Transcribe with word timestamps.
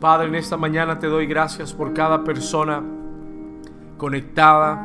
Padre, 0.00 0.28
en 0.28 0.34
esta 0.34 0.58
mañana 0.58 0.98
te 0.98 1.06
doy 1.06 1.26
gracias 1.26 1.72
por 1.72 1.94
cada 1.94 2.22
persona 2.22 2.82
conectada, 3.96 4.78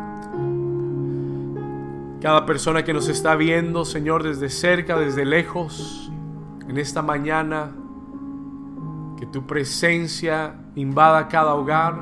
cada 2.22 2.46
persona 2.46 2.86
que 2.86 2.94
nos 2.94 3.10
está 3.10 3.36
viendo, 3.36 3.84
Señor, 3.84 4.24
desde 4.24 4.50
cerca, 4.50 4.98
desde 4.98 5.26
lejos, 5.26 6.10
en 6.66 6.78
esta 6.78 7.02
mañana, 7.02 7.72
que 9.20 9.26
tu 9.26 9.46
presencia 9.46 10.56
invada 10.76 11.28
cada 11.28 11.56
hogar 11.56 12.00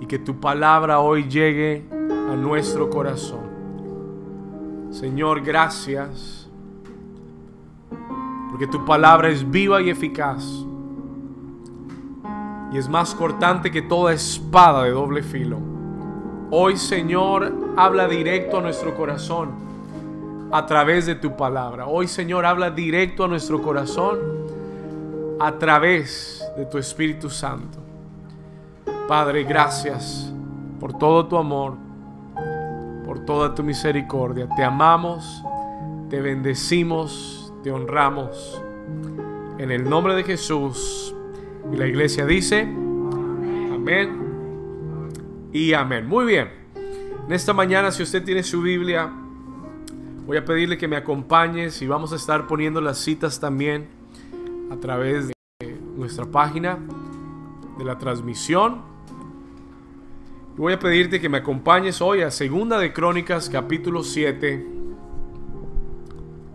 y 0.00 0.06
que 0.06 0.18
tu 0.18 0.40
palabra 0.40 0.98
hoy 0.98 1.28
llegue 1.28 1.86
a 1.92 2.34
nuestro 2.34 2.90
corazón. 2.90 3.46
Señor, 4.90 5.42
gracias, 5.42 6.50
porque 8.50 8.66
tu 8.66 8.84
palabra 8.84 9.28
es 9.28 9.48
viva 9.48 9.80
y 9.80 9.90
eficaz 9.90 10.64
y 12.72 12.78
es 12.78 12.88
más 12.88 13.14
cortante 13.14 13.70
que 13.70 13.82
toda 13.82 14.12
espada 14.12 14.84
de 14.84 14.90
doble 14.90 15.22
filo. 15.22 15.58
Hoy, 16.50 16.76
Señor, 16.76 17.52
habla 17.76 18.08
directo 18.08 18.58
a 18.58 18.60
nuestro 18.62 18.94
corazón 18.94 19.50
a 20.50 20.66
través 20.66 21.06
de 21.06 21.14
tu 21.14 21.36
palabra. 21.36 21.86
Hoy, 21.86 22.08
Señor, 22.08 22.46
habla 22.46 22.70
directo 22.70 23.24
a 23.24 23.28
nuestro 23.28 23.60
corazón 23.60 24.18
a 25.40 25.52
través 25.52 26.44
de 26.56 26.66
tu 26.66 26.78
Espíritu 26.78 27.30
Santo. 27.30 27.78
Padre, 29.06 29.44
gracias 29.44 30.32
por 30.80 30.96
todo 30.96 31.26
tu 31.26 31.36
amor, 31.36 31.74
por 33.04 33.20
toda 33.20 33.54
tu 33.54 33.62
misericordia. 33.62 34.48
Te 34.56 34.64
amamos, 34.64 35.42
te 36.10 36.20
bendecimos, 36.20 37.52
te 37.62 37.70
honramos. 37.70 38.62
En 39.58 39.70
el 39.70 39.88
nombre 39.88 40.14
de 40.14 40.24
Jesús. 40.24 41.14
Y 41.72 41.76
la 41.76 41.86
iglesia 41.86 42.24
dice, 42.26 42.62
amén 43.72 44.28
y 45.52 45.72
amén. 45.72 46.06
Muy 46.06 46.24
bien. 46.26 46.48
En 47.26 47.32
esta 47.32 47.52
mañana, 47.52 47.90
si 47.90 48.02
usted 48.02 48.24
tiene 48.24 48.42
su 48.42 48.62
Biblia, 48.62 49.12
voy 50.26 50.36
a 50.36 50.44
pedirle 50.44 50.78
que 50.78 50.88
me 50.88 50.96
acompañe 50.96 51.68
y 51.80 51.86
vamos 51.86 52.12
a 52.12 52.16
estar 52.16 52.46
poniendo 52.46 52.80
las 52.80 52.98
citas 52.98 53.38
también 53.38 53.88
a 54.70 54.76
través 54.76 55.28
de 55.28 55.34
nuestra 55.96 56.24
página 56.24 56.78
de 57.78 57.84
la 57.84 57.98
transmisión. 57.98 58.82
voy 60.56 60.72
a 60.72 60.78
pedirte 60.78 61.20
que 61.20 61.28
me 61.28 61.38
acompañes 61.38 62.00
hoy 62.00 62.22
a 62.22 62.30
Segunda 62.30 62.78
de 62.78 62.92
Crónicas 62.92 63.48
capítulo 63.48 64.02
7. 64.02 64.66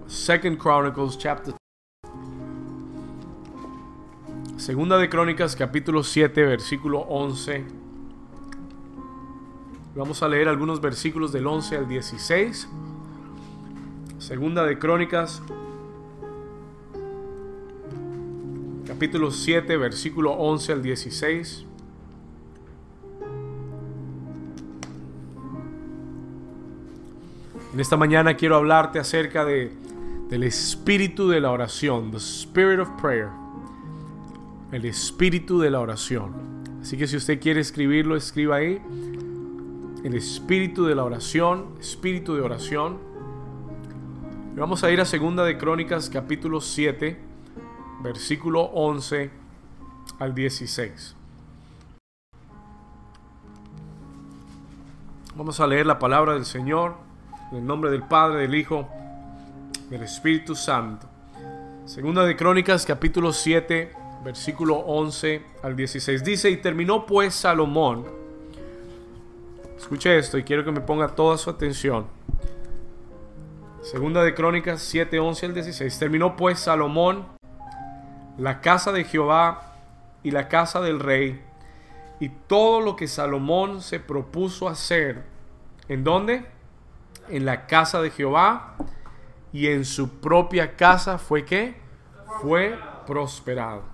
Second 0.08 0.58
Chronicles 0.60 1.18
chapter 1.18 1.56
Segunda 4.58 5.00
de 5.00 5.10
Crónicas 5.10 5.56
capítulo 5.56 6.04
7 6.04 6.44
versículo 6.44 7.00
11. 7.00 7.66
Vamos 9.96 10.22
a 10.22 10.28
leer 10.30 10.48
algunos 10.48 10.80
versículos 10.80 11.34
del 11.34 11.48
11 11.48 11.78
al 11.78 11.88
16. 11.88 12.70
Segunda 14.20 14.64
de 14.64 14.78
Crónicas 14.78 15.42
capítulo 18.86 19.32
7 19.32 19.76
versículo 19.76 20.34
11 20.34 20.72
al 20.72 20.84
16. 20.84 21.66
En 27.74 27.80
esta 27.80 27.98
mañana 27.98 28.38
quiero 28.38 28.56
hablarte 28.56 29.00
acerca 29.00 29.46
de, 29.46 29.74
del 30.30 30.44
espíritu 30.44 31.28
de 31.28 31.42
la 31.42 31.50
oración, 31.50 32.12
the 32.12 32.18
spirit 32.18 32.80
of 32.80 32.88
prayer 33.02 33.43
el 34.74 34.86
espíritu 34.86 35.60
de 35.60 35.70
la 35.70 35.80
oración. 35.80 36.34
Así 36.82 36.98
que 36.98 37.06
si 37.06 37.16
usted 37.16 37.40
quiere 37.40 37.62
escribirlo, 37.62 38.16
escriba 38.16 38.56
ahí. 38.56 38.82
El 40.04 40.16
espíritu 40.16 40.86
de 40.86 40.96
la 40.96 41.04
oración, 41.04 41.76
espíritu 41.80 42.34
de 42.34 42.42
oración. 42.42 42.98
vamos 44.56 44.84
a 44.84 44.92
ir 44.92 45.00
a 45.00 45.06
Segunda 45.06 45.46
de 45.46 45.60
Crónicas 45.60 46.10
capítulo 46.10 46.60
7, 46.60 47.18
versículo 48.02 48.64
11 48.64 49.30
al 50.18 50.34
16. 50.34 51.16
Vamos 55.36 55.60
a 55.60 55.68
leer 55.68 55.86
la 55.86 56.00
palabra 56.00 56.34
del 56.34 56.46
Señor 56.46 56.96
en 57.52 57.60
el 57.60 57.66
nombre 57.66 57.92
del 57.92 58.04
Padre, 58.04 58.42
del 58.42 58.56
Hijo, 58.56 58.90
del 59.92 60.02
Espíritu 60.02 60.56
Santo. 60.56 61.08
Segunda 61.86 62.26
de 62.26 62.36
Crónicas 62.36 62.86
capítulo 62.86 63.34
7, 63.34 64.03
versículo 64.24 64.78
11 64.78 65.42
al 65.62 65.76
16. 65.76 66.24
Dice, 66.24 66.50
y 66.50 66.58
terminó 66.58 67.06
pues 67.06 67.34
Salomón. 67.34 68.06
Escuche 69.78 70.18
esto 70.18 70.38
y 70.38 70.44
quiero 70.44 70.64
que 70.64 70.72
me 70.72 70.82
ponga 70.82 71.10
toda 71.10 71.38
su 71.38 71.50
atención. 71.50 72.08
Segunda 73.82 74.24
de 74.24 74.34
Crónicas 74.34 74.82
7, 74.82 75.20
11 75.20 75.46
al 75.48 75.54
16. 75.54 76.00
Terminó 76.00 76.38
pues 76.38 76.60
Salomón 76.60 77.26
la 78.38 78.62
casa 78.62 78.92
de 78.92 79.04
Jehová 79.04 79.74
y 80.24 80.32
la 80.32 80.48
casa 80.48 80.80
del 80.80 81.00
rey 81.00 81.42
y 82.20 82.30
todo 82.30 82.80
lo 82.80 82.96
que 82.96 83.08
Salomón 83.08 83.82
se 83.82 84.00
propuso 84.00 84.70
hacer. 84.70 85.24
¿En 85.90 86.06
dónde? 86.06 86.46
En 87.28 87.44
la 87.44 87.68
casa 87.68 88.02
de 88.02 88.10
Jehová 88.10 88.76
y 89.52 89.68
en 89.68 89.84
su 89.84 90.22
propia 90.22 90.78
casa 90.78 91.18
fue 91.18 91.44
que 91.44 91.76
fue 92.42 92.80
prosperado. 93.06 93.93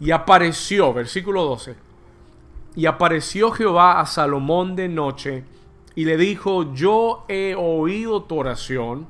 Y 0.00 0.10
apareció, 0.10 0.92
versículo 0.94 1.44
12, 1.44 1.76
y 2.74 2.86
apareció 2.86 3.50
Jehová 3.50 4.00
a 4.00 4.06
Salomón 4.06 4.74
de 4.74 4.88
noche 4.88 5.44
y 5.94 6.04
le 6.04 6.16
dijo, 6.16 6.72
yo 6.74 7.24
he 7.28 7.54
oído 7.54 8.22
tu 8.22 8.38
oración 8.38 9.06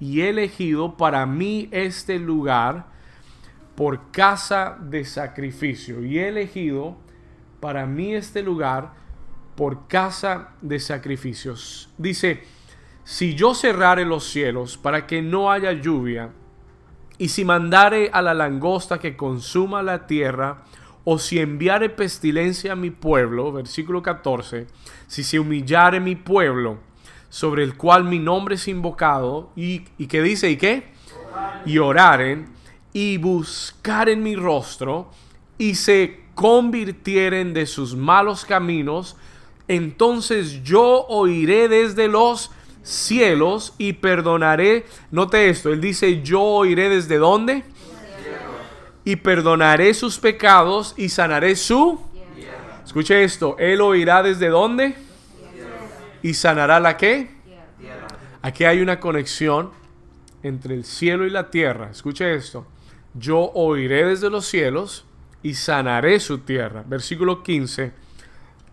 y 0.00 0.22
he 0.22 0.30
elegido 0.30 0.96
para 0.96 1.24
mí 1.26 1.68
este 1.70 2.18
lugar 2.18 2.86
por 3.76 4.10
casa 4.10 4.76
de 4.80 5.04
sacrificio. 5.04 6.04
Y 6.04 6.18
he 6.18 6.28
elegido 6.28 6.96
para 7.60 7.86
mí 7.86 8.14
este 8.14 8.42
lugar 8.42 8.92
por 9.54 9.86
casa 9.86 10.54
de 10.60 10.80
sacrificios. 10.80 11.90
Dice, 11.98 12.42
si 13.04 13.34
yo 13.34 13.54
cerrare 13.54 14.04
los 14.04 14.24
cielos 14.24 14.76
para 14.76 15.06
que 15.06 15.22
no 15.22 15.52
haya 15.52 15.72
lluvia, 15.72 16.30
y 17.18 17.28
si 17.28 17.44
mandare 17.44 18.10
a 18.12 18.22
la 18.22 18.34
langosta 18.34 18.98
que 18.98 19.16
consuma 19.16 19.82
la 19.82 20.06
tierra, 20.06 20.64
o 21.04 21.18
si 21.18 21.38
enviare 21.38 21.90
pestilencia 21.90 22.72
a 22.72 22.76
mi 22.76 22.90
pueblo, 22.90 23.52
versículo 23.52 24.02
14, 24.02 24.66
si 25.06 25.22
se 25.22 25.38
humillare 25.38 26.00
mi 26.00 26.16
pueblo, 26.16 26.78
sobre 27.28 27.62
el 27.62 27.76
cual 27.76 28.04
mi 28.04 28.18
nombre 28.18 28.54
es 28.54 28.68
invocado, 28.68 29.50
y, 29.54 29.82
y 29.98 30.06
que 30.06 30.22
dice, 30.22 30.50
¿y 30.50 30.56
qué? 30.56 30.92
Y 31.66 31.78
oraren, 31.78 32.48
y 32.92 33.18
buscaren 33.18 34.22
mi 34.22 34.34
rostro, 34.34 35.10
y 35.58 35.74
se 35.74 36.24
convirtieren 36.34 37.54
de 37.54 37.66
sus 37.66 37.94
malos 37.94 38.44
caminos, 38.44 39.16
entonces 39.68 40.62
yo 40.62 41.06
oiré 41.08 41.68
desde 41.68 42.08
los 42.08 42.50
cielos 42.84 43.74
y 43.78 43.94
perdonaré. 43.94 44.86
Note 45.10 45.48
esto, 45.48 45.72
él 45.72 45.80
dice, 45.80 46.22
yo 46.22 46.40
oiré 46.40 46.88
desde 46.88 47.16
dónde? 47.16 47.64
Y 49.04 49.16
perdonaré 49.16 49.92
sus 49.94 50.18
pecados 50.18 50.94
y 50.96 51.08
sanaré 51.08 51.56
su... 51.56 52.00
Escuche 52.84 53.24
esto, 53.24 53.56
él 53.58 53.80
oirá 53.80 54.22
desde 54.22 54.48
dónde? 54.48 54.94
Y 56.22 56.34
sanará 56.34 56.78
la 56.78 56.96
qué? 56.96 57.34
Aquí 58.40 58.64
hay 58.64 58.80
una 58.80 59.00
conexión 59.00 59.70
entre 60.42 60.74
el 60.74 60.84
cielo 60.84 61.26
y 61.26 61.30
la 61.30 61.50
tierra. 61.50 61.90
Escuche 61.90 62.34
esto. 62.34 62.66
Yo 63.14 63.50
oiré 63.54 64.04
desde 64.04 64.28
los 64.28 64.44
cielos 64.46 65.06
y 65.42 65.54
sanaré 65.54 66.20
su 66.20 66.38
tierra. 66.38 66.84
Versículo 66.86 67.42
15. 67.42 67.92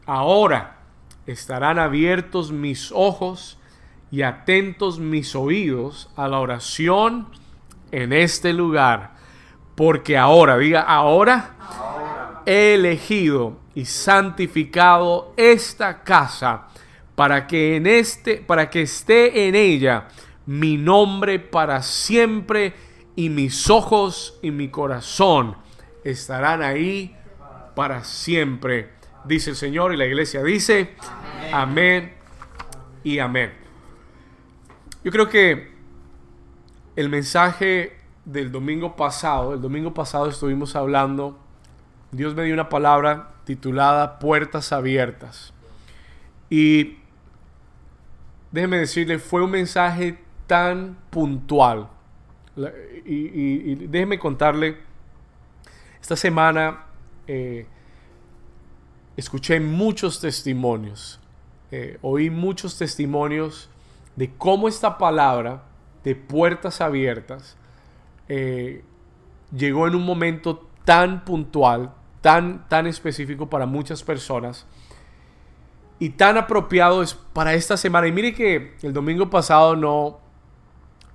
Ahora 0.05 0.79
estarán 1.25 1.79
abiertos 1.79 2.51
mis 2.51 2.91
ojos 2.91 3.57
y 4.11 4.23
atentos 4.23 4.99
mis 4.99 5.35
oídos 5.35 6.09
a 6.15 6.27
la 6.27 6.39
oración 6.39 7.27
en 7.91 8.11
este 8.13 8.53
lugar. 8.53 9.15
Porque 9.75 10.17
ahora, 10.17 10.57
diga 10.57 10.81
ahora, 10.81 11.55
he 12.45 12.75
elegido 12.75 13.57
y 13.73 13.85
santificado 13.85 15.33
esta 15.37 16.03
casa 16.03 16.67
para 17.15 17.47
que 17.47 17.77
en 17.77 17.87
este, 17.87 18.37
para 18.37 18.69
que 18.69 18.81
esté 18.81 19.47
en 19.47 19.55
ella 19.55 20.07
mi 20.45 20.77
nombre 20.77 21.39
para 21.39 21.81
siempre 21.81 22.73
y 23.15 23.29
mis 23.29 23.69
ojos 23.69 24.39
y 24.41 24.51
mi 24.51 24.69
corazón 24.69 25.55
estarán 26.03 26.61
ahí 26.61 27.15
para 27.75 28.03
siempre. 28.03 28.89
Dice 29.23 29.51
el 29.51 29.55
Señor 29.55 29.93
y 29.93 29.97
la 29.97 30.05
iglesia 30.05 30.43
dice, 30.43 30.95
amén, 31.51 31.53
amén 31.53 32.13
y 33.03 33.19
amén. 33.19 33.60
Yo 35.03 35.11
creo 35.11 35.29
que 35.29 35.71
el 36.95 37.09
mensaje 37.09 38.01
del 38.25 38.51
domingo 38.51 38.95
pasado. 38.95 39.53
El 39.53 39.61
domingo 39.61 39.93
pasado 39.93 40.29
estuvimos 40.29 40.75
hablando, 40.75 41.39
Dios 42.11 42.35
me 42.35 42.43
dio 42.43 42.53
una 42.53 42.69
palabra 42.69 43.31
titulada 43.45 44.19
Puertas 44.19 44.71
Abiertas. 44.71 45.53
Y 46.49 46.97
déjeme 48.51 48.77
decirle, 48.77 49.19
fue 49.19 49.43
un 49.43 49.51
mensaje 49.51 50.19
tan 50.47 50.97
puntual. 51.09 51.87
Y, 53.05 53.75
déjeme 53.87 54.19
contarle, 54.19 54.77
esta 56.01 56.15
semana 56.15 56.83
eh, 57.27 57.65
escuché 59.15 59.59
muchos 59.59 60.19
testimonios, 60.19 61.19
eh, 61.71 61.97
oí 62.01 62.29
muchos 62.29 62.77
testimonios 62.77 63.69
de 64.15 64.33
cómo 64.35 64.67
esta 64.67 64.97
palabra 64.97 65.63
de 66.03 66.15
puertas 66.15 66.81
abiertas 66.81 67.57
eh, 68.27 68.83
llegó 69.55 69.87
en 69.87 69.95
un 69.95 70.05
momento 70.05 70.67
tan 70.85 71.23
puntual, 71.23 71.93
tan, 72.21 72.67
tan 72.67 72.87
específico 72.87 73.49
para 73.49 73.65
muchas 73.65 74.03
personas 74.03 74.65
y 75.99 76.09
tan 76.09 76.37
apropiado 76.37 77.03
es 77.03 77.13
para 77.13 77.53
esta 77.53 77.77
semana. 77.77 78.07
Y 78.07 78.11
mire 78.11 78.33
que 78.33 78.75
el 78.81 78.91
domingo 78.91 79.29
pasado 79.29 79.75
no, 79.75 80.19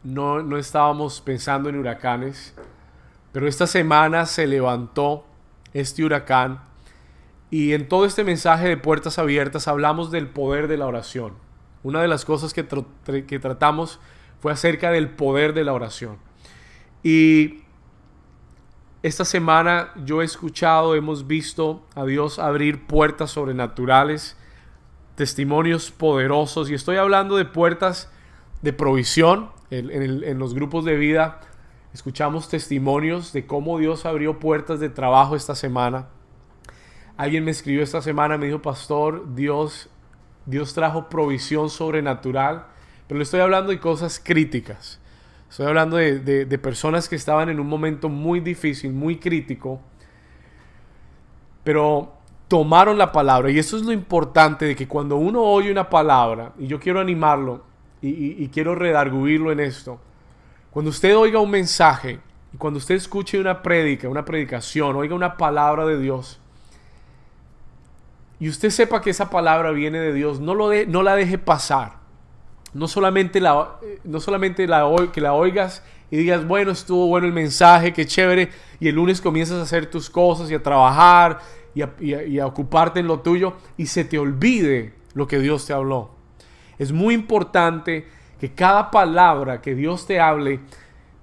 no, 0.05 0.43
no 0.43 0.59
estábamos 0.59 1.21
pensando 1.21 1.69
en 1.69 1.77
huracanes, 1.77 2.55
pero 3.33 3.49
esta 3.49 3.67
semana 3.67 4.27
se 4.27 4.47
levantó 4.47 5.25
este 5.73 6.05
huracán 6.05 6.61
y 7.51 7.73
en 7.73 7.89
todo 7.89 8.07
este 8.07 8.25
mensaje 8.25 8.69
de 8.69 8.77
puertas 8.77 9.19
abiertas 9.19 9.69
hablamos 9.69 10.11
del 10.11 10.29
poder 10.29 10.69
de 10.69 10.77
la 10.77 10.87
oración. 10.87 11.46
Una 11.87 12.03
de 12.03 12.09
las 12.09 12.25
cosas 12.25 12.53
que, 12.53 12.65
tratamos 12.65 14.01
fue 14.41 14.51
acerca 14.51 14.91
del 14.91 15.09
poder 15.11 15.55
de 15.55 15.63
la 15.63 15.73
oración. 15.73 16.17
Y 17.05 17.61
esta 19.05 19.25
semana 19.25 19.93
yo 20.05 20.21
he 20.21 20.25
escuchado, 20.25 20.97
hemos 20.97 21.29
visto 21.29 21.87
a 21.95 22.05
Dios 22.05 22.41
abrir 22.41 22.89
puertas 22.89 23.31
sobrenaturales, 23.31 24.37
testimonios 25.15 25.93
poderosos, 25.93 26.71
y 26.71 26.75
estoy 26.75 26.97
hablando 26.97 27.37
de 27.37 27.45
puertas 27.45 28.11
de 28.63 28.73
provisión. 28.73 29.51
En, 29.71 30.41
los 30.41 30.55
grupos 30.55 30.85
de 30.85 30.97
vida 30.97 31.39
escuchamos 31.95 32.49
testimonios 32.49 33.33
de 33.33 33.47
cómo 33.47 33.79
Dios 33.79 34.07
abrió 34.07 34.41
puertas 34.41 34.81
de 34.81 34.89
trabajo 34.89 35.37
esta 35.37 35.55
semana. 35.55 36.09
Alguien 37.17 37.45
me 37.45 37.53
escribió 37.53 37.85
esta 37.85 38.03
semana, 38.03 38.39
me 38.39 38.47
dijo, 38.47 38.61
pastor, 38.61 39.37
Dios, 39.37 39.89
Dios 40.47 40.73
trajo 40.73 41.09
provisión 41.09 41.69
sobrenatural 41.71 42.67
pero 43.07 43.19
le 43.19 43.23
estoy 43.23 43.41
hablando 43.41 43.71
de 43.71 43.79
cosas 43.79 44.21
críticas. 44.23 44.99
Estoy 45.49 45.67
hablando 45.67 45.97
de, 45.97 46.59
personas 46.59 47.09
que 47.09 47.17
estaban 47.17 47.49
en 47.49 47.61
un 47.61 47.69
momento 47.69 48.09
muy 48.09 48.41
difícil, 48.41 48.93
muy 48.93 49.17
crítico, 49.17 49.81
pero 51.63 52.13
tomaron 52.49 52.99
la 52.99 53.13
palabra. 53.13 53.51
Y 53.51 53.59
eso 53.59 53.77
es 53.77 53.85
lo 53.85 53.93
importante 53.93 54.65
de 54.65 54.75
que 54.75 54.89
cuando 54.89 55.17
uno 55.17 55.43
oye 55.43 55.71
una 55.71 55.89
palabra, 55.89 56.53
y 56.59 56.67
yo 56.67 56.81
quiero 56.81 57.01
animarlo 57.01 57.65
y, 58.03 58.49
quiero 58.49 58.75
redarguirlo 58.75 59.53
en 59.53 59.61
esto, 59.61 60.01
cuando 60.71 60.91
usted 60.91 61.17
oiga 61.17 61.41
un 61.41 61.51
mensaje, 61.51 62.19
y 62.53 62.57
cuando 62.57 62.79
usted 62.79 62.97
escuche 62.97 63.41
una 63.41 63.63
prédica, 63.63 64.09
una 64.09 64.25
predicación, 64.25 64.97
oiga 64.97 65.15
una 65.15 65.37
palabra 65.37 65.87
de 65.87 65.99
Dios, 65.99 66.41
y 68.39 68.49
usted 68.49 68.71
sepa 68.71 69.01
que 69.01 69.11
esa 69.11 69.31
palabra 69.31 69.71
viene 69.71 69.99
de 69.99 70.13
Dios, 70.13 70.41
no, 70.41 70.55
lo 70.55 70.69
de, 70.69 70.87
no 70.87 71.03
la 71.03 71.17
deje 71.17 71.39
pasar 71.39 72.07
no 72.77 72.89
solamente, 72.89 73.41
la, 73.41 73.79
no 74.05 74.21
solamente 74.21 74.67
la, 74.67 74.87
que 75.13 75.21
la 75.21 75.33
oigas 75.33 75.83
y 76.11 76.19
digas, 76.19 76.47
bueno, 76.47 76.71
estuvo 76.71 77.07
bueno 77.07 77.27
el 77.27 77.33
mensaje, 77.33 77.93
qué 77.93 78.05
chévere, 78.05 78.51
y 78.79 78.89
el 78.89 78.95
lunes 78.95 79.21
comienzas 79.21 79.59
a 79.59 79.63
hacer 79.63 79.87
tus 79.87 80.11
cosas 80.11 80.51
y 80.51 80.55
a 80.55 80.63
trabajar 80.63 81.41
y 81.75 81.83
a, 81.83 81.95
y 82.01 82.39
a 82.39 82.47
ocuparte 82.47 83.01
en 83.01 83.07
lo 83.07 83.21
tuyo 83.21 83.55
y 83.77 83.87
se 83.87 84.05
te 84.05 84.19
olvide 84.19 84.93
lo 85.15 85.27
que 85.27 85.39
Dios 85.39 85.67
te 85.67 85.73
habló. 85.73 86.11
Es 86.79 86.93
muy 86.93 87.15
importante 87.15 88.07
que 88.39 88.53
cada 88.53 88.91
palabra 88.91 89.63
que 89.63 89.75
Dios 89.75 90.07
te 90.07 90.21
hable, 90.21 90.61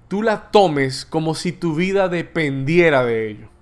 tú 0.08 0.22
la 0.22 0.50
tomes 0.50 1.04
como 1.04 1.36
si 1.36 1.52
tu 1.52 1.76
vida 1.76 2.08
dependiera 2.08 3.04
de 3.04 3.30
ello. 3.30 3.53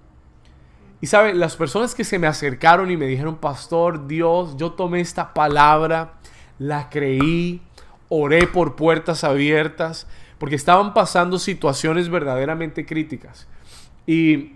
Y 1.02 1.08
sabe, 1.08 1.34
las 1.34 1.56
personas 1.56 1.96
que 1.96 2.04
se 2.04 2.20
me 2.20 2.28
acercaron 2.28 2.88
y 2.88 2.96
me 2.96 3.06
dijeron, 3.06 3.38
pastor, 3.38 4.06
Dios, 4.06 4.56
yo 4.56 4.74
tomé 4.74 5.00
esta 5.00 5.34
palabra, 5.34 6.14
la 6.60 6.90
creí, 6.90 7.60
oré 8.08 8.46
por 8.46 8.76
puertas 8.76 9.24
abiertas, 9.24 10.06
porque 10.38 10.54
estaban 10.54 10.94
pasando 10.94 11.40
situaciones 11.40 12.08
verdaderamente 12.08 12.86
críticas. 12.86 13.48
Y, 14.06 14.52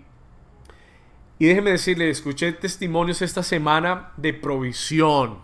y 1.37 1.47
déjeme 1.47 1.71
decirle, 1.71 2.09
escuché 2.09 2.53
testimonios 2.53 3.21
esta 3.21 3.43
semana 3.43 4.13
de 4.15 4.33
provisión, 4.33 5.39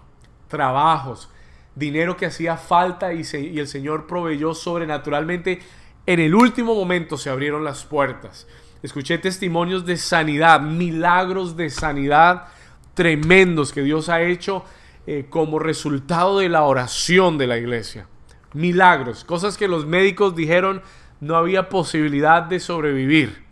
trabajos, 0.48 1.30
dinero 1.76 2.16
que 2.16 2.28
hacía 2.28 2.56
falta 2.56 3.14
y, 3.14 3.24
y 3.34 3.60
el 3.60 3.68
Señor 3.68 4.08
proveyó 4.08 4.54
sobrenaturalmente. 4.54 5.60
En 6.06 6.22
el 6.22 6.34
último 6.34 6.74
momento 6.76 7.18
se 7.18 7.30
abrieron 7.30 7.66
las 7.66 7.84
puertas. 7.84 8.48
Escuché 8.84 9.18
testimonios 9.18 9.86
de 9.86 9.96
sanidad, 9.96 10.60
milagros 10.60 11.56
de 11.56 11.70
sanidad 11.70 12.48
tremendos 12.94 13.72
que 13.72 13.82
Dios 13.82 14.10
ha 14.10 14.22
hecho 14.22 14.64
eh, 15.08 15.26
como 15.30 15.58
resultado 15.58 16.40
de 16.40 16.50
la 16.50 16.64
oración 16.64 17.38
de 17.38 17.48
la 17.48 17.58
iglesia. 17.58 18.08
Milagros, 18.54 19.24
cosas 19.24 19.58
que 19.58 19.68
los 19.68 19.86
médicos 19.86 20.36
dijeron 20.36 20.82
no 21.22 21.38
había 21.38 21.70
posibilidad 21.70 22.44
de 22.44 22.60
sobrevivir, 22.60 23.46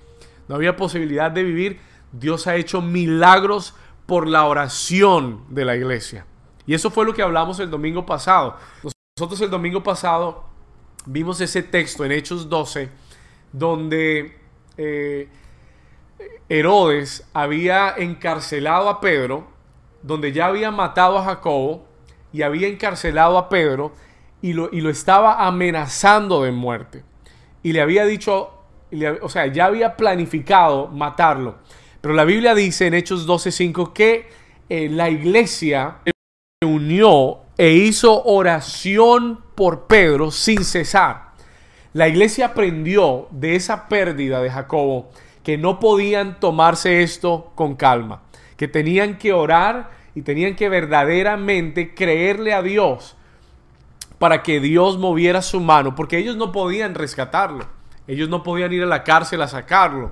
no 0.49 0.55
había 0.55 0.75
posibilidad 0.75 1.31
de 1.31 1.43
vivir. 1.43 1.79
Dios 2.11 2.45
ha 2.45 2.57
hecho 2.57 2.81
milagros 2.81 3.73
por 4.05 4.27
la 4.27 4.43
oración 4.43 5.45
de 5.49 5.63
la 5.63 5.77
iglesia. 5.77 6.25
Y 6.67 6.73
eso 6.73 6.91
fue 6.91 7.05
lo 7.05 7.13
que 7.13 7.21
hablamos 7.21 7.59
el 7.61 7.71
domingo 7.71 8.05
pasado. 8.05 8.57
Nosotros 9.17 9.39
el 9.39 9.49
domingo 9.49 9.81
pasado 9.81 10.43
vimos 11.05 11.39
ese 11.39 11.63
texto 11.63 12.03
en 12.03 12.11
Hechos 12.11 12.49
12, 12.49 12.89
donde 13.53 14.40
eh, 14.81 15.29
Herodes 16.49 17.27
había 17.33 17.93
encarcelado 17.97 18.89
a 18.89 18.99
Pedro 18.99 19.47
donde 20.03 20.31
ya 20.31 20.47
había 20.47 20.71
matado 20.71 21.17
a 21.17 21.23
Jacobo 21.23 21.85
y 22.33 22.41
había 22.41 22.67
encarcelado 22.67 23.37
a 23.37 23.49
Pedro 23.49 23.93
y 24.41 24.53
lo, 24.53 24.69
y 24.71 24.81
lo 24.81 24.89
estaba 24.89 25.45
amenazando 25.45 26.43
de 26.43 26.51
muerte. 26.51 27.03
Y 27.63 27.73
le 27.73 27.81
había 27.81 28.05
dicho, 28.05 28.49
o 29.21 29.29
sea, 29.29 29.47
ya 29.47 29.65
había 29.65 29.95
planificado 29.95 30.87
matarlo. 30.87 31.57
Pero 32.01 32.15
la 32.15 32.23
Biblia 32.23 32.55
dice 32.55 32.87
en 32.87 32.95
Hechos 32.95 33.27
12:5 33.27 33.93
que 33.93 34.29
eh, 34.69 34.89
la 34.89 35.09
iglesia 35.09 35.97
se 36.03 36.65
unió 36.65 37.41
e 37.57 37.71
hizo 37.71 38.23
oración 38.23 39.43
por 39.53 39.85
Pedro 39.85 40.31
sin 40.31 40.63
cesar. 40.63 41.30
La 41.93 42.07
iglesia 42.07 42.47
aprendió 42.47 43.27
de 43.31 43.55
esa 43.55 43.87
pérdida 43.87 44.41
de 44.41 44.49
Jacobo 44.49 45.09
que 45.43 45.57
no 45.57 45.79
podían 45.79 46.39
tomarse 46.39 47.01
esto 47.03 47.51
con 47.55 47.75
calma 47.75 48.21
que 48.61 48.67
tenían 48.67 49.17
que 49.17 49.33
orar 49.33 49.89
y 50.13 50.21
tenían 50.21 50.55
que 50.55 50.69
verdaderamente 50.69 51.95
creerle 51.95 52.53
a 52.53 52.61
Dios 52.61 53.15
para 54.19 54.43
que 54.43 54.59
Dios 54.59 54.99
moviera 54.99 55.41
su 55.41 55.59
mano, 55.59 55.95
porque 55.95 56.19
ellos 56.19 56.35
no 56.35 56.51
podían 56.51 56.93
rescatarlo, 56.93 57.65
ellos 58.05 58.29
no 58.29 58.43
podían 58.43 58.71
ir 58.71 58.83
a 58.83 58.85
la 58.85 59.03
cárcel 59.03 59.41
a 59.41 59.47
sacarlo, 59.47 60.11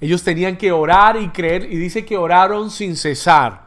ellos 0.00 0.22
tenían 0.22 0.56
que 0.56 0.70
orar 0.70 1.20
y 1.20 1.30
creer, 1.30 1.64
y 1.64 1.76
dice 1.76 2.04
que 2.04 2.16
oraron 2.16 2.70
sin 2.70 2.94
cesar. 2.94 3.66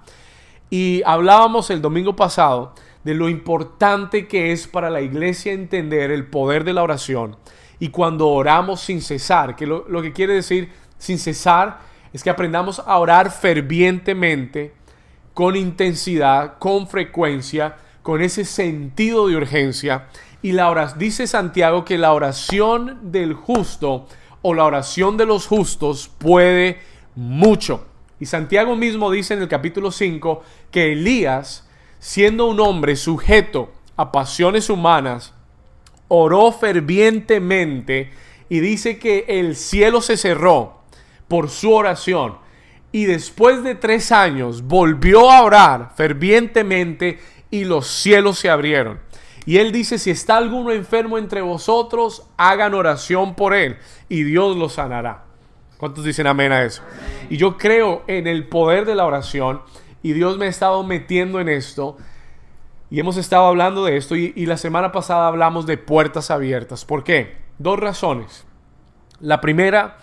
Y 0.70 1.02
hablábamos 1.06 1.70
el 1.70 1.82
domingo 1.82 2.16
pasado 2.16 2.74
de 3.04 3.16
lo 3.16 3.30
importante 3.30 4.28
que 4.28 4.52
es 4.52 4.68
para 4.68 4.90
la 4.90 5.02
iglesia 5.02 5.54
entender 5.54 6.12
el 6.12 6.26
poder 6.26 6.64
de 6.64 6.74
la 6.74 6.84
oración 6.84 7.38
y 7.82 7.90
cuando 7.90 8.30
oramos 8.30 8.80
sin 8.82 9.02
cesar, 9.02 9.56
que 9.56 9.66
lo, 9.66 9.86
lo 9.90 10.04
que 10.04 10.14
quiere 10.14 10.36
decir 10.36 10.70
sin 11.00 11.18
cesar 11.18 11.80
es 12.14 12.24
que 12.24 12.30
aprendamos 12.30 12.78
a 12.78 12.98
orar 13.00 13.32
fervientemente, 13.32 14.76
con 15.34 15.56
intensidad, 15.56 16.60
con 16.60 16.88
frecuencia, 16.88 17.78
con 18.04 18.22
ese 18.22 18.46
sentido 18.46 19.28
de 19.28 19.36
urgencia. 19.36 20.08
Y 20.44 20.52
la 20.52 20.70
oración, 20.70 21.00
dice 21.00 21.26
Santiago 21.26 21.84
que 21.84 21.98
la 21.98 22.14
oración 22.14 23.12
del 23.12 23.34
justo 23.34 24.08
o 24.44 24.54
la 24.54 24.66
oración 24.66 25.18
de 25.18 25.26
los 25.26 25.48
justos 25.48 26.12
puede 26.20 26.80
mucho. 27.16 27.86
Y 28.20 28.28
Santiago 28.28 28.76
mismo 28.76 29.10
dice 29.10 29.34
en 29.34 29.42
el 29.42 29.48
capítulo 29.48 29.92
5 29.92 30.44
que 30.70 30.92
Elías, 30.92 31.68
siendo 32.02 32.48
un 32.48 32.60
hombre 32.60 32.96
sujeto 32.96 33.72
a 33.96 34.12
pasiones 34.12 34.72
humanas, 34.72 35.36
oró 36.08 36.52
fervientemente 36.52 38.12
y 38.50 38.60
dice 38.60 38.98
que 38.98 39.24
el 39.28 39.56
cielo 39.56 40.02
se 40.02 40.18
cerró 40.18 40.82
por 41.28 41.50
su 41.50 41.72
oración 41.72 42.38
y 42.92 43.06
después 43.06 43.64
de 43.64 43.76
tres 43.76 44.12
años 44.12 44.64
volvió 44.64 45.32
a 45.32 45.44
orar 45.44 45.92
fervientemente 45.96 47.20
y 47.52 47.66
los 47.66 47.88
cielos 47.88 48.40
se 48.40 48.50
abrieron. 48.50 49.00
Y 49.46 49.58
él 49.58 49.72
dice, 49.72 50.00
si 50.00 50.10
está 50.10 50.38
alguno 50.38 50.72
enfermo 50.72 51.20
entre 51.20 51.42
vosotros, 51.42 52.28
hagan 52.36 52.74
oración 52.74 53.36
por 53.36 53.54
él 53.54 53.78
y 54.10 54.24
Dios 54.24 54.58
lo 54.58 54.70
sanará. 54.70 55.26
¿Cuántos 55.78 56.04
dicen 56.04 56.26
amén 56.26 56.52
a 56.52 56.64
eso? 56.64 56.82
Y 57.30 57.38
yo 57.38 57.58
creo 57.58 58.04
en 58.08 58.26
el 58.26 58.48
poder 58.48 58.86
de 58.86 58.96
la 58.96 59.06
oración 59.06 59.62
y 60.04 60.14
Dios 60.14 60.38
me 60.38 60.46
ha 60.46 60.50
estado 60.50 60.84
metiendo 60.84 61.40
en 61.40 61.50
esto. 61.50 61.98
Y 62.90 63.00
hemos 63.00 63.18
estado 63.18 63.46
hablando 63.46 63.86
de 63.86 63.96
esto 63.98 64.16
y, 64.16 64.46
la 64.46 64.58
semana 64.58 64.92
pasada 64.92 65.28
hablamos 65.28 65.66
de 65.66 65.78
puertas 65.78 66.30
abiertas. 66.30 66.84
¿Por 66.84 67.04
qué? 67.04 67.38
Dos 67.58 67.80
razones. 67.80 68.46
La 69.20 69.40
primera, 69.40 70.00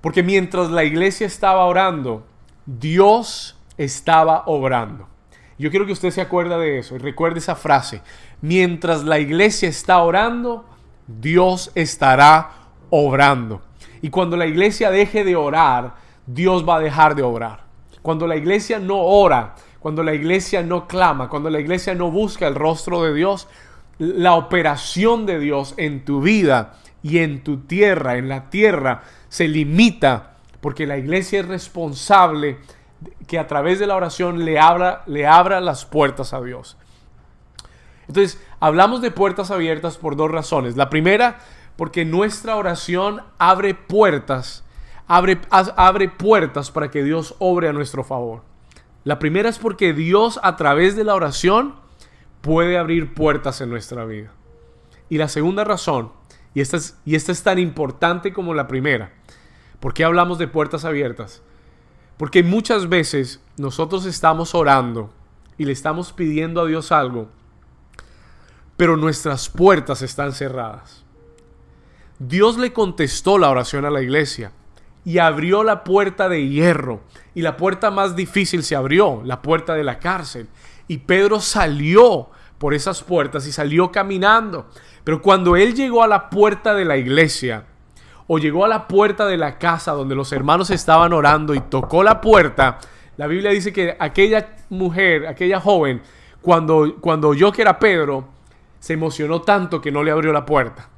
porque 0.00 0.22
mientras 0.22 0.70
la 0.70 0.82
iglesia 0.82 1.26
estaba 1.26 1.64
orando, 1.66 2.26
Dios 2.66 3.56
estaba 3.76 4.42
obrando. 4.46 5.06
Yo 5.56 5.70
quiero 5.70 5.86
que 5.86 5.92
usted 5.92 6.10
se 6.10 6.22
acuerde 6.22 6.58
de 6.58 6.78
eso 6.78 6.96
y 6.96 6.98
recuerde 6.98 7.38
esa 7.38 7.54
frase. 7.54 8.02
Mientras 8.40 9.04
la 9.04 9.18
iglesia 9.18 9.68
está 9.68 9.98
orando, 9.98 10.64
Dios 11.06 11.70
estará 11.74 12.50
obrando. 12.88 13.62
Y 14.02 14.10
cuando 14.10 14.36
la 14.36 14.46
iglesia 14.46 14.90
deje 14.90 15.22
de 15.22 15.36
orar, 15.36 15.94
Dios 16.26 16.66
va 16.68 16.76
a 16.76 16.80
dejar 16.80 17.14
de 17.14 17.22
obrar. 17.22 17.69
Cuando 18.02 18.26
la 18.26 18.36
iglesia 18.36 18.78
no 18.78 18.98
ora, 18.98 19.54
cuando 19.78 20.02
la 20.02 20.14
iglesia 20.14 20.62
no 20.62 20.86
clama, 20.86 21.28
cuando 21.28 21.50
la 21.50 21.60
iglesia 21.60 21.94
no 21.94 22.10
busca 22.10 22.46
el 22.46 22.54
rostro 22.54 23.02
de 23.02 23.14
Dios, 23.14 23.48
la 23.98 24.34
operación 24.34 25.26
de 25.26 25.38
Dios 25.38 25.74
en 25.76 26.04
tu 26.04 26.20
vida 26.20 26.74
y 27.02 27.18
en 27.18 27.44
tu 27.44 27.58
tierra, 27.58 28.16
en 28.16 28.28
la 28.28 28.50
tierra, 28.50 29.02
se 29.28 29.48
limita 29.48 30.30
porque 30.60 30.86
la 30.86 30.98
iglesia 30.98 31.40
es 31.40 31.48
responsable 31.48 32.58
que 33.26 33.38
a 33.38 33.46
través 33.46 33.78
de 33.78 33.86
la 33.86 33.96
oración 33.96 34.44
le 34.44 34.58
abra, 34.58 35.02
le 35.06 35.26
abra 35.26 35.60
las 35.60 35.84
puertas 35.86 36.34
a 36.34 36.40
Dios. 36.40 36.76
Entonces, 38.08 38.40
hablamos 38.58 39.00
de 39.00 39.10
puertas 39.10 39.50
abiertas 39.50 39.96
por 39.96 40.16
dos 40.16 40.30
razones. 40.30 40.76
La 40.76 40.90
primera, 40.90 41.38
porque 41.76 42.04
nuestra 42.04 42.56
oración 42.56 43.22
abre 43.38 43.74
puertas, 43.74 44.64
abre, 45.10 45.40
abre 45.50 46.08
puertas 46.08 46.70
para 46.70 46.88
que 46.88 47.02
Dios 47.02 47.34
obre 47.40 47.68
a 47.68 47.72
nuestro 47.72 48.04
favor. 48.04 48.42
La 49.02 49.18
primera 49.18 49.48
es 49.48 49.58
porque 49.58 49.92
Dios 49.92 50.38
a 50.44 50.54
través 50.54 50.94
de 50.94 51.02
la 51.02 51.16
oración 51.16 51.74
puede 52.42 52.78
abrir 52.78 53.12
puertas 53.12 53.60
en 53.60 53.70
nuestra 53.70 54.04
vida. 54.04 54.30
Y 55.08 55.18
la 55.18 55.26
segunda 55.26 55.64
razón, 55.64 56.12
y 56.54 56.60
esta 56.60 56.76
es, 56.76 56.96
y 57.04 57.16
esta 57.16 57.32
es 57.32 57.42
tan 57.42 57.58
importante 57.58 58.32
como 58.32 58.54
la 58.54 58.68
primera, 58.68 59.12
¿por 59.80 59.94
qué 59.94 60.04
hablamos 60.04 60.38
de 60.38 60.46
puertas 60.46 60.84
abiertas? 60.84 61.42
Porque 62.16 62.44
muchas 62.44 62.88
veces 62.88 63.42
nosotros 63.56 64.06
estamos 64.06 64.54
orando 64.54 65.12
y 65.58 65.64
le 65.64 65.72
estamos 65.72 66.12
pidiendo 66.12 66.60
a 66.60 66.66
Dios 66.66 66.92
algo, 66.92 67.28
pero 68.76 68.96
nuestras 68.96 69.48
puertas 69.48 70.02
están 70.02 70.32
cerradas. 70.32 71.04
Dios 72.20 72.58
le 72.58 72.72
contestó 72.72 73.38
la 73.38 73.50
oración 73.50 73.84
a 73.84 73.90
la 73.90 74.02
iglesia 74.02 74.52
y 75.04 75.18
abrió 75.18 75.62
la 75.64 75.84
puerta 75.84 76.28
de 76.28 76.48
hierro. 76.48 77.00
Y 77.34 77.42
la 77.42 77.56
puerta 77.56 77.90
más 77.90 78.16
difícil 78.16 78.62
se 78.62 78.76
abrió, 78.76 79.22
la 79.24 79.42
puerta 79.42 79.74
de 79.74 79.84
la 79.84 79.98
cárcel. 79.98 80.48
Y 80.88 80.98
Pedro 80.98 81.40
salió 81.40 82.30
por 82.58 82.74
esas 82.74 83.02
puertas 83.02 83.46
y 83.46 83.52
salió 83.52 83.90
caminando. 83.90 84.68
Pero 85.04 85.22
cuando 85.22 85.56
él 85.56 85.74
llegó 85.74 86.02
a 86.02 86.08
la 86.08 86.28
puerta 86.28 86.74
de 86.74 86.84
la 86.84 86.96
iglesia, 86.96 87.64
o 88.26 88.38
llegó 88.38 88.64
a 88.64 88.68
la 88.68 88.86
puerta 88.86 89.26
de 89.26 89.36
la 89.36 89.58
casa 89.58 89.92
donde 89.92 90.14
los 90.14 90.32
hermanos 90.32 90.70
estaban 90.70 91.12
orando 91.12 91.54
y 91.54 91.60
tocó 91.60 92.02
la 92.02 92.20
puerta, 92.20 92.78
la 93.16 93.26
Biblia 93.26 93.50
dice 93.50 93.72
que 93.72 93.96
aquella 93.98 94.56
mujer, 94.68 95.26
aquella 95.26 95.60
joven, 95.60 96.02
cuando, 96.40 96.96
cuando 97.00 97.28
oyó 97.28 97.50
que 97.52 97.62
era 97.62 97.78
Pedro, 97.78 98.28
se 98.78 98.94
emocionó 98.94 99.42
tanto 99.42 99.80
que 99.80 99.92
no 99.92 100.02
le 100.02 100.10
abrió 100.10 100.32
la 100.32 100.46
puerta. 100.46 100.88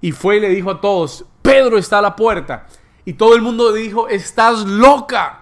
Y 0.00 0.12
fue 0.12 0.36
y 0.36 0.40
le 0.40 0.48
dijo 0.48 0.70
a 0.70 0.80
todos, 0.80 1.24
Pedro 1.42 1.78
está 1.78 1.98
a 1.98 2.02
la 2.02 2.14
puerta. 2.14 2.66
Y 3.04 3.14
todo 3.14 3.34
el 3.34 3.42
mundo 3.42 3.72
dijo, 3.72 4.08
estás 4.08 4.66
loca. 4.66 5.40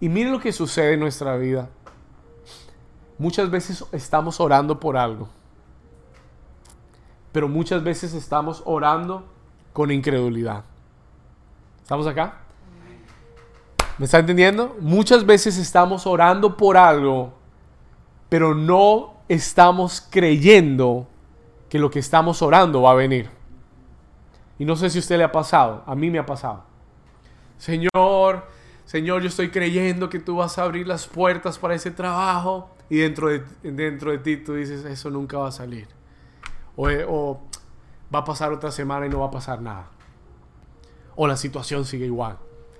Y 0.00 0.08
mire 0.08 0.30
lo 0.30 0.40
que 0.40 0.52
sucede 0.52 0.94
en 0.94 1.00
nuestra 1.00 1.36
vida. 1.36 1.68
Muchas 3.18 3.50
veces 3.50 3.84
estamos 3.92 4.40
orando 4.40 4.80
por 4.80 4.96
algo. 4.96 5.28
Pero 7.32 7.48
muchas 7.48 7.82
veces 7.82 8.14
estamos 8.14 8.62
orando 8.64 9.24
con 9.72 9.90
incredulidad. 9.90 10.64
¿Estamos 11.82 12.06
acá? 12.06 12.38
¿Me 13.98 14.06
está 14.06 14.18
entendiendo? 14.18 14.76
Muchas 14.80 15.26
veces 15.26 15.58
estamos 15.58 16.06
orando 16.06 16.56
por 16.56 16.78
algo, 16.78 17.34
pero 18.30 18.54
no 18.54 19.14
estamos 19.28 20.00
creyendo 20.08 21.06
que 21.68 21.78
lo 21.78 21.90
que 21.90 21.98
estamos 21.98 22.40
orando 22.40 22.82
va 22.82 22.92
a 22.92 22.94
venir. 22.94 23.39
Y 24.60 24.64
no 24.66 24.76
sé 24.76 24.90
si 24.90 24.98
a 24.98 25.00
usted 25.00 25.16
le 25.16 25.24
ha 25.24 25.32
pasado, 25.32 25.82
a 25.86 25.94
mí 25.96 26.10
me 26.10 26.18
ha 26.18 26.26
pasado. 26.26 26.62
Señor, 27.56 28.46
Señor, 28.84 29.22
yo 29.22 29.28
estoy 29.28 29.48
creyendo 29.50 30.10
que 30.10 30.18
tú 30.18 30.36
vas 30.36 30.58
a 30.58 30.64
abrir 30.64 30.86
las 30.86 31.06
puertas 31.06 31.58
para 31.58 31.74
ese 31.74 31.90
trabajo. 31.90 32.70
Y 32.90 32.98
dentro 32.98 33.30
de, 33.30 33.42
dentro 33.62 34.10
de 34.10 34.18
ti 34.18 34.36
tú 34.36 34.54
dices, 34.54 34.84
eso 34.84 35.10
nunca 35.10 35.38
va 35.38 35.48
a 35.48 35.52
salir. 35.52 35.88
O, 36.76 36.88
o 37.08 37.40
va 38.14 38.18
a 38.18 38.24
pasar 38.24 38.52
otra 38.52 38.70
semana 38.70 39.06
y 39.06 39.08
no 39.08 39.20
va 39.20 39.28
a 39.28 39.30
pasar 39.30 39.62
nada. 39.62 39.88
O 41.16 41.26
la 41.26 41.36
situación 41.36 41.86
sigue 41.86 42.04
igual. 42.04 42.36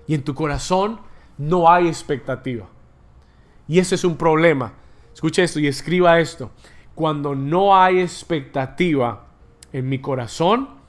Y 0.06 0.14
en 0.14 0.22
tu 0.22 0.34
corazón 0.34 1.00
no 1.38 1.70
hay 1.70 1.88
expectativa. 1.88 2.66
Y 3.66 3.78
ese 3.78 3.94
es 3.94 4.04
un 4.04 4.16
problema. 4.18 4.74
Escucha 5.14 5.42
esto 5.42 5.58
y 5.58 5.66
escriba 5.66 6.20
esto 6.20 6.50
cuando 6.94 7.34
no 7.34 7.74
hay 7.74 8.00
expectativa 8.00 9.24
en 9.72 9.88
mi 9.88 10.00
corazón, 10.00 10.79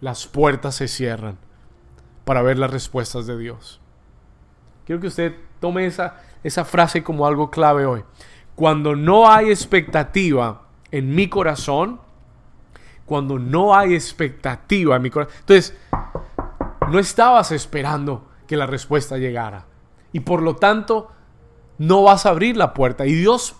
las 0.00 0.26
puertas 0.26 0.76
se 0.76 0.88
cierran 0.88 1.38
para 2.24 2.42
ver 2.42 2.58
las 2.58 2.70
respuestas 2.70 3.26
de 3.26 3.38
Dios. 3.38 3.80
Quiero 4.86 5.00
que 5.00 5.08
usted 5.08 5.34
tome 5.60 5.86
esa, 5.86 6.20
esa 6.42 6.64
frase 6.64 7.02
como 7.02 7.26
algo 7.26 7.50
clave 7.50 7.86
hoy. 7.86 8.04
Cuando 8.54 8.96
no 8.96 9.30
hay 9.30 9.50
expectativa 9.50 10.62
en 10.90 11.14
mi 11.14 11.28
corazón, 11.28 12.00
cuando 13.06 13.38
no 13.38 13.74
hay 13.74 13.94
expectativa 13.94 14.96
en 14.96 15.02
mi 15.02 15.10
corazón, 15.10 15.34
entonces 15.40 15.76
no 16.90 16.98
estabas 16.98 17.52
esperando 17.52 18.28
que 18.46 18.56
la 18.56 18.66
respuesta 18.66 19.16
llegara. 19.16 19.66
Y 20.12 20.20
por 20.20 20.42
lo 20.42 20.56
tanto, 20.56 21.10
no 21.78 22.02
vas 22.02 22.26
a 22.26 22.30
abrir 22.30 22.56
la 22.56 22.74
puerta. 22.74 23.06
Y 23.06 23.12
Dios 23.12 23.54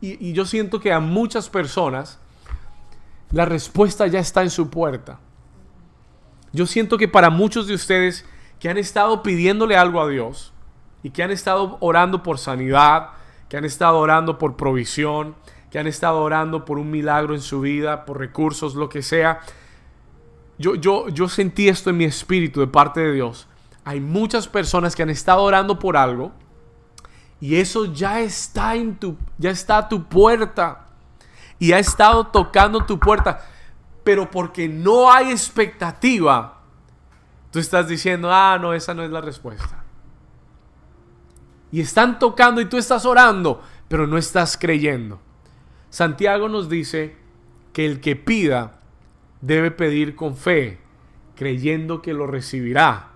y, 0.00 0.32
yo 0.32 0.44
siento 0.44 0.80
que 0.80 0.92
a 0.92 1.00
muchas 1.00 1.48
personas 1.48 2.18
la 3.30 3.44
respuesta 3.44 4.06
ya 4.06 4.20
está 4.20 4.42
en 4.42 4.50
su 4.50 4.70
puerta. 4.70 5.18
Yo 6.52 6.66
siento 6.66 6.98
que 6.98 7.08
para 7.08 7.30
muchos 7.30 7.66
de 7.66 7.74
ustedes 7.74 8.24
que 8.58 8.68
han 8.68 8.78
estado 8.78 9.22
pidiéndole 9.22 9.76
algo 9.76 10.00
a 10.00 10.08
Dios 10.08 10.52
y 11.02 11.10
que 11.10 11.22
han 11.22 11.30
estado 11.30 11.76
orando 11.80 12.22
por 12.22 12.38
sanidad, 12.38 13.10
que 13.48 13.56
han 13.56 13.64
estado 13.64 13.98
orando 13.98 14.38
por 14.38 14.56
provisión, 14.56 15.34
que 15.70 15.78
han 15.78 15.86
estado 15.86 16.20
orando 16.20 16.64
por 16.64 16.78
un 16.78 16.90
milagro 16.90 17.34
en 17.34 17.40
su 17.40 17.60
vida, 17.60 18.04
por 18.04 18.18
recursos, 18.18 18.74
lo 18.74 18.88
que 18.88 19.02
sea. 19.02 19.40
Yo, 20.58 20.74
yo, 20.74 21.08
yo 21.08 21.28
sentí 21.28 21.68
esto 21.68 21.90
en 21.90 21.98
mi 21.98 22.04
espíritu 22.04 22.60
de 22.60 22.66
parte 22.66 23.00
de 23.00 23.12
Dios. 23.12 23.46
Hay 23.84 24.00
muchas 24.00 24.48
personas 24.48 24.96
que 24.96 25.02
han 25.02 25.10
estado 25.10 25.42
orando 25.42 25.78
por 25.78 25.96
algo 25.96 26.32
y 27.40 27.56
eso 27.56 27.84
ya 27.92 28.20
está 28.20 28.74
en 28.74 28.96
tu, 28.96 29.16
ya 29.38 29.50
está 29.50 29.78
a 29.78 29.88
tu 29.88 30.04
puerta. 30.04 30.86
Y 31.58 31.72
ha 31.72 31.78
estado 31.78 32.26
tocando 32.26 32.84
tu 32.84 32.98
puerta. 32.98 33.46
Pero 34.06 34.30
porque 34.30 34.68
no 34.68 35.10
hay 35.10 35.32
expectativa, 35.32 36.62
tú 37.50 37.58
estás 37.58 37.88
diciendo, 37.88 38.32
ah, 38.32 38.56
no, 38.56 38.72
esa 38.72 38.94
no 38.94 39.02
es 39.02 39.10
la 39.10 39.20
respuesta. 39.20 39.82
Y 41.72 41.80
están 41.80 42.20
tocando 42.20 42.60
y 42.60 42.66
tú 42.66 42.76
estás 42.76 43.04
orando, 43.04 43.64
pero 43.88 44.06
no 44.06 44.16
estás 44.16 44.56
creyendo. 44.56 45.20
Santiago 45.90 46.48
nos 46.48 46.68
dice 46.68 47.16
que 47.72 47.84
el 47.84 47.98
que 47.98 48.14
pida 48.14 48.78
debe 49.40 49.72
pedir 49.72 50.14
con 50.14 50.36
fe, 50.36 50.78
creyendo 51.34 52.00
que 52.00 52.12
lo 52.12 52.28
recibirá. 52.28 53.08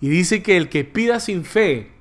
Y 0.00 0.08
dice 0.08 0.42
que 0.42 0.56
el 0.56 0.70
que 0.70 0.84
pida 0.84 1.20
sin 1.20 1.44
fe 1.44 1.92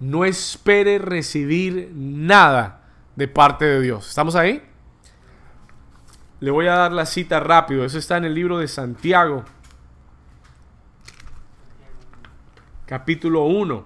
no 0.00 0.24
espere 0.24 0.98
recibir 0.98 1.92
nada 1.94 2.90
de 3.14 3.28
parte 3.28 3.64
de 3.64 3.80
Dios. 3.80 4.08
¿Estamos 4.08 4.34
ahí? 4.34 4.60
Le 6.40 6.50
voy 6.50 6.66
a 6.66 6.74
dar 6.74 6.92
la 6.92 7.06
cita 7.06 7.40
rápido. 7.40 7.84
Eso 7.84 7.98
está 7.98 8.18
en 8.18 8.26
el 8.26 8.34
libro 8.34 8.58
de 8.58 8.68
Santiago. 8.68 9.44
Capítulo 12.84 13.44
1. 13.44 13.84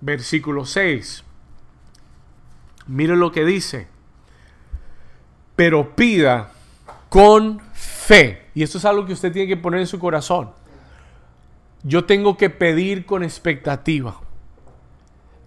Versículo 0.00 0.66
6. 0.66 1.24
Mire 2.86 3.16
lo 3.16 3.32
que 3.32 3.44
dice. 3.44 3.88
Pero 5.56 5.96
pida 5.96 6.52
con 7.08 7.60
fe. 7.72 8.50
Y 8.54 8.62
esto 8.62 8.76
es 8.78 8.84
algo 8.84 9.06
que 9.06 9.14
usted 9.14 9.32
tiene 9.32 9.48
que 9.48 9.56
poner 9.56 9.80
en 9.80 9.86
su 9.86 9.98
corazón. 9.98 10.50
Yo 11.82 12.04
tengo 12.04 12.36
que 12.36 12.50
pedir 12.50 13.06
con 13.06 13.22
expectativa. 13.22 14.20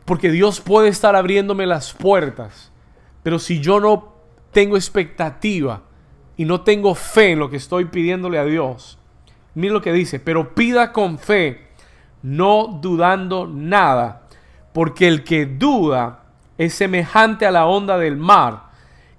Porque 0.06 0.32
Dios 0.32 0.60
puede 0.60 0.88
estar 0.90 1.16
abriéndome 1.16 1.68
las 1.68 1.94
puertas. 1.94 2.72
Pero 3.22 3.38
si 3.38 3.60
yo 3.60 3.80
no 3.80 4.19
tengo 4.52 4.76
expectativa 4.76 5.82
y 6.38 6.46
no 6.46 6.62
tengo 6.62 6.96
fe 6.96 7.32
en 7.32 7.40
lo 7.40 7.50
que 7.50 7.58
estoy 7.58 7.86
pidiéndole 7.86 8.40
a 8.40 8.46
Dios, 8.46 8.98
mira 9.56 9.74
lo 9.74 9.82
que 9.82 9.94
dice, 9.94 10.20
pero 10.20 10.56
pida 10.56 10.92
con 10.94 11.20
fe, 11.20 11.68
no 12.22 12.80
dudando 12.82 13.48
nada, 13.48 14.24
porque 14.74 15.08
el 15.08 15.24
que 15.24 15.46
duda 15.46 16.24
es 16.58 16.74
semejante 16.74 17.46
a 17.46 17.52
la 17.52 17.66
onda 17.66 17.98
del 17.98 18.18
mar, 18.18 18.70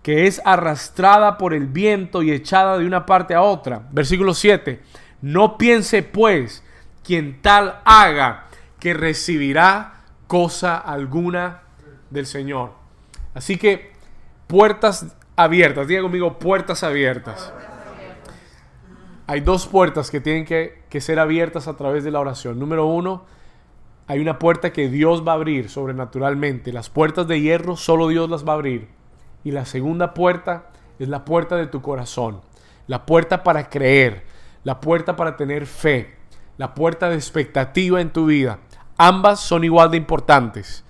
que 0.03 0.27
es 0.27 0.41
arrastrada 0.45 1.37
por 1.39 1.53
el 1.55 1.67
viento 1.67 2.23
y 2.23 2.31
echada 2.31 2.79
de 2.79 2.87
una 2.87 3.07
parte 3.07 3.35
a 3.35 3.43
otra. 3.43 3.87
Versículo 3.93 4.35
7. 4.35 4.83
No 5.23 5.59
piense 5.59 6.03
pues 6.03 6.65
quien 7.05 7.43
tal 7.43 7.81
haga 7.85 8.47
que 8.79 8.95
recibirá 8.95 10.05
cosa 10.27 10.79
alguna 10.79 11.63
del 12.09 12.27
Señor. 12.27 12.73
Así 13.35 13.57
que 13.57 13.93
puertas 14.47 15.17
abiertas, 15.44 15.88
diga 15.88 16.02
conmigo 16.02 16.38
puertas 16.38 16.82
abiertas. 16.82 17.52
Hay 19.26 19.40
dos 19.40 19.66
puertas 19.66 20.11
que 20.11 20.20
tienen 20.20 20.44
que, 20.44 20.82
que 20.88 21.00
ser 21.00 21.18
abiertas 21.18 21.68
a 21.68 21.76
través 21.76 22.02
de 22.02 22.11
la 22.11 22.20
oración. 22.20 22.59
Número 22.59 22.87
uno, 22.87 23.25
hay 24.11 24.18
una 24.18 24.40
puerta 24.40 24.73
que 24.73 24.88
Dios 24.88 25.25
va 25.26 25.32
a 25.32 25.35
abrir 25.37 25.68
sobrenaturalmente. 25.68 26.73
Las 26.73 26.90
puertas 26.90 27.28
de 27.28 27.40
hierro 27.40 27.76
solo 27.76 28.09
Dios 28.09 28.28
las 28.28 28.44
va 28.44 28.52
a 28.52 28.56
abrir. 28.56 28.88
Y 29.44 29.52
la 29.52 29.64
segunda 29.64 30.14
puerta 30.14 30.70
es 30.99 31.09
la 31.09 31.25
puerta 31.25 31.54
de 31.56 31.68
tu 31.68 31.80
corazón. 31.80 32.40
La 32.88 33.06
puerta 33.06 33.44
para 33.44 33.70
creer. 33.70 34.25
La 34.64 34.80
puerta 34.80 35.14
para 35.14 35.37
tener 35.37 35.64
fe. 35.66 36.16
La 36.56 36.75
puerta 36.75 37.09
de 37.09 37.14
expectativa 37.14 38.00
en 38.00 38.11
tu 38.11 38.26
vida. 38.26 38.59
Ambas 38.99 39.38
son 39.38 39.62
igual 39.62 39.92
de 39.92 39.97
importantes. 39.99 40.85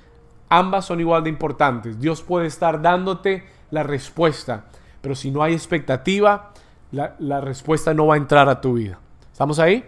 Ambas 0.48 0.86
son 0.86 0.98
igual 0.98 1.22
de 1.22 1.28
importantes. 1.28 2.00
Dios 2.00 2.22
puede 2.22 2.46
estar 2.46 2.80
dándote 2.80 3.44
la 3.70 3.82
respuesta. 3.82 4.66
Pero 5.00 5.14
si 5.14 5.30
no 5.30 5.42
hay 5.42 5.54
expectativa, 5.54 6.52
la, 6.92 7.40
respuesta 7.40 7.94
no 7.94 8.06
va 8.06 8.14
a 8.14 8.18
entrar 8.18 8.48
a 8.48 8.60
tu 8.60 8.74
vida. 8.74 8.98
¿Estamos 9.32 9.58
ahí? 9.58 9.84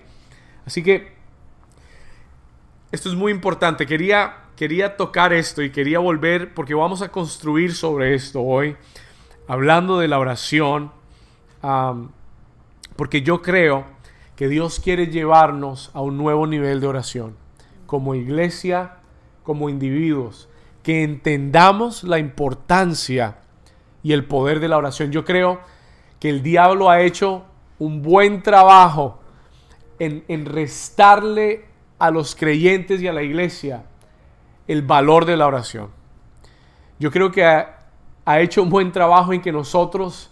Así 0.65 0.83
que 0.83 1.13
esto 2.91 3.09
es 3.09 3.15
muy 3.15 3.33
importante. 3.33 3.87
Quería, 3.87 4.37
quería 4.57 4.97
tocar 4.97 5.33
esto 5.33 5.63
y 5.63 5.71
quería 5.71 5.99
volver 5.99 6.55
porque 6.55 6.75
vamos 6.75 7.03
a 7.03 7.09
construir 7.09 7.75
sobre 7.75 8.15
esto 8.15 8.43
hoy, 8.43 8.77
hablando 9.49 9.99
de 9.99 10.09
la 10.09 10.19
oración, 10.19 10.93
porque 12.97 13.23
yo 13.23 13.43
creo 13.43 13.87
que 14.37 14.49
Dios 14.49 14.81
quiere 14.81 15.09
llevarnos 15.09 15.91
a 15.95 16.01
un 16.01 16.17
nuevo 16.17 16.47
nivel 16.47 16.81
de 16.81 16.87
oración, 16.87 17.37
como 17.87 18.15
iglesia, 18.15 18.97
como 19.43 19.69
individuos, 19.69 20.49
que 20.83 21.03
entendamos 21.03 22.05
la 22.05 22.19
importancia 22.19 23.42
y 24.03 24.13
el 24.13 24.25
poder 24.25 24.61
de 24.61 24.69
la 24.69 24.79
oración. 24.79 25.13
Yo 25.13 25.25
creo 25.25 25.61
que 26.19 26.29
el 26.29 26.43
diablo 26.43 26.91
ha 26.91 27.01
hecho 27.01 27.45
un 27.79 28.03
buen 28.03 28.43
trabajo 28.43 29.19
en, 29.99 30.47
restarle 30.47 31.67
a 31.99 32.11
los 32.11 32.35
creyentes 32.35 33.01
y 33.01 33.09
a 33.09 33.13
la 33.13 33.23
iglesia 33.23 33.85
el 34.67 34.83
valor 34.83 35.25
de 35.25 35.37
la 35.37 35.47
oración. 35.47 35.91
Yo 36.99 37.11
creo 37.11 37.31
que 37.31 37.45
ha, 37.45 38.41
hecho 38.41 38.63
un 38.63 38.71
buen 38.71 38.93
trabajo 38.93 39.33
en 39.33 39.41
que 39.41 39.53
nosotros 39.53 40.31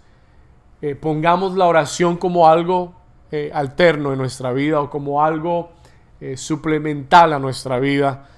eh, 0.82 0.94
pongamos 0.94 1.56
la 1.56 1.66
oración 1.66 2.16
como 2.16 2.48
algo 2.48 2.94
eh, 3.30 3.50
alterno 3.52 4.12
en 4.12 4.18
nuestra 4.18 4.52
vida 4.52 4.80
o 4.80 4.90
como 4.90 5.24
algo 5.24 5.72
eh, 6.20 6.36
suplemental 6.36 7.32
a 7.32 7.38
nuestra 7.38 7.78
vida, 7.78 8.28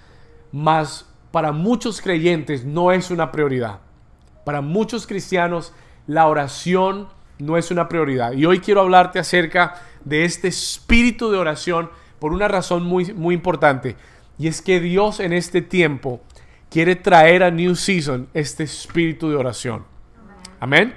mas 0.52 1.06
para 1.30 1.52
muchos 1.52 2.00
creyentes 2.00 2.64
no 2.64 2.92
es 2.92 3.10
una 3.10 3.32
prioridad. 3.32 3.80
Para 4.44 4.60
muchos 4.60 5.06
cristianos 5.06 5.72
la 6.06 6.26
oración 6.26 7.08
no 7.38 7.56
es 7.56 7.70
una 7.70 7.88
prioridad. 7.88 8.32
Y 8.32 8.46
hoy 8.46 8.60
quiero 8.60 8.80
hablarte 8.80 9.18
acerca 9.18 9.74
de 10.04 10.24
este 10.24 10.48
espíritu 10.48 11.30
de 11.30 11.38
oración 11.38 11.90
por 12.18 12.32
una 12.32 12.48
razón 12.48 12.84
muy, 12.84 13.12
muy 13.12 13.34
importante. 13.34 13.96
Y 14.38 14.48
es 14.48 14.62
que 14.62 14.80
Dios 14.80 15.20
en 15.20 15.32
este 15.32 15.62
tiempo 15.62 16.20
quiere 16.70 16.96
traer 16.96 17.42
a 17.42 17.50
New 17.50 17.74
Season 17.74 18.28
este 18.32 18.64
espíritu 18.64 19.28
de 19.28 19.36
oración. 19.36 19.84
Amén. 20.60 20.94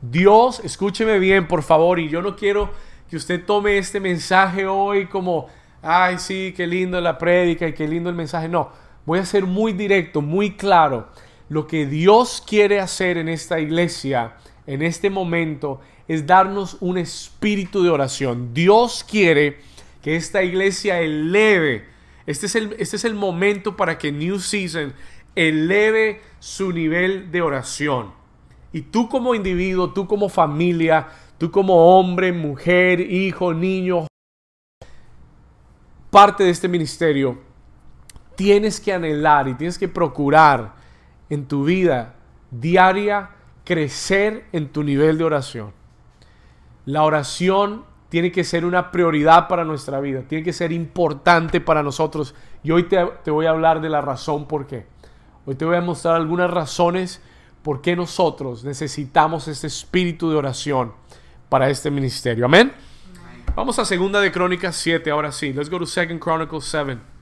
Dios, 0.00 0.60
escúcheme 0.62 1.18
bien, 1.18 1.48
por 1.48 1.62
favor, 1.62 1.98
y 1.98 2.08
yo 2.08 2.22
no 2.22 2.36
quiero 2.36 2.70
que 3.08 3.16
usted 3.16 3.44
tome 3.44 3.78
este 3.78 3.98
mensaje 3.98 4.66
hoy 4.66 5.06
como, 5.06 5.48
ay, 5.82 6.18
sí, 6.18 6.52
qué 6.56 6.66
lindo 6.66 7.00
la 7.00 7.18
prédica 7.18 7.66
y 7.66 7.72
qué 7.72 7.88
lindo 7.88 8.10
el 8.10 8.16
mensaje. 8.16 8.48
No, 8.48 8.70
voy 9.06 9.18
a 9.18 9.24
ser 9.24 9.44
muy 9.44 9.72
directo, 9.72 10.20
muy 10.20 10.52
claro. 10.52 11.08
Lo 11.48 11.66
que 11.66 11.86
Dios 11.86 12.42
quiere 12.46 12.80
hacer 12.80 13.16
en 13.16 13.28
esta 13.28 13.58
iglesia, 13.60 14.36
en 14.66 14.82
este 14.82 15.08
momento, 15.10 15.80
es 16.06 16.26
darnos 16.26 16.76
un 16.80 16.98
espíritu 16.98 17.82
de 17.82 17.90
oración. 17.90 18.52
Dios 18.52 19.04
quiere 19.08 19.58
que 20.02 20.16
esta 20.16 20.42
iglesia 20.42 21.00
eleve. 21.00 21.86
Este 22.26 22.46
es, 22.46 22.54
el, 22.54 22.76
este 22.78 22.96
es 22.96 23.04
el 23.04 23.14
momento 23.14 23.76
para 23.76 23.96
que 23.98 24.12
New 24.12 24.38
Season 24.38 24.92
eleve 25.34 26.20
su 26.38 26.72
nivel 26.72 27.30
de 27.30 27.42
oración. 27.42 28.12
Y 28.72 28.82
tú 28.82 29.08
como 29.08 29.34
individuo, 29.34 29.92
tú 29.92 30.06
como 30.06 30.28
familia, 30.28 31.08
tú 31.38 31.50
como 31.50 31.98
hombre, 31.98 32.32
mujer, 32.32 33.00
hijo, 33.00 33.54
niño, 33.54 34.06
parte 36.10 36.44
de 36.44 36.50
este 36.50 36.68
ministerio, 36.68 37.38
tienes 38.34 38.80
que 38.80 38.92
anhelar 38.92 39.48
y 39.48 39.54
tienes 39.54 39.78
que 39.78 39.88
procurar 39.88 40.77
en 41.30 41.46
tu 41.46 41.64
vida 41.64 42.14
diaria 42.50 43.30
crecer 43.64 44.46
en 44.52 44.68
tu 44.68 44.82
nivel 44.82 45.18
de 45.18 45.24
oración. 45.24 45.72
La 46.86 47.02
oración 47.02 47.84
tiene 48.08 48.32
que 48.32 48.44
ser 48.44 48.64
una 48.64 48.90
prioridad 48.90 49.48
para 49.48 49.64
nuestra 49.64 50.00
vida, 50.00 50.22
tiene 50.22 50.42
que 50.42 50.52
ser 50.54 50.72
importante 50.72 51.60
para 51.60 51.82
nosotros. 51.82 52.34
Y 52.62 52.70
hoy 52.70 52.84
te, 52.84 53.30
voy 53.30 53.46
a 53.46 53.50
hablar 53.50 53.80
de 53.80 53.90
la 53.90 54.00
razón 54.00 54.46
por 54.46 54.66
qué. 54.66 54.86
Hoy 55.44 55.54
te 55.54 55.64
voy 55.64 55.76
a 55.76 55.80
mostrar 55.80 56.16
algunas 56.16 56.50
razones 56.50 57.20
por 57.62 57.82
qué 57.82 57.94
nosotros 57.94 58.64
necesitamos 58.64 59.48
este 59.48 59.66
espíritu 59.66 60.30
de 60.30 60.36
oración 60.36 60.92
para 61.48 61.68
este 61.68 61.90
ministerio. 61.90 62.46
Amén. 62.46 62.72
Vamos 63.54 63.78
a 63.78 63.84
segunda 63.84 64.20
de 64.20 64.30
Crónicas 64.32 64.76
7, 64.76 65.10
ahora 65.10 65.32
sí. 65.32 65.52
Let's 65.52 65.68
go 65.68 65.78
to 65.78 65.86
Second 65.86 66.20
Chronicles 66.22 66.64
7. 66.64 67.17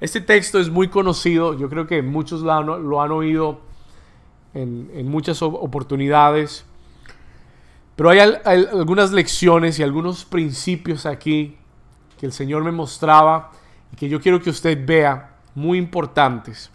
Este 0.00 0.20
texto 0.20 0.58
es 0.58 0.68
muy 0.68 0.88
conocido, 0.88 1.56
yo 1.56 1.70
creo 1.70 1.86
que 1.86 2.02
muchos 2.02 2.42
lo 2.42 3.00
han, 3.00 3.10
oído 3.12 3.60
en, 4.52 5.08
muchas 5.08 5.40
oportunidades. 5.40 6.66
Pero 7.94 8.10
hay, 8.10 8.18
algunas 8.18 9.12
lecciones 9.12 9.78
y 9.78 9.82
algunos 9.82 10.26
principios 10.26 11.06
aquí 11.06 11.56
que 12.18 12.26
el 12.26 12.32
Señor 12.32 12.62
me 12.62 12.72
mostraba 12.72 13.52
y 13.92 13.96
que 13.96 14.08
yo 14.08 14.20
quiero 14.20 14.40
que 14.40 14.50
usted 14.50 14.78
vea 14.84 15.36
muy 15.54 15.78
importantes. 15.78 16.70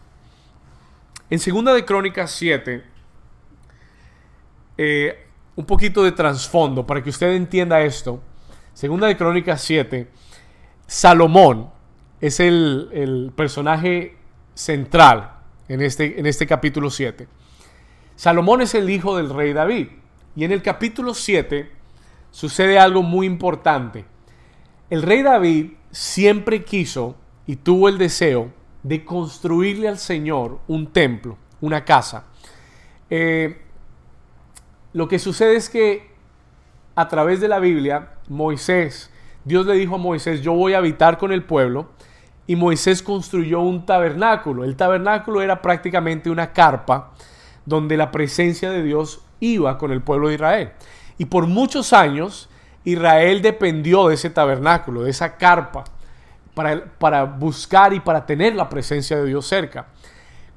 En 1.30 1.38
segunda 1.38 1.74
de 1.74 1.86
Crónicas 1.86 2.32
7, 2.32 2.84
eh, 4.78 5.28
un 5.56 5.66
poquito 5.66 6.04
de 6.04 6.12
trasfondo 6.12 6.88
para 6.88 7.04
que 7.04 7.12
usted 7.12 7.34
entienda 7.34 7.82
esto. 7.82 8.20
Segunda 8.74 9.06
de 9.06 9.16
Crónicas 9.16 9.62
7, 9.62 10.10
Salomón 10.88 11.70
es 12.22 12.40
el, 12.40 12.90
el 12.94 13.34
personaje 13.36 14.16
central 14.54 15.40
en 15.68 15.82
este, 15.82 16.20
en 16.20 16.26
este 16.26 16.48
capítulo 16.48 16.90
7. 16.90 17.28
Salomón 18.16 18.62
es 18.62 18.76
el 18.76 18.90
hijo 18.90 19.18
del 19.18 19.34
rey 19.34 19.54
David. 19.54 19.88
Y 20.36 20.44
en 20.44 20.52
el 20.52 20.62
capítulo 20.62 21.14
7 21.14 21.70
sucede 22.30 22.80
algo 22.80 23.02
muy 23.02 23.26
importante. 23.26 24.06
El 24.90 25.02
rey 25.02 25.24
David 25.24 25.72
siempre 25.92 26.64
quiso 26.64 27.16
y 27.48 27.58
tuvo 27.58 27.90
el 27.90 27.98
deseo 27.98 28.52
de 28.84 29.04
construirle 29.04 29.88
al 29.88 29.98
Señor 29.98 30.60
un 30.68 30.88
templo, 30.92 31.38
una 31.60 31.84
casa. 31.84 32.26
Eh, 33.10 33.62
lo 34.94 35.08
que 35.08 35.20
sucede 35.20 35.56
es 35.56 35.70
que 35.70 36.12
a 36.96 37.08
través 37.08 37.40
de 37.40 37.48
la 37.48 37.60
Biblia, 37.60 38.14
Moisés, 38.28 39.10
Dios 39.44 39.66
le 39.66 39.74
dijo 39.76 39.96
a 39.96 39.98
Moisés, 39.98 40.42
yo 40.42 40.54
voy 40.54 40.74
a 40.74 40.78
habitar 40.78 41.18
con 41.18 41.32
el 41.32 41.44
pueblo, 41.44 41.90
y 42.52 42.58
Moisés 42.58 43.02
construyó 43.02 43.62
un 43.62 43.86
tabernáculo. 43.86 44.66
El 44.66 44.76
tabernáculo 44.76 45.42
era 45.42 45.62
prácticamente 45.62 46.30
una 46.30 46.52
carpa 46.52 47.14
donde 47.66 47.96
la 47.96 48.12
presencia 48.12 48.70
de 48.70 48.84
Dios 48.84 49.22
iba 49.40 49.78
con 49.78 49.94
el 49.94 50.02
pueblo 50.02 50.28
de 50.28 50.34
Israel. 50.34 50.72
Y 51.18 51.24
por 51.24 51.48
muchos 51.48 51.94
años 51.94 52.50
Israel 52.84 53.42
dependió 53.42 54.10
de 54.10 54.16
ese 54.16 54.30
tabernáculo, 54.30 55.04
de 55.04 55.12
esa 55.12 55.38
carpa, 55.38 55.86
para, 56.54 56.84
para 57.00 57.24
buscar 57.24 57.94
y 57.94 58.02
para 58.02 58.26
tener 58.26 58.54
la 58.54 58.68
presencia 58.68 59.16
de 59.16 59.28
Dios 59.28 59.46
cerca. 59.48 59.88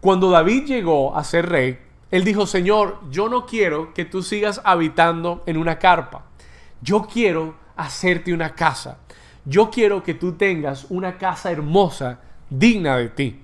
Cuando 0.01 0.31
David 0.31 0.65
llegó 0.65 1.17
a 1.17 1.23
ser 1.23 1.49
rey, 1.49 1.79
él 2.11 2.25
dijo, 2.25 2.49
Señor, 2.49 3.03
yo 3.13 3.29
no 3.29 3.47
quiero 3.47 3.95
que 3.95 4.05
tú 4.05 4.25
sigas 4.25 4.61
habitando 4.65 5.45
en 5.47 5.59
una 5.59 5.79
carpa. 5.79 6.25
Yo 6.83 7.07
quiero 7.07 7.55
hacerte 7.77 8.35
una 8.35 8.57
casa. 8.57 8.99
Yo 9.45 9.71
quiero 9.71 10.03
que 10.03 10.15
tú 10.15 10.33
tengas 10.33 10.87
una 10.89 11.19
casa 11.19 11.51
hermosa, 11.51 12.21
digna 12.49 12.97
de 12.97 13.09
ti. 13.09 13.41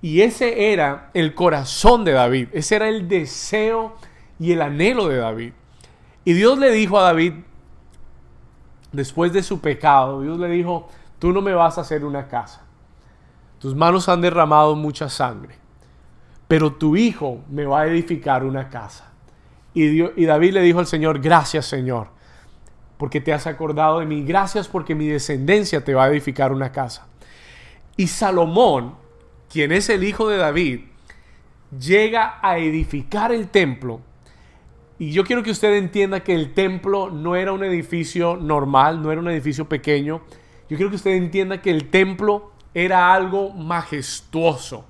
Y 0.00 0.22
ese 0.22 0.72
era 0.72 1.10
el 1.14 1.34
corazón 1.34 2.04
de 2.04 2.12
David, 2.12 2.48
ese 2.52 2.76
era 2.76 2.88
el 2.88 3.06
deseo 3.06 3.94
y 4.38 4.52
el 4.52 4.62
anhelo 4.62 5.08
de 5.08 5.18
David. 5.18 5.52
Y 6.24 6.32
Dios 6.32 6.58
le 6.58 6.70
dijo 6.72 6.98
a 6.98 7.02
David, 7.02 7.34
después 8.90 9.32
de 9.32 9.42
su 9.42 9.60
pecado, 9.60 10.22
Dios 10.22 10.38
le 10.38 10.48
dijo, 10.48 10.88
tú 11.18 11.32
no 11.32 11.40
me 11.40 11.52
vas 11.52 11.78
a 11.78 11.82
hacer 11.82 12.04
una 12.04 12.26
casa. 12.26 12.62
Tus 13.58 13.76
manos 13.76 14.08
han 14.08 14.20
derramado 14.20 14.74
mucha 14.74 15.08
sangre, 15.08 15.54
pero 16.48 16.72
tu 16.72 16.96
hijo 16.96 17.40
me 17.48 17.64
va 17.64 17.82
a 17.82 17.86
edificar 17.86 18.44
una 18.44 18.68
casa. 18.68 19.12
Y, 19.72 20.02
y 20.02 20.24
David 20.26 20.54
le 20.54 20.62
dijo 20.62 20.80
al 20.80 20.86
Señor, 20.86 21.20
gracias 21.20 21.66
Señor, 21.66 22.08
porque 23.02 23.20
te 23.20 23.32
has 23.32 23.48
acordado 23.48 23.98
de 23.98 24.06
mí, 24.06 24.22
gracias 24.22 24.68
porque 24.68 24.94
mi 24.94 25.08
descendencia 25.08 25.82
te 25.82 25.92
va 25.92 26.04
a 26.04 26.08
edificar 26.08 26.52
una 26.52 26.70
casa. 26.70 27.08
Y 27.96 28.06
Salomón, 28.06 28.94
quien 29.50 29.72
es 29.72 29.88
el 29.88 30.04
hijo 30.04 30.28
de 30.28 30.36
David, 30.36 30.82
llega 31.76 32.38
a 32.40 32.58
edificar 32.58 33.32
el 33.32 33.48
templo. 33.48 33.98
Y 35.00 35.10
yo 35.10 35.24
quiero 35.24 35.42
que 35.42 35.50
usted 35.50 35.74
entienda 35.74 36.20
que 36.20 36.32
el 36.32 36.54
templo 36.54 37.10
no 37.10 37.34
era 37.34 37.52
un 37.52 37.64
edificio 37.64 38.36
normal, 38.36 39.02
no 39.02 39.10
era 39.10 39.20
un 39.20 39.30
edificio 39.30 39.68
pequeño. 39.68 40.22
Yo 40.70 40.76
quiero 40.76 40.90
que 40.90 40.94
usted 40.94 41.16
entienda 41.16 41.60
que 41.60 41.72
el 41.72 41.90
templo 41.90 42.52
era 42.72 43.12
algo 43.12 43.50
majestuoso. 43.50 44.84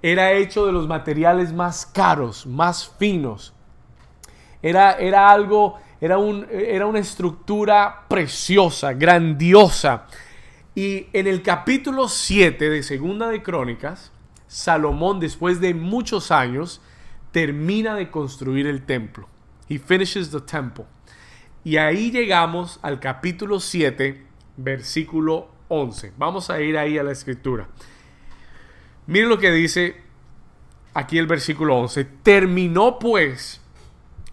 Era 0.00 0.32
hecho 0.32 0.64
de 0.64 0.72
los 0.72 0.88
materiales 0.88 1.52
más 1.52 1.84
caros, 1.84 2.46
más 2.46 2.88
finos. 2.98 3.52
Era, 4.62 4.92
era 4.92 5.30
algo, 5.30 5.78
era, 6.00 6.18
un, 6.18 6.46
era 6.50 6.86
una 6.86 6.98
estructura 6.98 8.04
preciosa, 8.08 8.92
grandiosa. 8.92 10.06
Y 10.74 11.06
en 11.12 11.26
el 11.26 11.42
capítulo 11.42 12.08
7 12.08 12.68
de 12.68 12.82
Segunda 12.82 13.28
de 13.28 13.42
Crónicas, 13.42 14.12
Salomón, 14.46 15.20
después 15.20 15.60
de 15.60 15.74
muchos 15.74 16.30
años, 16.30 16.80
termina 17.32 17.94
de 17.94 18.10
construir 18.10 18.66
el 18.66 18.84
templo. 18.84 19.28
He 19.68 19.78
finishes 19.78 20.30
the 20.30 20.40
temple. 20.40 20.84
Y 21.64 21.78
ahí 21.78 22.10
llegamos 22.10 22.78
al 22.82 23.00
capítulo 23.00 23.58
7, 23.58 24.24
versículo 24.56 25.48
11. 25.68 26.12
Vamos 26.16 26.50
a 26.50 26.60
ir 26.60 26.78
ahí 26.78 26.98
a 26.98 27.02
la 27.02 27.12
escritura. 27.12 27.68
Miren 29.06 29.28
lo 29.28 29.38
que 29.38 29.50
dice 29.50 30.02
aquí 30.94 31.18
el 31.18 31.26
versículo 31.26 31.76
11. 31.76 32.04
Terminó 32.22 32.98
pues 32.98 33.60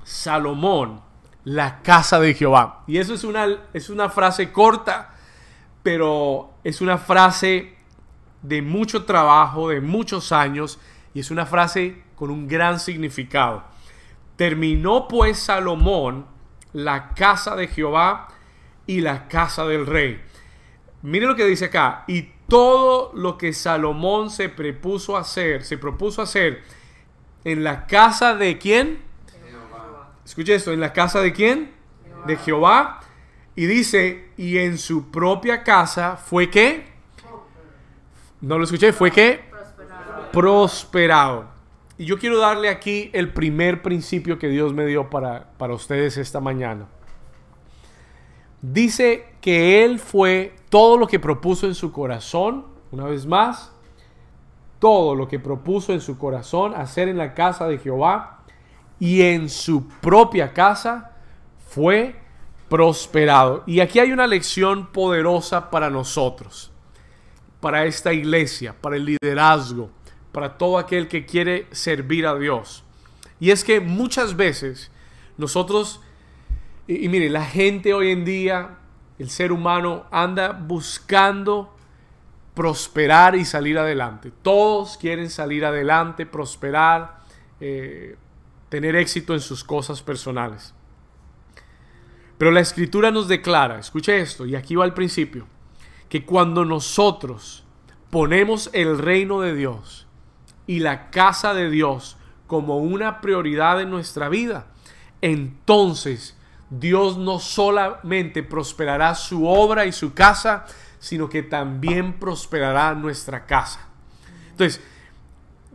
Salomón 0.04 1.02
la 1.44 1.82
casa 1.82 2.20
de 2.20 2.34
Jehová. 2.34 2.84
Y 2.88 2.98
eso 2.98 3.14
es 3.14 3.24
una, 3.24 3.48
es 3.74 3.90
una 3.90 4.10
frase 4.10 4.52
corta, 4.52 5.16
pero 5.82 6.54
es 6.64 6.82
una 6.82 6.98
frase 6.98 7.76
de 8.42 8.62
mucho 8.62 9.06
trabajo, 9.06 9.70
de 9.70 9.82
muchos 9.82 10.32
años, 10.32 10.80
y 11.14 11.20
es 11.20 11.32
una 11.32 11.46
frase 11.46 12.04
con 12.16 12.32
un 12.32 12.48
gran 12.48 12.80
significado. 12.80 13.64
Terminó 14.36 15.08
pues 15.08 15.40
Salomón 15.40 16.26
la 16.74 17.14
casa 17.14 17.56
de 17.56 17.68
Jehová 17.68 18.28
y 18.88 19.02
la 19.02 19.28
casa 19.28 19.66
del 19.66 19.86
rey. 19.86 20.22
Mire 21.02 21.28
lo 21.28 21.36
que 21.36 21.46
dice 21.46 21.66
acá. 21.66 22.04
Y 22.08 22.30
todo 22.48 23.12
lo 23.14 23.38
que 23.38 23.54
Salomón 23.54 24.30
se 24.30 24.50
propuso 24.50 25.18
hacer, 25.18 25.64
se 25.64 25.78
propuso 25.78 26.22
hacer 26.22 26.64
en 27.44 27.64
la 27.64 27.88
casa 27.88 28.36
de 28.36 28.58
quién? 28.58 29.02
Escuche 30.26 30.56
esto, 30.56 30.72
en 30.72 30.80
la 30.80 30.94
casa 30.94 31.22
de 31.22 31.34
quién? 31.34 31.72
De 32.26 32.38
Jehová. 32.38 33.02
Y 33.56 33.66
dice, 33.66 34.30
y 34.38 34.58
en 34.58 34.78
su 34.78 35.12
propia 35.12 35.64
casa 35.64 36.18
fue 36.18 36.50
qué? 36.50 36.88
No 38.42 38.58
lo 38.58 38.64
escuché, 38.64 38.94
fue 38.94 39.12
qué? 39.12 39.42
Prosperado. 39.50 40.32
Prosperado. 40.32 41.46
Y 41.98 42.06
yo 42.06 42.18
quiero 42.18 42.40
darle 42.40 42.70
aquí 42.70 43.10
el 43.14 43.32
primer 43.32 43.82
principio 43.82 44.40
que 44.40 44.48
Dios 44.48 44.74
me 44.74 44.86
dio 44.86 45.10
para, 45.10 45.52
para 45.58 45.74
ustedes 45.74 46.18
esta 46.18 46.40
mañana. 46.40 46.88
Dice 48.62 49.26
que 49.42 49.84
Él 49.84 50.00
fue 50.00 50.56
todo 50.70 50.98
lo 50.98 51.08
que 51.08 51.20
propuso 51.20 51.68
en 51.68 51.76
su 51.76 51.92
corazón, 51.92 52.66
una 52.92 53.06
vez 53.06 53.26
más, 53.26 53.72
todo 54.80 55.16
lo 55.16 55.28
que 55.28 55.40
propuso 55.40 55.94
en 55.94 56.02
su 56.02 56.18
corazón 56.18 56.74
hacer 56.76 57.08
en 57.08 57.18
la 57.18 57.34
casa 57.34 57.68
de 57.68 57.78
Jehová 57.78 58.43
y 59.00 59.22
en 59.22 59.50
su 59.50 59.88
propia 59.88 60.54
casa 60.54 61.12
fue 61.70 62.16
prosperado. 62.70 63.64
Y 63.66 63.80
aquí 63.80 64.00
hay 64.00 64.12
una 64.12 64.28
lección 64.28 64.92
poderosa 64.92 65.70
para 65.70 65.90
nosotros, 65.90 66.72
para 67.60 67.86
esta 67.86 68.14
iglesia, 68.14 68.76
para 68.80 68.96
el 68.96 69.06
liderazgo, 69.06 69.92
para 70.32 70.58
todo 70.58 70.78
aquel 70.78 71.08
que 71.08 71.26
quiere 71.26 71.68
servir 71.72 72.26
a 72.26 72.36
Dios. 72.36 72.84
Y 73.40 73.52
es 73.52 73.64
que 73.64 73.80
muchas 73.80 74.36
veces 74.36 74.92
nosotros, 75.38 76.02
y, 76.88 77.08
mire, 77.10 77.30
la 77.30 77.46
gente 77.46 77.94
hoy 77.94 78.12
en 78.12 78.26
día 78.26 78.78
el 79.20 79.30
ser 79.30 79.52
humano 79.52 80.06
anda 80.12 80.52
buscando 80.52 81.74
prosperar 82.54 83.36
y 83.36 83.46
salir 83.46 83.78
adelante. 83.78 84.32
Todos 84.42 84.98
quieren 84.98 85.30
salir 85.30 85.66
adelante, 85.66 86.26
prosperar, 86.26 87.20
eh, 87.60 88.16
tener 88.74 88.96
éxito 88.96 89.36
en 89.36 89.40
sus 89.40 89.64
cosas 89.64 90.02
personales. 90.02 90.74
Pero 92.40 92.50
la 92.50 92.60
escritura 92.60 93.12
nos 93.12 93.28
declara, 93.28 93.78
escuche 93.78 94.20
esto, 94.20 94.48
y 94.48 94.56
aquí 94.56 94.74
va 94.74 94.84
al 94.84 94.96
principio, 94.96 95.46
que 96.10 96.26
cuando 96.26 96.66
nosotros 96.66 97.66
ponemos 98.10 98.72
el 98.74 98.98
reino 98.98 99.42
de 99.42 99.54
Dios 99.54 100.08
y 100.66 100.80
la 100.80 101.12
casa 101.12 101.54
de 101.54 101.70
Dios 101.70 102.18
como 102.48 102.80
una 102.80 103.22
prioridad 103.22 103.80
en 103.80 103.92
nuestra 103.92 104.28
vida, 104.28 104.66
entonces 105.22 106.36
Dios 106.72 107.16
no 107.16 107.38
solamente 107.38 108.42
prosperará 108.42 109.14
su 109.14 109.46
obra 109.46 109.86
y 109.86 109.92
su 109.92 110.16
casa, 110.16 110.66
sino 110.98 111.30
que 111.30 111.44
también 111.44 112.14
prosperará 112.14 112.96
nuestra 112.96 113.46
casa. 113.46 113.88
Entonces, 114.50 114.82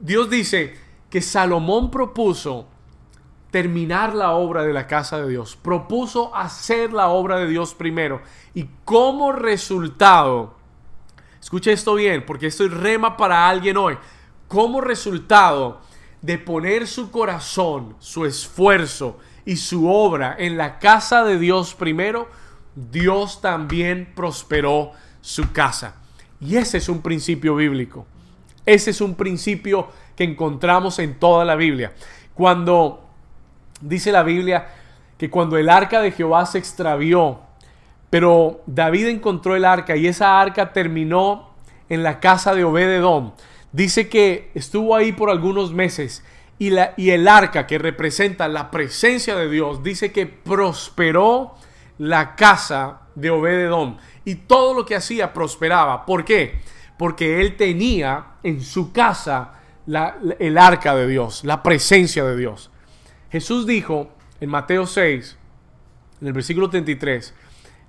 Dios 0.01 0.29
dice 0.29 0.77
que 1.09 1.21
Salomón 1.21 1.93
propuso 1.93 2.67
terminar 3.51 4.15
la 4.15 4.33
obra 4.33 4.63
de 4.65 4.73
la 4.73 4.87
casa 4.87 5.21
de 5.21 5.29
Dios, 5.29 5.57
propuso 5.57 6.35
hacer 6.35 6.93
la 6.93 7.09
obra 7.09 7.37
de 7.39 7.49
Dios 7.49 7.75
primero 7.75 8.21
y 8.55 8.67
como 8.85 9.33
resultado, 9.33 10.55
escuche 11.41 11.73
esto 11.73 11.95
bien, 11.95 12.25
porque 12.27 12.47
esto 12.47 12.65
es 12.65 12.73
rema 12.73 13.17
para 13.17 13.49
alguien 13.49 13.77
hoy, 13.77 13.97
como 14.49 14.81
resultado 14.81 15.81
de 16.21 16.39
poner 16.39 16.87
su 16.87 17.11
corazón, 17.11 17.97
su 18.01 18.27
esfuerzo, 18.27 19.19
y 19.49 19.57
su 19.57 19.89
obra 19.89 20.37
en 20.39 20.59
la 20.59 20.79
casa 20.79 21.25
de 21.25 21.39
Dios 21.39 21.75
primero, 21.75 22.29
Dios 22.75 23.41
también 23.41 24.13
prosperó 24.15 24.93
su 25.23 25.53
casa. 25.53 25.95
Y 26.39 26.57
ese 26.57 26.77
es 26.77 26.91
un 26.91 27.01
principio 27.01 27.57
bíblico. 27.57 28.07
Ese 28.67 28.91
es 28.91 29.01
un 29.01 29.15
principio 29.15 29.89
que 30.15 30.25
encontramos 30.25 30.99
en 30.99 31.19
toda 31.19 31.47
la 31.47 31.57
Biblia. 31.57 31.95
Cuando 32.35 33.08
dice 33.81 34.13
la 34.13 34.23
Biblia 34.23 34.69
que 35.17 35.31
cuando 35.31 35.57
el 35.57 35.69
arca 35.69 36.01
de 36.01 36.13
Jehová 36.13 36.47
se 36.47 36.59
extravió, 36.59 37.41
pero 38.11 38.63
David 38.67 39.09
encontró 39.09 39.57
el 39.57 39.65
arca 39.65 39.97
y 39.97 40.07
esa 40.07 40.41
arca 40.41 40.73
terminó 40.73 41.51
en 41.89 42.03
la 42.03 42.21
casa 42.21 42.55
de 42.55 42.65
Obededón. 42.65 43.35
Dice 43.73 44.09
que 44.09 44.51
estuvo 44.55 44.95
ahí 44.95 45.13
por 45.13 45.31
algunos 45.31 45.73
meses 45.73 46.25
y, 46.59 46.71
la, 46.71 46.95
y 46.97 47.11
el 47.11 47.29
arca 47.29 47.67
que 47.67 47.79
representa 47.79 48.49
la 48.49 48.71
presencia 48.71 49.37
de 49.37 49.49
Dios 49.51 49.83
dice 49.83 50.13
que 50.13 50.27
prosperó 50.27 51.55
la 51.99 52.37
casa 52.37 53.01
de 53.15 53.31
Obededón 53.31 53.99
y 54.25 54.37
todo 54.37 54.75
lo 54.75 54.87
que 54.87 54.97
hacía 54.97 55.33
prosperaba. 55.33 56.07
¿Por 56.07 56.25
qué? 56.25 56.61
Porque 56.97 57.41
él 57.41 57.57
tenía 57.57 58.27
en 58.43 58.63
su 58.63 58.93
casa 58.93 59.55
el 60.39 60.59
arca 60.59 60.95
de 60.95 61.07
Dios, 61.07 61.45
la 61.45 61.63
presencia 61.63 62.25
de 62.25 62.37
Dios. 62.37 62.71
Jesús 63.31 63.67
dijo 63.67 64.11
en 64.41 64.51
Mateo 64.51 64.87
6, 64.87 65.37
en 66.21 66.27
el 66.27 66.33
versículo 66.33 66.71
33, 66.71 67.35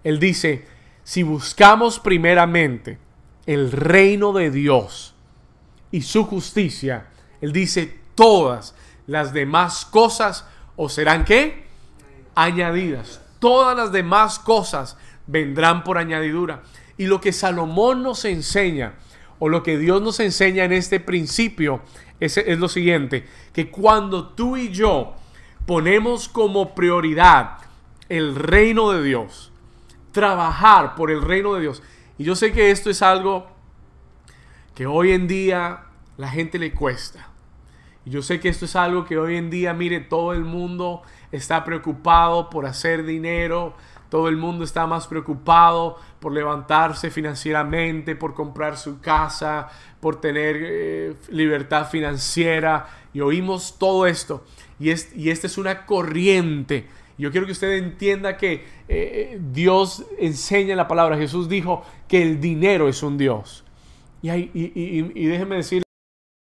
él 0.03 0.19
dice, 0.19 0.65
si 1.03 1.23
buscamos 1.23 1.99
primeramente 1.99 2.99
el 3.45 3.71
reino 3.71 4.33
de 4.33 4.51
Dios 4.51 5.15
y 5.91 6.01
su 6.01 6.25
justicia, 6.25 7.07
él 7.41 7.53
dice, 7.53 7.99
todas 8.15 8.75
las 9.07 9.33
demás 9.33 9.85
cosas 9.85 10.45
o 10.75 10.89
serán 10.89 11.25
qué? 11.25 11.65
Añadidas. 12.35 13.21
Todas 13.39 13.75
las 13.75 13.91
demás 13.91 14.39
cosas 14.39 14.97
vendrán 15.25 15.83
por 15.83 15.97
añadidura. 15.97 16.63
Y 16.97 17.07
lo 17.07 17.21
que 17.21 17.31
Salomón 17.31 18.03
nos 18.03 18.25
enseña, 18.25 18.93
o 19.39 19.47
lo 19.47 19.63
que 19.63 19.77
Dios 19.77 20.01
nos 20.01 20.19
enseña 20.19 20.65
en 20.65 20.73
este 20.73 20.99
principio, 20.99 21.81
es, 22.19 22.37
es 22.37 22.59
lo 22.59 22.67
siguiente, 22.67 23.25
que 23.53 23.71
cuando 23.71 24.27
tú 24.29 24.57
y 24.57 24.69
yo 24.69 25.15
ponemos 25.65 26.27
como 26.29 26.73
prioridad 26.75 27.57
el 28.09 28.35
reino 28.35 28.91
de 28.91 29.03
Dios, 29.03 29.51
trabajar 30.11 30.95
por 30.95 31.11
el 31.11 31.21
reino 31.21 31.53
de 31.53 31.61
Dios, 31.61 31.83
y 32.17 32.23
yo 32.23 32.35
sé 32.35 32.51
que 32.51 32.71
esto 32.71 32.89
es 32.89 33.01
algo 33.01 33.47
que 34.75 34.85
hoy 34.85 35.11
en 35.11 35.27
día 35.27 35.83
la 36.17 36.29
gente 36.29 36.59
le 36.59 36.73
cuesta. 36.73 37.29
Y 38.05 38.11
yo 38.11 38.21
sé 38.21 38.39
que 38.39 38.49
esto 38.49 38.65
es 38.65 38.75
algo 38.75 39.05
que 39.05 39.17
hoy 39.17 39.37
en 39.37 39.49
día, 39.49 39.73
mire, 39.73 39.99
todo 39.99 40.33
el 40.33 40.43
mundo 40.43 41.01
está 41.31 41.63
preocupado 41.63 42.49
por 42.49 42.65
hacer 42.65 43.05
dinero, 43.05 43.75
todo 44.09 44.27
el 44.27 44.37
mundo 44.37 44.63
está 44.63 44.87
más 44.87 45.07
preocupado 45.07 45.97
por 46.19 46.33
levantarse 46.33 47.11
financieramente, 47.11 48.15
por 48.15 48.33
comprar 48.33 48.77
su 48.77 48.99
casa, 48.99 49.67
por 49.99 50.19
tener 50.19 50.57
eh, 50.59 51.15
libertad 51.29 51.87
financiera. 51.87 52.87
Y 53.13 53.21
oímos 53.21 53.77
todo 53.77 54.07
esto. 54.07 54.43
Y, 54.79 54.91
es, 54.91 55.15
y 55.15 55.29
esta 55.29 55.47
es 55.47 55.57
una 55.57 55.85
corriente. 55.85 56.87
Yo 57.17 57.31
quiero 57.31 57.45
que 57.45 57.51
usted 57.51 57.73
entienda 57.77 58.37
que 58.37 58.53
eh, 58.53 58.61
eh, 58.87 59.39
Dios 59.51 60.05
enseña 60.17 60.71
en 60.71 60.77
la 60.77 60.87
palabra. 60.87 61.17
Jesús 61.17 61.49
dijo 61.49 61.83
que 62.07 62.21
el 62.21 62.39
dinero 62.39 62.87
es 62.87 63.03
un 63.03 63.17
Dios. 63.17 63.65
Y, 64.21 65.27
déjeme 65.27 65.57
decir, 65.57 65.83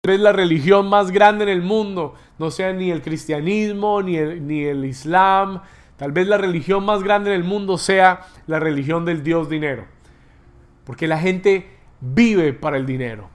es 0.08 0.20
la 0.20 0.32
religión 0.32 0.89
más 0.89 1.12
grande 1.12 1.44
en 1.44 1.50
el 1.50 1.62
mundo. 1.62 2.15
No 2.39 2.52
sea 2.52 2.74
ni 2.74 2.89
el 2.89 3.02
cristianismo, 3.02 4.02
ni 4.02 4.15
el, 4.17 4.48
ni 4.48 4.63
el 4.63 4.86
islam, 4.86 5.62
Tal 6.02 6.13
vez 6.13 6.28
la 6.28 6.39
religión 6.39 6.84
más 6.84 7.04
grande 7.04 7.30
del 7.30 7.44
mundo 7.44 7.78
sea 7.78 8.22
la 8.48 8.60
religión 8.60 9.06
del 9.06 9.22
Dios 9.22 9.52
dinero. 9.52 9.86
Porque 10.84 11.06
la 11.06 11.20
gente 11.20 11.67
vive 12.00 12.54
para 12.54 12.78
el 12.78 12.88
dinero. 12.88 13.30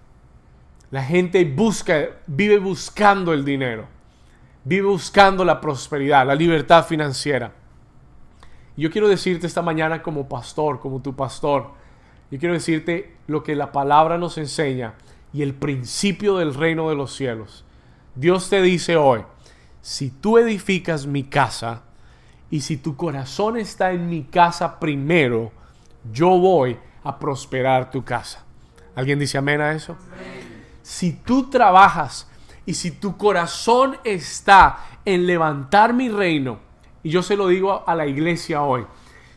La 0.91 1.05
gente 1.05 1.45
busca, 1.45 2.09
vive 2.27 2.59
buscando 2.59 3.33
el 3.33 3.45
dinero. 3.45 3.87
Vive 4.67 4.89
buscando 4.89 5.45
la 5.45 5.61
prosperidad, 5.61 6.27
la 6.27 6.35
libertad 6.35 6.85
financiera. 6.85 7.53
Yo 8.77 8.91
quiero 8.91 9.07
decirte 9.07 9.47
esta 9.47 9.63
mañana 9.63 10.03
como 10.03 10.29
pastor, 10.29 10.81
como 10.81 11.01
tu 11.01 11.15
pastor, 11.15 11.71
yo 12.33 12.41
quiero 12.41 12.53
decirte 12.53 13.15
lo 13.29 13.45
que 13.45 13.55
la 13.55 13.71
palabra 13.71 14.19
nos 14.19 14.39
enseña 14.39 14.95
y 15.33 15.43
el 15.43 15.55
principio 15.55 16.39
del 16.39 16.53
reino 16.53 16.89
de 16.89 16.97
los 16.97 17.15
cielos. 17.15 17.65
Dios 18.17 18.51
te 18.51 18.61
dice 18.61 18.97
hoy, 18.97 19.23
si 19.83 20.11
tú 20.11 20.37
edificas 20.37 21.07
mi 21.07 21.23
casa, 21.23 21.83
y 22.51 22.63
si 22.63 22.77
tu 22.77 22.97
corazón 22.97 23.57
está 23.57 23.93
en 23.93 24.09
mi 24.09 24.25
casa 24.25 24.81
primero, 24.81 25.53
yo 26.13 26.31
voy 26.39 26.77
a 27.05 27.21
prosperar 27.21 27.93
tu 27.93 28.05
casa. 28.05 28.45
¿Alguien 28.97 29.21
dice 29.21 29.39
amén 29.39 29.61
a 29.61 29.71
eso? 29.71 29.97
Si 30.83 31.13
tú 31.13 31.51
trabajas 31.51 32.29
y 32.67 32.75
si 32.75 32.91
tu 32.91 33.17
corazón 33.17 33.97
está 34.05 34.85
en 35.05 35.27
levantar 35.27 35.95
mi 35.95 36.09
reino, 36.09 36.59
y 37.03 37.11
yo 37.11 37.23
se 37.23 37.37
lo 37.37 37.49
digo 37.49 37.85
a 37.87 37.95
la 37.95 38.07
iglesia 38.07 38.63
hoy, 38.63 38.85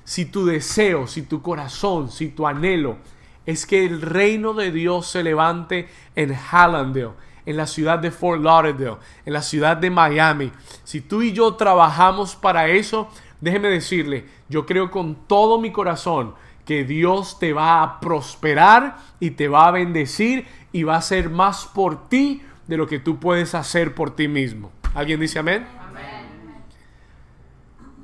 si 0.04 0.26
tu 0.26 0.46
deseo, 0.46 1.06
si 1.06 1.22
tu 1.22 1.42
corazón, 1.42 2.10
si 2.10 2.30
tu 2.30 2.48
anhelo 2.48 2.98
es 3.46 3.66
que 3.66 3.84
el 3.84 4.02
reino 4.02 4.54
de 4.54 4.72
Dios 4.72 5.08
se 5.08 5.24
levante 5.24 5.90
en 6.16 6.36
Hallandale, 6.36 7.12
en 7.48 7.58
la 7.58 7.66
ciudad 7.66 7.98
de 7.98 8.12
Fort 8.12 8.44
Lauderdale, 8.44 8.98
en 9.26 9.34
la 9.34 9.42
ciudad 9.42 9.76
de 9.76 9.90
Miami. 9.90 10.52
Si 10.84 11.02
tú 11.02 11.24
y 11.24 11.32
yo 11.32 11.56
trabajamos 11.56 12.36
para 12.36 12.68
eso, 12.68 13.10
déjeme 13.42 13.70
decirle, 13.70 14.26
yo 14.50 14.68
creo 14.68 14.92
con 14.92 15.16
todo 15.28 15.60
mi 15.60 15.72
corazón 15.72 16.36
que 16.64 16.84
Dios 16.84 17.40
te 17.40 17.54
va 17.54 17.82
a 17.82 18.00
prosperar 18.00 18.98
y 19.20 19.32
te 19.32 19.48
va 19.48 19.68
a 19.68 19.72
bendecir 19.72 20.46
y 20.72 20.84
va 20.84 20.94
a 20.94 21.00
hacer 21.00 21.32
más 21.32 21.66
por 21.66 22.08
ti 22.08 22.44
de 22.70 22.78
lo 22.78 22.86
que 22.86 23.00
tú 23.00 23.20
puedes 23.20 23.56
hacer 23.56 23.96
por 23.96 24.16
ti 24.16 24.28
mismo. 24.28 24.70
¿Alguien 24.94 25.20
dice 25.20 25.40
amén? 25.40 25.66
amén. 25.90 26.28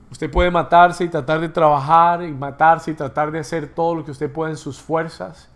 Usted 0.09 0.31
puede 0.31 0.49
matarse 0.49 1.03
y 1.03 1.07
tratar 1.07 1.39
de 1.39 1.49
trabajar 1.49 2.23
y 2.23 2.33
matarse 2.33 2.89
y 2.89 2.95
tratar 2.95 3.29
de 3.29 3.37
hacer 3.37 3.67
todo 3.67 3.93
lo 3.93 4.03
que 4.03 4.09
usted 4.09 4.31
pueda 4.31 4.49
en 4.49 4.57
sus 4.57 4.81
fuerzas 4.81 5.51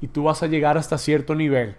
y 0.00 0.06
tú 0.06 0.22
vas 0.22 0.44
a 0.44 0.46
llegar 0.46 0.78
hasta 0.78 0.96
cierto 0.96 1.34
nivel. 1.34 1.74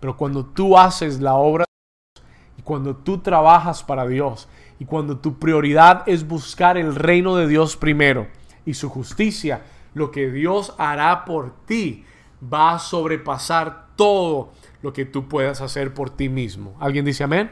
Pero 0.00 0.16
cuando 0.16 0.44
tú 0.44 0.76
haces 0.76 1.20
la 1.20 1.34
obra 1.34 1.64
de 1.68 2.20
Dios 2.20 2.24
y 2.58 2.62
cuando 2.62 2.96
tú 2.96 3.18
trabajas 3.18 3.84
para 3.84 4.04
Dios 4.04 4.48
y 4.80 4.86
cuando 4.86 5.18
tu 5.18 5.38
prioridad 5.38 6.02
es 6.06 6.26
buscar 6.26 6.76
el 6.76 6.96
reino 6.96 7.36
de 7.36 7.46
Dios 7.46 7.76
primero 7.76 8.26
y 8.66 8.74
su 8.74 8.88
justicia, 8.88 9.62
lo 9.94 10.10
que 10.10 10.32
Dios 10.32 10.74
hará 10.78 11.24
por 11.24 11.52
ti 11.64 12.04
va 12.42 12.72
a 12.72 12.78
sobrepasar 12.80 13.86
todo 13.94 14.50
lo 14.82 14.92
que 14.92 15.04
tú 15.04 15.28
puedas 15.28 15.60
hacer 15.60 15.94
por 15.94 16.10
ti 16.10 16.28
mismo. 16.28 16.76
¿Alguien 16.80 17.04
dice 17.04 17.24
amén? 17.24 17.50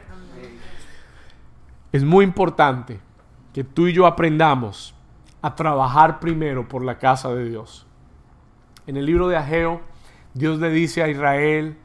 Es 1.93 2.05
muy 2.05 2.25
importante 2.25 3.01
que 3.53 3.65
tú 3.65 3.87
y 3.87 3.93
yo 3.93 4.07
aprendamos 4.07 4.95
a 5.43 5.55
trabajar 5.55 6.21
primero 6.21 6.69
por 6.69 6.85
la 6.85 6.99
casa 6.99 7.33
de 7.35 7.49
Dios. 7.49 7.87
En 8.87 8.97
el 8.97 9.07
libro 9.07 9.29
de 9.29 9.37
Ageo, 9.37 9.81
Dios 10.35 10.59
le 10.59 10.71
dice 10.71 11.03
a 11.03 11.09
Israel, 11.09 11.77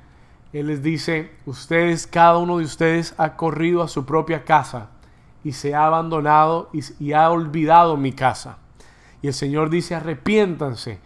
él 0.53 0.67
les 0.67 0.83
dice, 0.83 1.31
ustedes, 1.45 2.07
cada 2.07 2.37
uno 2.37 2.57
de 2.57 2.65
ustedes 2.65 3.13
ha 3.17 3.37
corrido 3.37 3.81
a 3.81 3.87
su 3.87 4.05
propia 4.05 4.43
casa 4.43 4.89
y 5.43 5.53
se 5.53 5.73
ha 5.73 5.85
abandonado 5.85 6.69
y, 6.99 7.13
ha 7.13 7.29
olvidado 7.29 7.95
mi 7.95 8.11
casa. 8.11 8.57
Y 9.21 9.27
el 9.27 9.33
Señor 9.33 9.69
dice, 9.69 9.95
arrepiéntanse. 9.95 10.99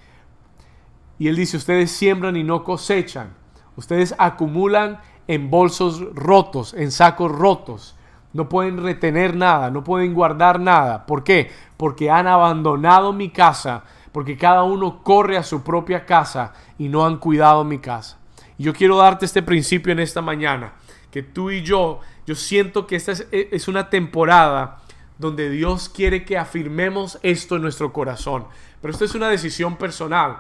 Y 1.19 1.28
Él 1.28 1.36
dice, 1.36 1.58
ustedes 1.58 1.91
siembran 1.91 2.36
y 2.36 2.43
no 2.43 2.63
cosechan. 2.63 3.34
Ustedes 3.75 4.15
acumulan 4.17 4.99
en 5.27 5.49
bolsos 5.49 6.01
rotos, 6.13 6.73
en 6.73 6.91
sacos 6.91 7.31
rotos. 7.31 7.95
No 8.33 8.49
pueden 8.49 8.83
retener 8.83 9.35
nada, 9.35 9.71
no 9.71 9.83
pueden 9.83 10.13
guardar 10.13 10.59
nada. 10.59 11.05
¿Por 11.05 11.23
qué? 11.23 11.51
Porque 11.77 12.09
han 12.09 12.27
abandonado 12.27 13.13
mi 13.13 13.29
casa, 13.29 13.83
porque 14.11 14.38
cada 14.38 14.63
uno 14.63 15.03
corre 15.03 15.38
a 15.38 15.43
su 15.43 15.63
propia 15.63 16.05
casa 16.05 16.53
y 16.77 16.89
no 16.89 17.05
han 17.05 17.17
cuidado 17.17 17.63
mi 17.63 17.79
casa. 17.79 18.17
Y 18.57 18.63
yo 18.63 18.73
quiero 18.73 18.97
darte 18.97 19.25
este 19.25 19.41
principio 19.41 19.91
en 19.91 19.99
esta 19.99 20.21
mañana, 20.21 20.73
que 21.11 21.23
tú 21.23 21.51
y 21.51 21.61
yo, 21.63 21.99
yo 22.25 22.35
siento 22.35 22.88
que 22.88 22.95
esta 22.95 23.13
es, 23.13 23.27
es 23.31 23.67
una 23.67 23.89
temporada 23.89 24.79
donde 25.17 25.49
Dios 25.49 25.88
quiere 25.89 26.25
que 26.25 26.38
afirmemos 26.38 27.19
esto 27.23 27.55
en 27.55 27.61
nuestro 27.61 27.93
corazón. 27.93 28.45
Pero 28.81 28.91
esto 28.91 29.05
es 29.05 29.15
una 29.15 29.29
decisión 29.29 29.77
personal. 29.77 30.38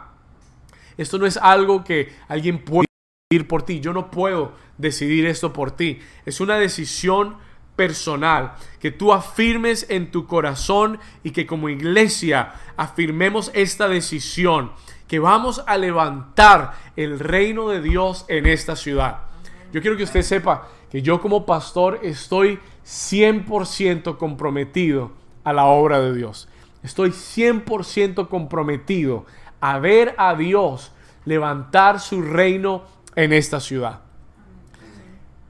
Esto 0.97 1.17
no 1.17 1.25
es 1.25 1.37
algo 1.37 1.83
que 1.83 2.13
alguien 2.27 2.63
puede 2.63 2.85
por 3.47 3.63
ti. 3.63 3.79
Yo 3.79 3.91
no 3.91 4.11
puedo 4.11 4.51
decidir 4.77 5.25
esto 5.25 5.51
por 5.51 5.71
ti. 5.71 5.99
Es 6.27 6.39
una 6.41 6.57
decisión 6.59 7.37
personal, 7.75 8.53
que 8.79 8.91
tú 8.91 9.11
afirmes 9.11 9.87
en 9.89 10.11
tu 10.11 10.27
corazón 10.27 10.99
y 11.23 11.31
que 11.31 11.47
como 11.47 11.67
iglesia 11.67 12.53
afirmemos 12.77 13.49
esta 13.55 13.87
decisión 13.89 14.71
que 15.07 15.17
vamos 15.17 15.63
a 15.65 15.75
levantar 15.77 16.75
el 16.95 17.19
reino 17.19 17.67
de 17.67 17.81
Dios 17.81 18.25
en 18.27 18.45
esta 18.45 18.75
ciudad. 18.75 19.21
Yo 19.73 19.81
quiero 19.81 19.97
que 19.97 20.03
usted 20.03 20.21
sepa 20.21 20.69
que 20.91 21.01
yo 21.01 21.19
como 21.19 21.47
pastor 21.47 21.99
estoy 22.03 22.59
100% 22.85 24.17
comprometido 24.17 25.11
a 25.43 25.51
la 25.51 25.65
obra 25.65 25.99
de 25.99 26.13
Dios. 26.13 26.47
Estoy 26.83 27.09
100% 27.09 28.29
comprometido 28.29 29.25
a 29.59 29.79
ver 29.79 30.13
a 30.19 30.35
Dios 30.35 30.91
levantar 31.25 31.99
su 31.99 32.21
reino 32.21 32.94
en 33.15 33.33
esta 33.33 33.59
ciudad. 33.59 34.01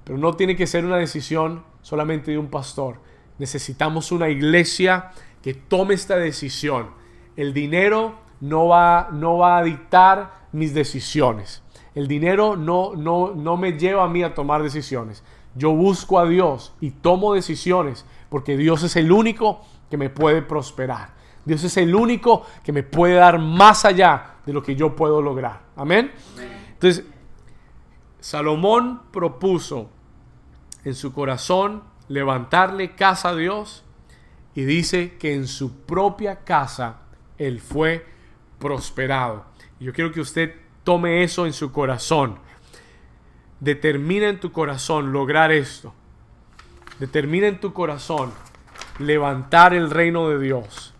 Pero 0.03 0.17
no 0.17 0.35
tiene 0.35 0.55
que 0.55 0.67
ser 0.67 0.85
una 0.85 0.97
decisión 0.97 1.63
solamente 1.81 2.31
de 2.31 2.37
un 2.37 2.47
pastor. 2.47 2.99
Necesitamos 3.39 4.11
una 4.11 4.29
iglesia 4.29 5.11
que 5.41 5.53
tome 5.53 5.95
esta 5.95 6.15
decisión. 6.15 6.89
El 7.35 7.53
dinero 7.53 8.15
no 8.39 8.67
va, 8.67 9.09
no 9.11 9.37
va 9.37 9.57
a 9.57 9.63
dictar 9.63 10.47
mis 10.51 10.73
decisiones. 10.73 11.63
El 11.95 12.07
dinero 12.07 12.55
no, 12.55 12.93
no, 12.95 13.33
no 13.33 13.57
me 13.57 13.73
lleva 13.73 14.03
a 14.03 14.07
mí 14.07 14.21
a 14.23 14.33
tomar 14.33 14.61
decisiones. 14.61 15.23
Yo 15.55 15.71
busco 15.71 16.19
a 16.19 16.27
Dios 16.27 16.73
y 16.81 16.91
tomo 16.91 17.33
decisiones 17.33 18.05
porque 18.29 18.57
Dios 18.57 18.83
es 18.83 18.95
el 18.95 19.11
único 19.11 19.61
que 19.89 19.97
me 19.97 20.09
puede 20.09 20.41
prosperar. 20.41 21.15
Dios 21.45 21.63
es 21.63 21.77
el 21.77 21.95
único 21.95 22.43
que 22.63 22.71
me 22.71 22.83
puede 22.83 23.15
dar 23.15 23.39
más 23.39 23.85
allá 23.85 24.35
de 24.45 24.51
lo 24.51 24.61
que 24.61 24.75
yo 24.75 24.95
puedo 24.95 25.21
lograr. 25.21 25.61
Amén. 25.75 26.11
Entonces, 26.73 27.05
Salomón 28.25 29.01
propuso 29.11 29.91
en 30.83 30.95
su 30.95 31.13
corazón 31.13 31.83
levantarle 32.07 32.95
casa 32.95 33.29
a 33.29 33.35
Dios 33.35 33.83
y 34.55 34.65
dice 34.65 35.15
que 35.19 35.35
en 35.35 35.47
su 35.47 35.81
propia 35.81 36.37
casa 36.37 37.01
él 37.37 37.59
fue 37.59 38.03
prosperado. 38.57 39.45
Yo 39.79 39.93
quiero 39.93 40.11
que 40.11 40.21
usted 40.21 40.55
tome 40.83 41.21
eso 41.21 41.45
en 41.45 41.53
su 41.53 41.71
corazón. 41.71 42.39
Determina 43.59 44.27
en 44.27 44.39
tu 44.39 44.51
corazón 44.51 45.13
lograr 45.13 45.51
esto. 45.51 45.93
Determina 46.97 47.45
en 47.45 47.59
tu 47.59 47.73
corazón 47.73 48.33
levantar 48.97 49.75
el 49.75 49.91
reino 49.91 50.29
de 50.29 50.39
Dios. 50.39 50.95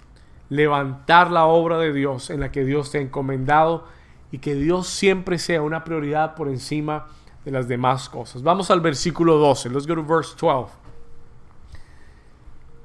Levantar 0.49 1.31
la 1.31 1.45
obra 1.45 1.79
de 1.79 1.91
Dios 1.91 2.29
en 2.29 2.41
la 2.41 2.51
que 2.51 2.63
Dios 2.63 2.91
te 2.91 2.99
ha 2.99 3.01
encomendado 3.01 3.94
y 4.35 4.39
que 4.39 4.53
Dios 4.53 4.87
siempre 4.87 5.39
sea 5.39 5.61
una 5.61 5.85
prioridad 5.85 6.35
por 6.35 6.49
encima 6.49 7.07
de 7.45 7.51
las 7.51 7.69
demás 7.69 8.09
cosas. 8.09 8.43
Vamos 8.43 8.69
al 8.69 8.81
versículo 8.81 9.37
12. 9.37 9.69
Let's 9.69 9.87
go 9.87 9.95
to 9.95 10.03
verse 10.03 10.35
12. 10.37 10.73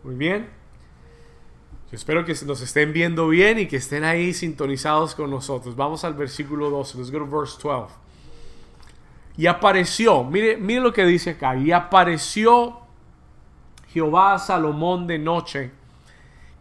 Muy 0.04 0.14
bien. 0.14 0.48
Yo 1.90 1.96
espero 1.96 2.24
que 2.24 2.36
nos 2.46 2.60
estén 2.60 2.92
viendo 2.92 3.26
bien 3.26 3.58
y 3.58 3.66
que 3.66 3.78
estén 3.78 4.04
ahí 4.04 4.32
sintonizados 4.32 5.16
con 5.16 5.28
nosotros. 5.28 5.74
Vamos 5.74 6.04
al 6.04 6.14
versículo 6.14 6.70
12. 6.70 6.98
Let's 6.98 7.10
go 7.10 7.18
to 7.18 7.26
verse 7.26 7.58
12. 7.60 7.94
Y 9.36 9.48
apareció, 9.48 10.22
mire, 10.22 10.56
mire 10.56 10.80
lo 10.80 10.92
que 10.92 11.04
dice 11.04 11.30
acá, 11.30 11.56
y 11.56 11.72
apareció 11.72 12.78
Jehová 13.88 14.34
a 14.34 14.38
Salomón 14.38 15.08
de 15.08 15.18
noche. 15.18 15.72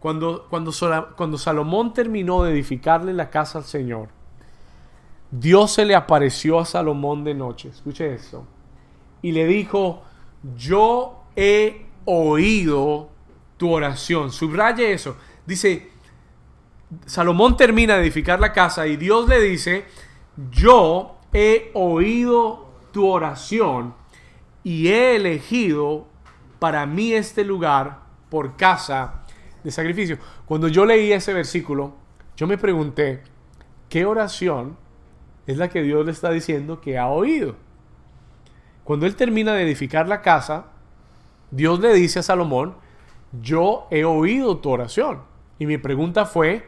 Cuando, 0.00 0.48
cuando, 0.50 0.72
cuando 1.16 1.38
Salomón 1.38 1.94
terminó 1.94 2.42
de 2.42 2.50
edificarle 2.50 3.12
la 3.12 3.30
casa 3.30 3.58
al 3.58 3.64
Señor, 3.64 4.08
Dios 5.30 5.72
se 5.72 5.84
le 5.84 5.94
apareció 5.94 6.58
a 6.58 6.64
Salomón 6.64 7.24
de 7.24 7.34
noche. 7.34 7.68
Escuche 7.68 8.14
esto. 8.14 8.46
Y 9.22 9.32
le 9.32 9.46
dijo, 9.46 10.02
yo 10.56 11.24
he 11.36 11.86
oído 12.04 13.10
tu 13.56 13.70
oración. 13.72 14.32
Subraye 14.32 14.92
eso. 14.92 15.16
Dice, 15.46 15.90
Salomón 17.06 17.56
termina 17.56 17.94
de 17.94 18.02
edificar 18.02 18.40
la 18.40 18.52
casa 18.52 18.86
y 18.86 18.96
Dios 18.96 19.28
le 19.28 19.40
dice, 19.40 19.84
yo 20.50 21.18
he 21.32 21.70
oído 21.74 22.70
tu 22.92 23.06
oración 23.06 23.94
y 24.64 24.88
he 24.88 25.16
elegido 25.16 26.08
para 26.58 26.86
mí 26.86 27.12
este 27.12 27.44
lugar 27.44 28.00
por 28.28 28.56
casa 28.56 29.22
de 29.62 29.70
sacrificio. 29.70 30.18
Cuando 30.46 30.68
yo 30.68 30.84
leí 30.84 31.12
ese 31.12 31.32
versículo, 31.32 31.94
yo 32.36 32.46
me 32.46 32.58
pregunté, 32.58 33.22
¿qué 33.88 34.04
oración 34.04 34.76
es 35.50 35.58
la 35.58 35.68
que 35.68 35.82
Dios 35.82 36.04
le 36.04 36.12
está 36.12 36.30
diciendo 36.30 36.80
que 36.80 36.98
ha 36.98 37.08
oído? 37.08 37.56
Cuando 38.84 39.06
él 39.06 39.16
termina 39.16 39.52
de 39.52 39.62
edificar 39.62 40.08
la 40.08 40.22
casa, 40.22 40.66
Dios 41.50 41.80
le 41.80 41.92
dice 41.92 42.20
a 42.20 42.22
Salomón, 42.22 42.74
yo 43.40 43.86
he 43.90 44.04
oído 44.04 44.58
tu 44.58 44.70
oración. 44.70 45.22
Y 45.58 45.66
mi 45.66 45.78
pregunta 45.78 46.26
fue, 46.26 46.66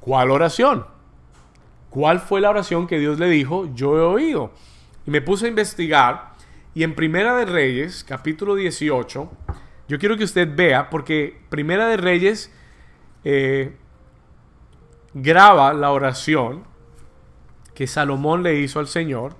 ¿cuál 0.00 0.30
oración? 0.30 0.86
¿Cuál 1.90 2.20
fue 2.20 2.40
la 2.40 2.50
oración 2.50 2.86
que 2.86 2.98
Dios 2.98 3.18
le 3.18 3.28
dijo, 3.28 3.68
yo 3.74 3.96
he 3.98 4.00
oído? 4.00 4.52
Y 5.06 5.10
me 5.10 5.20
puse 5.20 5.46
a 5.46 5.48
investigar 5.48 6.34
y 6.74 6.82
en 6.82 6.96
Primera 6.96 7.36
de 7.36 7.44
Reyes, 7.44 8.02
capítulo 8.02 8.56
18, 8.56 9.30
yo 9.86 9.98
quiero 9.98 10.16
que 10.16 10.24
usted 10.24 10.48
vea, 10.56 10.90
porque 10.90 11.40
Primera 11.48 11.86
de 11.86 11.96
Reyes 11.96 12.52
eh, 13.22 13.76
graba 15.12 15.72
la 15.72 15.92
oración 15.92 16.64
que 17.74 17.86
Salomón 17.86 18.42
le 18.42 18.56
hizo 18.60 18.78
al 18.78 18.86
Señor, 18.86 19.36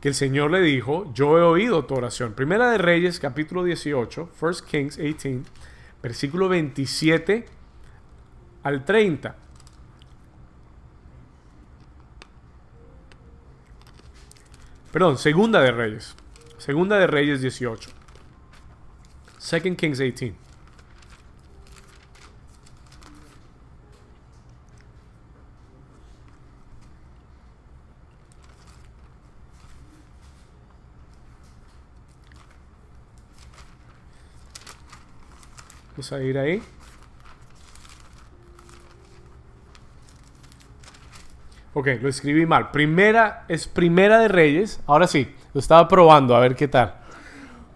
que 0.00 0.08
el 0.08 0.14
Señor 0.14 0.50
le 0.50 0.60
dijo, 0.60 1.12
yo 1.14 1.38
he 1.38 1.42
oído 1.42 1.84
tu 1.84 1.94
oración. 1.94 2.34
Primera 2.34 2.70
de 2.70 2.78
Reyes, 2.78 3.20
capítulo 3.20 3.64
18, 3.64 4.30
1 4.40 4.52
Kings 4.70 4.96
18, 4.96 5.50
versículo 6.02 6.48
27 6.48 7.46
al 8.62 8.84
30. 8.84 9.36
Perdón, 14.92 15.18
Segunda 15.18 15.60
de 15.60 15.72
Reyes. 15.72 16.14
Segunda 16.58 16.98
de 16.98 17.06
Reyes 17.06 17.40
18. 17.40 17.90
Second 19.38 19.76
Kings 19.76 19.98
18. 19.98 20.43
Vamos 35.94 36.12
a 36.12 36.20
ir 36.22 36.36
ahí. 36.38 36.60
Ok, 41.72 41.86
lo 42.00 42.08
escribí 42.08 42.46
mal. 42.46 42.72
Primera 42.72 43.44
es 43.46 43.68
Primera 43.68 44.18
de 44.18 44.26
Reyes. 44.26 44.80
Ahora 44.86 45.06
sí, 45.06 45.32
lo 45.52 45.60
estaba 45.60 45.86
probando, 45.86 46.34
a 46.34 46.40
ver 46.40 46.56
qué 46.56 46.66
tal. 46.66 46.96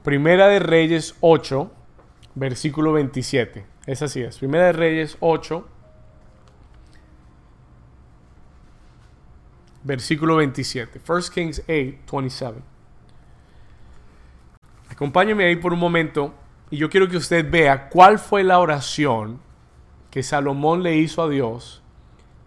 Primera 0.03 0.49
de 0.49 0.59
Reyes 0.59 1.15
8, 1.21 1.71
versículo 2.35 2.93
27. 2.93 3.65
Es 3.87 4.03
así 4.03 4.21
es. 4.23 4.39
Primera 4.39 4.67
de 4.67 4.73
Reyes 4.73 5.17
8, 5.21 5.69
versículo 9.85 10.37
27. 10.37 11.01
1 11.07 11.21
Kings 11.33 11.61
8, 11.61 11.99
27. 12.13 12.61
Acompáñeme 14.91 15.45
ahí 15.45 15.57
por 15.57 15.73
un 15.73 15.79
momento 15.79 16.35
y 16.71 16.77
yo 16.77 16.91
quiero 16.91 17.09
que 17.09 17.17
usted 17.17 17.51
vea 17.51 17.89
cuál 17.89 18.19
fue 18.19 18.45
la 18.45 18.59
oración 18.59 19.41
que 20.11 20.23
Salomón 20.23 20.83
le 20.83 20.97
hizo 20.97 21.23
a 21.23 21.29
Dios 21.29 21.83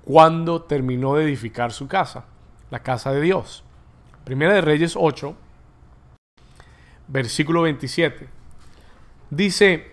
cuando 0.04 0.64
terminó 0.64 1.16
de 1.16 1.24
edificar 1.24 1.72
su 1.72 1.88
casa, 1.88 2.26
la 2.70 2.80
casa 2.80 3.12
de 3.12 3.22
Dios. 3.22 3.64
Primera 4.24 4.54
de 4.54 4.62
Reyes 4.62 4.96
8, 4.98 5.36
versículo 7.08 7.64
27. 7.64 8.30
Dice, 9.30 9.92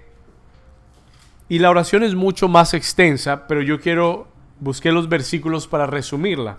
y 1.48 1.58
la 1.58 1.70
oración 1.70 2.02
es 2.02 2.14
mucho 2.14 2.48
más 2.48 2.74
extensa, 2.74 3.46
pero 3.46 3.62
yo 3.62 3.80
quiero, 3.80 4.28
busqué 4.60 4.92
los 4.92 5.08
versículos 5.08 5.66
para 5.66 5.86
resumirla. 5.86 6.58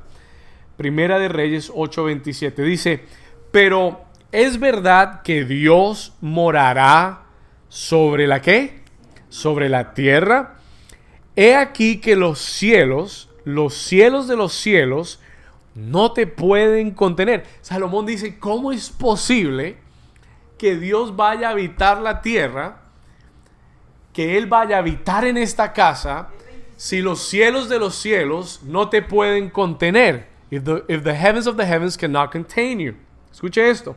Primera 0.78 1.20
de 1.20 1.28
Reyes 1.28 1.72
8, 1.74 2.04
27. 2.06 2.64
Dice, 2.64 3.04
pero 3.52 4.02
es 4.32 4.60
verdad 4.60 5.22
que 5.22 5.44
Dios 5.44 6.14
morará 6.22 7.29
sobre 7.70 8.28
la 8.28 8.42
qué? 8.42 8.82
Sobre 9.30 9.70
la 9.70 9.94
tierra. 9.94 10.58
He 11.36 11.56
aquí 11.56 12.02
que 12.02 12.16
los 12.16 12.40
cielos 12.40 13.30
los 13.54 13.74
cielos 13.74 14.28
de 14.28 14.36
los 14.36 14.54
cielos 14.54 15.20
no 15.76 16.12
te 16.12 16.28
pueden 16.28 16.92
contener. 16.92 17.46
Salomón 17.62 18.06
dice, 18.06 18.38
¿cómo 18.40 18.72
es 18.72 18.90
posible 18.90 19.78
que 20.58 20.76
Dios 20.76 21.16
vaya 21.16 21.48
a 21.48 21.52
habitar 21.52 22.02
la 22.02 22.22
tierra, 22.22 22.82
que 24.14 24.38
Él 24.38 24.48
vaya 24.48 24.78
a 24.78 24.80
habitar 24.80 25.26
en 25.26 25.38
esta 25.38 25.74
casa, 25.74 26.30
si 26.76 27.02
los 27.02 27.28
cielos 27.28 27.70
de 27.70 27.80
los 27.80 27.96
cielos 27.96 28.62
no 28.64 28.90
te 28.90 29.02
pueden 29.02 29.50
contener? 29.50 30.28
If 30.52 30.64
the, 30.64 31.14
heavens 31.14 31.48
of 31.48 31.58
the 31.58 31.66
heavens 31.66 31.98
cannot 31.98 32.32
contain 32.32 32.80
you. 32.80 32.96
Escuche 33.32 33.70
esto. 33.70 33.96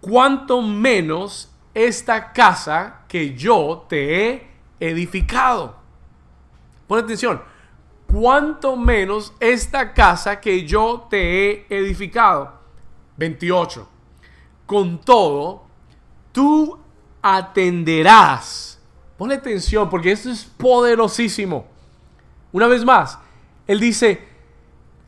Cuanto 0.00 0.62
menos 0.62 1.50
esta 1.74 2.32
casa 2.32 3.02
que 3.08 3.34
yo 3.34 3.86
te 3.88 4.28
he 4.28 4.48
edificado. 4.80 5.76
Pon 6.86 6.98
atención 7.00 7.40
cuanto 8.10 8.76
menos 8.76 9.34
esta 9.38 9.92
casa 9.92 10.40
que 10.40 10.66
yo 10.66 11.06
te 11.10 11.50
he 11.50 11.66
edificado. 11.68 12.58
28. 13.16 13.88
Con 14.66 15.00
todo, 15.00 15.64
tú 16.32 16.78
atenderás. 17.22 18.80
Ponle 19.16 19.36
atención 19.36 19.90
porque 19.90 20.12
esto 20.12 20.30
es 20.30 20.44
poderosísimo. 20.44 21.66
Una 22.52 22.66
vez 22.66 22.84
más, 22.84 23.18
él 23.66 23.80
dice, 23.80 24.26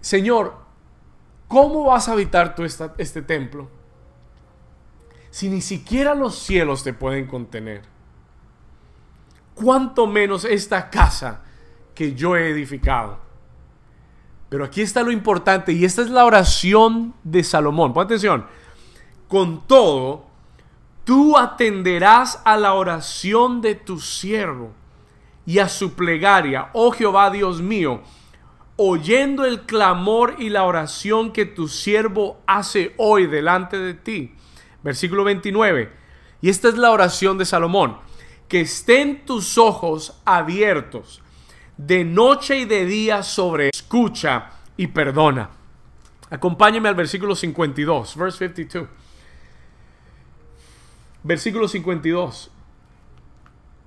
Señor, 0.01 0.55
¿cómo 1.49 1.85
vas 1.85 2.09
a 2.09 2.13
habitar 2.13 2.55
tú 2.55 2.65
este 2.65 3.23
templo? 3.23 3.69
Si 5.31 5.49
ni 5.49 5.61
siquiera 5.61 6.15
los 6.15 6.39
cielos 6.39 6.83
te 6.83 6.93
pueden 6.93 7.27
contener. 7.27 7.83
¿Cuánto 9.55 10.07
menos 10.07 10.45
esta 10.45 10.91
casa 10.91 11.43
que 12.01 12.15
yo 12.15 12.35
he 12.35 12.49
edificado. 12.49 13.19
Pero 14.49 14.65
aquí 14.65 14.81
está 14.81 15.03
lo 15.03 15.13
importante 15.13 15.75
y 15.75 15.85
esta 15.85 16.01
es 16.01 16.09
la 16.09 16.25
oración 16.25 17.13
de 17.25 17.45
Salomón. 17.45 17.93
Pon 17.93 18.07
atención. 18.07 18.47
Con 19.29 19.67
todo, 19.67 20.25
tú 21.05 21.37
atenderás 21.37 22.41
a 22.47 22.57
la 22.57 22.73
oración 22.73 23.61
de 23.61 23.75
tu 23.75 24.01
siervo 24.01 24.73
y 25.45 25.59
a 25.59 25.69
su 25.69 25.93
plegaria, 25.93 26.71
oh 26.73 26.91
Jehová 26.91 27.29
Dios 27.29 27.61
mío, 27.61 28.01
oyendo 28.77 29.45
el 29.45 29.67
clamor 29.67 30.37
y 30.39 30.49
la 30.49 30.65
oración 30.65 31.33
que 31.33 31.45
tu 31.45 31.69
siervo 31.69 32.41
hace 32.47 32.95
hoy 32.97 33.27
delante 33.27 33.77
de 33.79 33.93
ti. 33.93 34.35
Versículo 34.83 35.25
29. 35.25 35.93
Y 36.43 36.49
esta 36.49 36.69
es 36.69 36.77
la 36.77 36.91
oración 36.91 37.39
de 37.39 37.45
Salomón. 37.45 37.99
Que 38.49 38.63
estén 38.63 39.25
tus 39.25 39.59
ojos 39.59 40.21
abiertos 40.25 41.23
de 41.77 42.05
noche 42.05 42.59
y 42.59 42.65
de 42.65 42.85
día 42.85 43.23
sobre 43.23 43.69
escucha 43.69 44.51
y 44.77 44.89
perdona. 44.89 45.51
Acompáñeme 46.31 46.89
al 46.89 46.95
versículo 46.95 47.35
52, 47.35 48.17
verse 48.17 48.39
52. 48.49 48.89
Versículo 51.23 51.69
52. 51.69 52.51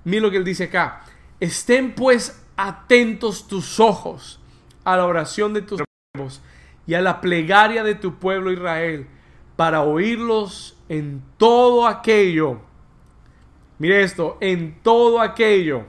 Mira 0.04 0.22
lo 0.22 0.30
que 0.30 0.36
él 0.36 0.44
dice 0.44 0.64
acá. 0.64 1.04
Estén 1.40 1.94
pues 1.94 2.42
atentos 2.56 3.48
tus 3.48 3.80
ojos 3.80 4.40
a 4.84 4.96
la 4.96 5.06
oración 5.06 5.54
de 5.54 5.62
tus 5.62 5.82
siervos 6.14 6.42
y 6.86 6.94
a 6.94 7.00
la 7.00 7.20
plegaria 7.20 7.82
de 7.82 7.94
tu 7.94 8.18
pueblo 8.18 8.52
Israel 8.52 9.06
para 9.56 9.82
oírlos 9.82 10.73
en 10.88 11.22
todo 11.36 11.86
aquello. 11.86 12.58
Mire 13.78 14.02
esto, 14.02 14.38
en 14.40 14.78
todo 14.82 15.20
aquello 15.20 15.84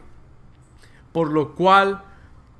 por 1.15 1.31
lo 1.31 1.55
cual 1.55 2.03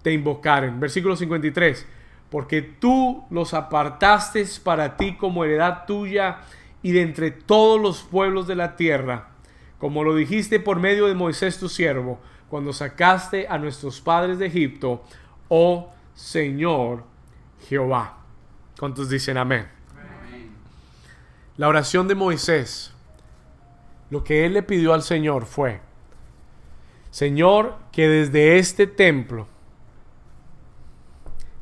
te 0.01 0.13
invocaren. 0.13 0.79
Versículo 0.79 1.17
53. 1.17 1.86
porque 2.29 2.61
tú 2.61 3.25
los 3.29 3.53
apartaste 3.53 4.45
para 4.63 4.95
ti 4.95 5.15
como 5.15 5.43
heredad 5.43 5.86
tuya 5.86 6.39
y 6.81 6.91
de 6.91 7.01
entre 7.01 7.31
todos 7.31 7.79
los 7.79 8.03
pueblos 8.03 8.47
de 8.47 8.55
la 8.55 8.77
tierra, 8.77 9.29
como 9.77 10.03
lo 10.03 10.15
dijiste 10.15 10.59
por 10.59 10.79
medio 10.79 11.07
de 11.07 11.15
Moisés 11.15 11.59
tu 11.59 11.69
siervo, 11.69 12.19
cuando 12.49 12.71
sacaste 12.73 13.47
a 13.47 13.57
nuestros 13.57 14.01
padres 14.01 14.39
de 14.39 14.47
Egipto, 14.47 15.03
oh 15.49 15.91
Señor 16.13 17.03
Jehová. 17.67 18.17
¿Cuántos 18.79 19.09
dicen 19.09 19.38
amén? 19.38 19.74
La 21.58 21.70
oración 21.70 22.08
de 22.08 22.16
Moisés, 22.16 22.93
lo 24.10 24.24
que 24.24 24.45
él 24.45 24.53
le 24.53 24.64
pidió 24.64 24.93
al 24.93 25.03
Señor 25.03 25.45
fue, 25.45 25.80
Señor, 27.12 27.78
que 27.93 28.10
desde 28.10 28.58
este 28.58 28.88
templo, 28.88 29.47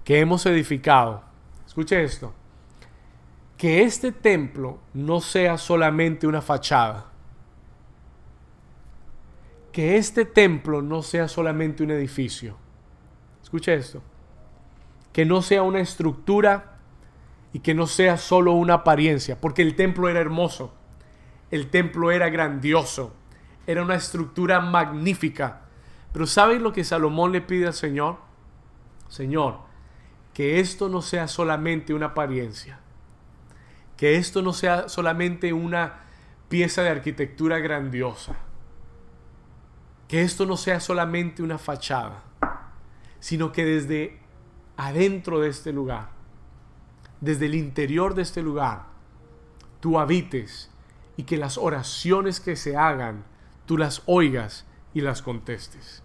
que 0.03 0.19
hemos 0.19 0.45
edificado, 0.47 1.23
escuche 1.65 2.03
esto, 2.03 2.33
que 3.55 3.83
este 3.83 4.11
templo 4.11 4.79
no 4.95 5.21
sea 5.21 5.59
solamente 5.59 6.25
una 6.25 6.41
fachada, 6.41 7.11
que 9.71 9.97
este 9.97 10.25
templo 10.25 10.81
no 10.81 11.03
sea 11.03 11.27
solamente 11.27 11.83
un 11.83 11.91
edificio, 11.91 12.57
escuche 13.43 13.75
esto, 13.75 14.01
que 15.13 15.23
no 15.23 15.43
sea 15.43 15.61
una 15.61 15.81
estructura 15.81 16.72
y 17.53 17.59
que 17.59 17.75
no 17.75 17.85
sea 17.85 18.17
solo 18.17 18.53
una 18.53 18.73
apariencia, 18.73 19.39
porque 19.39 19.61
el 19.61 19.75
templo 19.75 20.09
era 20.09 20.19
hermoso, 20.19 20.73
el 21.51 21.69
templo 21.69 22.11
era 22.11 22.29
grandioso, 22.29 23.13
era 23.67 23.83
una 23.83 23.95
estructura 23.95 24.59
magnífica. 24.59 25.61
Pero 26.11 26.25
¿sabes 26.25 26.61
lo 26.61 26.73
que 26.73 26.83
Salomón 26.83 27.31
le 27.31 27.41
pide 27.41 27.67
al 27.67 27.73
Señor? 27.73 28.17
Señor, 29.07 29.59
que 30.33 30.59
esto 30.59 30.89
no 30.89 31.03
sea 31.03 31.27
solamente 31.27 31.93
una 31.93 32.07
apariencia, 32.07 32.79
que 33.97 34.15
esto 34.15 34.41
no 34.41 34.53
sea 34.53 34.89
solamente 34.89 35.53
una 35.53 36.01
pieza 36.49 36.81
de 36.81 36.89
arquitectura 36.89 37.59
grandiosa, 37.59 38.35
que 40.07 40.23
esto 40.23 40.47
no 40.47 40.57
sea 40.57 40.79
solamente 40.79 41.43
una 41.43 41.59
fachada, 41.59 42.23
sino 43.19 43.51
que 43.51 43.63
desde 43.63 44.19
adentro 44.75 45.39
de 45.39 45.49
este 45.49 45.71
lugar, 45.71 46.09
desde 47.23 47.45
el 47.45 47.55
interior 47.55 48.15
de 48.15 48.21
este 48.21 48.43
lugar, 48.43 48.83
tú 49.79 49.97
habites 49.97 50.69
y 51.15 51.23
que 51.23 51.37
las 51.37 51.57
oraciones 51.57 52.41
que 52.41 52.57
se 52.57 52.75
hagan, 52.75 53.23
tú 53.65 53.77
las 53.77 54.03
oigas 54.07 54.65
y 54.93 54.99
las 54.99 55.21
contestes. 55.21 56.03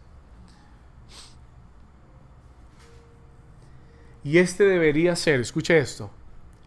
Y 4.22 4.38
este 4.38 4.62
debería 4.62 5.16
ser, 5.16 5.40
escuche 5.40 5.76
esto, 5.78 6.12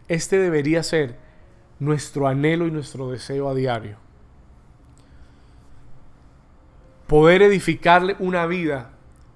este 0.09 0.37
debería 0.37 0.83
ser 0.83 1.17
nuestro 1.79 2.27
anhelo 2.27 2.67
y 2.67 2.71
nuestro 2.71 3.09
deseo 3.09 3.47
a 3.47 3.55
diario. 3.55 3.99
Poder 7.07 7.41
edificarle 7.41 8.17
una 8.19 8.45
vida 8.47 8.91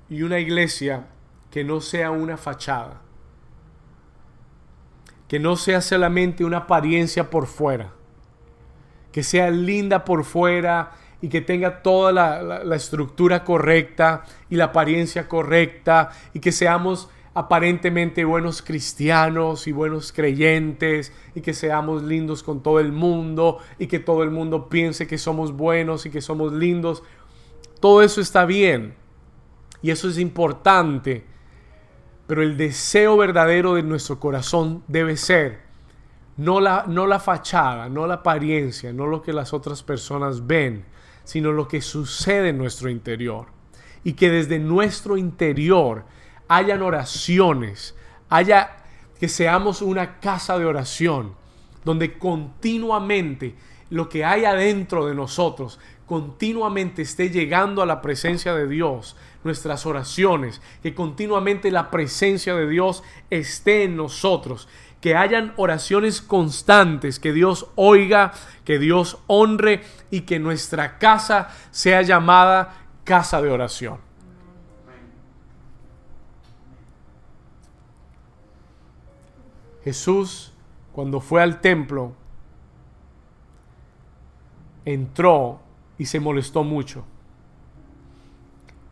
y 0.10 0.24
una 0.24 0.40
iglesia 0.40 1.08
que 1.52 1.64
no 1.64 1.80
sea 1.80 2.12
una 2.12 2.36
fachada, 2.36 3.05
que 5.28 5.40
no 5.40 5.56
sea 5.56 5.82
solamente 5.82 6.44
una 6.44 6.58
apariencia 6.58 7.30
por 7.30 7.48
fuera, 7.48 7.92
que 9.12 9.24
sea 9.24 9.50
linda 9.50 10.06
por 10.06 10.24
fuera 10.24 10.92
y 11.22 11.30
que 11.30 11.42
tenga 11.42 11.82
toda 11.82 12.12
la, 12.12 12.76
estructura 12.76 13.44
correcta 13.44 14.24
y 14.50 14.56
la 14.56 14.66
apariencia 14.66 15.28
correcta 15.28 16.12
y 16.34 16.40
que 16.40 16.52
seamos 16.52 17.10
aparentemente 17.34 18.24
buenos 18.24 18.62
cristianos 18.62 19.68
y 19.68 19.72
buenos 19.72 20.14
creyentes 20.14 21.12
y 21.34 21.42
que 21.42 21.54
seamos 21.54 22.04
lindos 22.04 22.44
con 22.44 22.62
todo 22.62 22.80
el 22.80 22.92
mundo 22.92 23.58
y 23.80 23.88
que 23.88 24.00
todo 24.00 24.24
el 24.24 24.32
mundo 24.32 24.70
piense 24.70 25.08
que 25.08 25.18
somos 25.18 25.52
buenos 25.52 26.06
y 26.06 26.12
que 26.12 26.22
somos 26.22 26.54
lindos. 26.54 27.04
Todo 27.80 28.04
eso 28.04 28.22
está 28.22 28.46
bien 28.46 28.94
y 29.82 29.92
eso 29.92 30.10
es 30.10 30.18
importante, 30.18 31.26
pero 32.28 32.42
el 32.42 32.58
deseo 32.58 33.18
verdadero 33.18 33.76
de 33.76 33.84
nuestro 33.84 34.20
corazón 34.20 34.84
debe 34.88 35.18
ser 35.18 35.66
no 36.38 36.60
la, 36.60 36.86
no 36.88 37.08
la 37.08 37.20
fachada, 37.20 37.88
no 37.90 38.08
la 38.08 38.16
apariencia, 38.16 38.92
no 38.92 39.08
lo 39.08 39.22
que 39.22 39.34
las 39.34 39.54
otras 39.54 39.84
personas 39.84 40.48
ven, 40.48 40.86
sino 41.24 41.52
lo 41.52 41.68
que 41.68 41.82
sucede 41.82 42.50
en 42.50 42.58
nuestro 42.58 42.90
interior. 42.90 43.48
Y 44.04 44.14
que 44.14 44.30
desde 44.30 44.60
nuestro 44.60 45.18
interior 45.18 46.06
hayan 46.48 46.82
oraciones, 46.82 47.96
haya 48.30 48.78
que 49.20 49.30
seamos 49.30 49.82
una 49.82 50.20
casa 50.20 50.60
de 50.60 50.66
oración, 50.66 51.34
donde 51.84 52.18
continuamente 52.18 53.56
lo 53.90 54.10
que 54.10 54.26
hay 54.26 54.46
adentro 54.46 55.06
de 55.06 55.16
nosotros 55.16 55.80
continuamente 56.06 57.02
esté 57.02 57.30
llegando 57.30 57.82
a 57.82 57.86
la 57.86 58.02
presencia 58.02 58.54
de 58.54 58.68
Dios, 58.68 59.16
nuestras 59.46 59.86
oraciones, 59.86 60.62
que 60.84 60.94
continuamente 60.94 61.72
la 61.72 61.92
presencia 61.92 62.56
de 62.56 62.68
Dios 62.68 63.04
esté 63.30 63.84
en 63.84 63.96
nosotros, 63.96 64.68
que 65.00 65.16
hayan 65.16 65.54
oraciones 65.56 66.22
constantes, 66.22 67.20
que 67.20 67.32
Dios 67.32 67.68
oiga, 67.76 68.34
que 68.66 68.80
Dios 68.80 69.20
honre 69.28 69.84
y 70.10 70.22
que 70.22 70.40
nuestra 70.40 70.98
casa 70.98 71.50
sea 71.72 72.02
llamada 72.02 72.88
casa 73.04 73.42
de 73.42 73.52
oración. 73.52 74.00
Jesús, 79.84 80.52
cuando 80.92 81.22
fue 81.22 81.44
al 81.44 81.62
templo, 81.62 82.14
entró 84.86 85.60
y 86.00 86.08
se 86.08 86.20
molestó 86.20 86.64
mucho. 86.64 87.06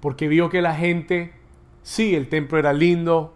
Porque 0.03 0.27
vio 0.27 0.49
que 0.49 0.61
la 0.61 0.75
gente, 0.75 1.33
sí, 1.81 2.13
el 2.13 2.27
templo 2.27 2.59
era 2.59 2.73
lindo, 2.73 3.35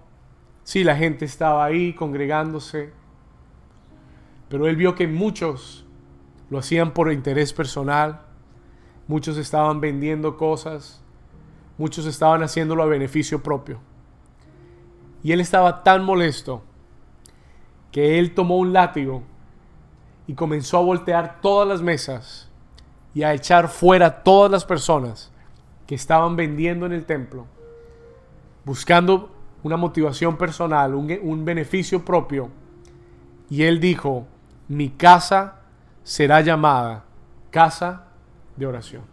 sí, 0.65 0.83
la 0.83 0.97
gente 0.97 1.23
estaba 1.23 1.63
ahí 1.63 1.93
congregándose, 1.93 2.91
pero 4.49 4.67
él 4.67 4.75
vio 4.75 4.93
que 4.93 5.07
muchos 5.07 5.85
lo 6.49 6.57
hacían 6.57 6.93
por 6.93 7.09
interés 7.13 7.53
personal, 7.53 8.19
muchos 9.07 9.37
estaban 9.37 9.79
vendiendo 9.79 10.35
cosas, 10.35 11.01
muchos 11.77 12.05
estaban 12.05 12.43
haciéndolo 12.43 12.83
a 12.83 12.87
beneficio 12.87 13.41
propio. 13.41 13.79
Y 15.23 15.31
él 15.31 15.39
estaba 15.39 15.83
tan 15.83 16.03
molesto 16.03 16.63
que 17.93 18.19
él 18.19 18.33
tomó 18.33 18.57
un 18.57 18.73
látigo 18.73 19.23
y 20.27 20.33
comenzó 20.33 20.79
a 20.79 20.81
voltear 20.81 21.39
todas 21.39 21.65
las 21.65 21.81
mesas 21.81 22.51
y 23.13 23.23
a 23.23 23.33
echar 23.33 23.69
fuera 23.69 24.21
todas 24.21 24.51
las 24.51 24.65
personas 24.65 25.31
que 25.87 25.95
estaban 25.95 26.35
vendiendo 26.35 26.85
en 26.85 26.91
el 26.91 27.05
templo, 27.05 27.47
buscando 28.65 29.33
una 29.63 29.77
motivación 29.77 30.37
personal, 30.37 30.93
un, 30.93 31.45
beneficio 31.45 32.03
propio. 32.03 32.49
Y 33.49 33.63
él 33.63 33.79
dijo, 33.79 34.27
mi 34.67 34.89
casa 34.89 35.61
será 36.03 36.41
llamada 36.41 37.05
casa 37.49 38.07
de 38.57 38.65
oración. 38.65 39.03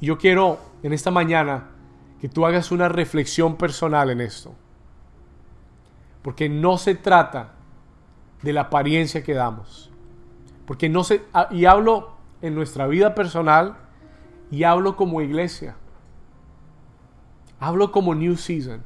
Y 0.00 0.06
yo 0.06 0.18
quiero 0.18 0.58
en 0.82 0.92
esta 0.92 1.12
mañana 1.12 1.68
que 2.20 2.28
tú 2.28 2.44
hagas 2.44 2.72
una 2.72 2.88
reflexión 2.88 3.56
personal 3.56 4.10
en 4.10 4.20
esto. 4.20 4.52
Porque 6.22 6.48
no 6.48 6.76
se 6.78 6.96
trata 6.96 7.52
de 8.42 8.52
la 8.52 8.62
apariencia 8.62 9.22
que 9.22 9.34
damos. 9.34 9.90
Porque 10.66 10.88
no 10.88 11.04
se. 11.04 11.22
Ah, 11.32 11.48
y 11.50 11.64
hablo 11.64 12.12
en 12.42 12.54
nuestra 12.54 12.86
vida 12.86 13.14
personal 13.14 13.76
y 14.52 14.64
hablo 14.64 14.96
como 14.96 15.22
iglesia. 15.22 15.76
Hablo 17.58 17.90
como 17.90 18.14
New 18.14 18.36
Season. 18.36 18.82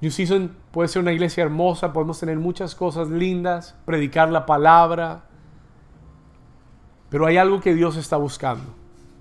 New 0.00 0.10
Season 0.10 0.54
puede 0.72 0.88
ser 0.88 1.00
una 1.00 1.12
iglesia 1.12 1.44
hermosa, 1.44 1.92
podemos 1.92 2.18
tener 2.18 2.36
muchas 2.36 2.74
cosas 2.74 3.08
lindas, 3.08 3.76
predicar 3.86 4.30
la 4.30 4.46
palabra. 4.46 5.22
Pero 7.08 7.24
hay 7.24 7.36
algo 7.36 7.60
que 7.60 7.72
Dios 7.72 7.96
está 7.96 8.16
buscando 8.16 8.64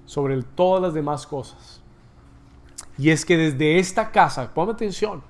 sobre 0.06 0.42
todas 0.42 0.82
las 0.82 0.94
demás 0.96 1.28
cosas. 1.28 1.84
Y 2.98 3.12
es 3.12 3.26
que 3.26 3.38
desde 3.38 3.78
esta 3.78 4.12
casa, 4.12 4.56
ponme 4.56 4.74
atención, 4.74 5.22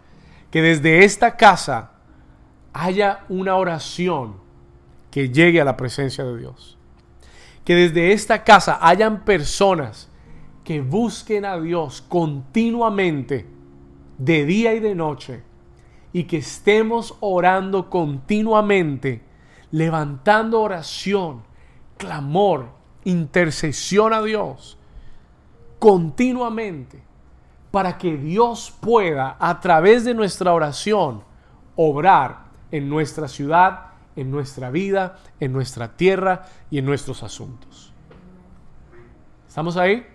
que 0.51 0.61
desde 0.61 1.03
esta 1.03 1.35
casa 1.35 1.91
haya 2.71 3.25
una 3.27 3.57
oración 3.57 4.35
que 5.11 5.29
llegue 5.29 5.59
a 5.59 5.65
la 5.65 5.75
presencia 5.75 6.23
de 6.23 6.37
Dios. 6.37 6.77
Que 7.63 7.75
desde 7.75 8.11
esta 8.11 8.43
casa 8.43 8.77
hayan 8.81 9.23
personas 9.23 10.09
que 10.63 10.81
busquen 10.81 11.45
a 11.45 11.59
Dios 11.59 12.01
continuamente, 12.01 13.47
de 14.17 14.45
día 14.45 14.73
y 14.73 14.79
de 14.79 14.95
noche, 14.95 15.43
y 16.11 16.25
que 16.25 16.37
estemos 16.37 17.15
orando 17.19 17.89
continuamente, 17.89 19.23
levantando 19.71 20.61
oración, 20.61 21.43
clamor, 21.97 22.69
intercesión 23.03 24.13
a 24.13 24.21
Dios, 24.21 24.77
continuamente 25.79 27.03
para 27.73 27.97
que 27.97 28.15
Dios 28.17 28.71
pueda, 28.79 29.35
a 29.39 29.59
través 29.59 30.05
de 30.05 30.13
nuestra 30.13 30.53
oración, 30.53 31.23
obrar 31.75 32.45
en 32.69 32.87
nuestra 32.87 33.27
ciudad, 33.27 33.92
en 34.15 34.31
nuestra 34.31 34.69
vida, 34.69 35.19
en 35.39 35.53
nuestra 35.53 35.95
tierra 35.95 36.45
y 36.69 36.77
en 36.77 36.85
nuestros 36.85 37.23
asuntos. 37.23 37.93
¿Estamos 39.47 39.77
ahí? 39.77 40.05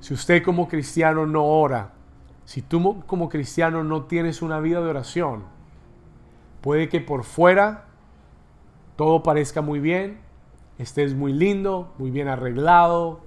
Si 0.00 0.14
usted 0.14 0.42
como 0.42 0.68
cristiano 0.68 1.26
no 1.26 1.44
ora, 1.44 1.92
si 2.44 2.60
tú 2.62 3.04
como 3.06 3.28
cristiano 3.28 3.84
no 3.84 4.04
tienes 4.04 4.42
una 4.42 4.58
vida 4.58 4.80
de 4.80 4.88
oración, 4.90 5.44
puede 6.60 6.88
que 6.88 7.00
por 7.00 7.24
fuera 7.24 7.84
todo 8.96 9.22
parezca 9.22 9.62
muy 9.62 9.80
bien, 9.80 10.20
estés 10.78 11.14
muy 11.14 11.32
lindo, 11.32 11.92
muy 11.98 12.10
bien 12.10 12.28
arreglado, 12.28 13.20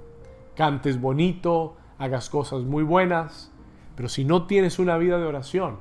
cantes 0.56 1.00
bonito, 1.00 1.76
hagas 1.98 2.30
cosas 2.30 2.64
muy 2.64 2.84
buenas, 2.84 3.52
pero 3.96 4.10
si 4.10 4.26
no 4.26 4.46
tienes 4.46 4.80
una 4.80 4.98
vida 4.98 5.18
de 5.18 5.26
oración, 5.26 5.80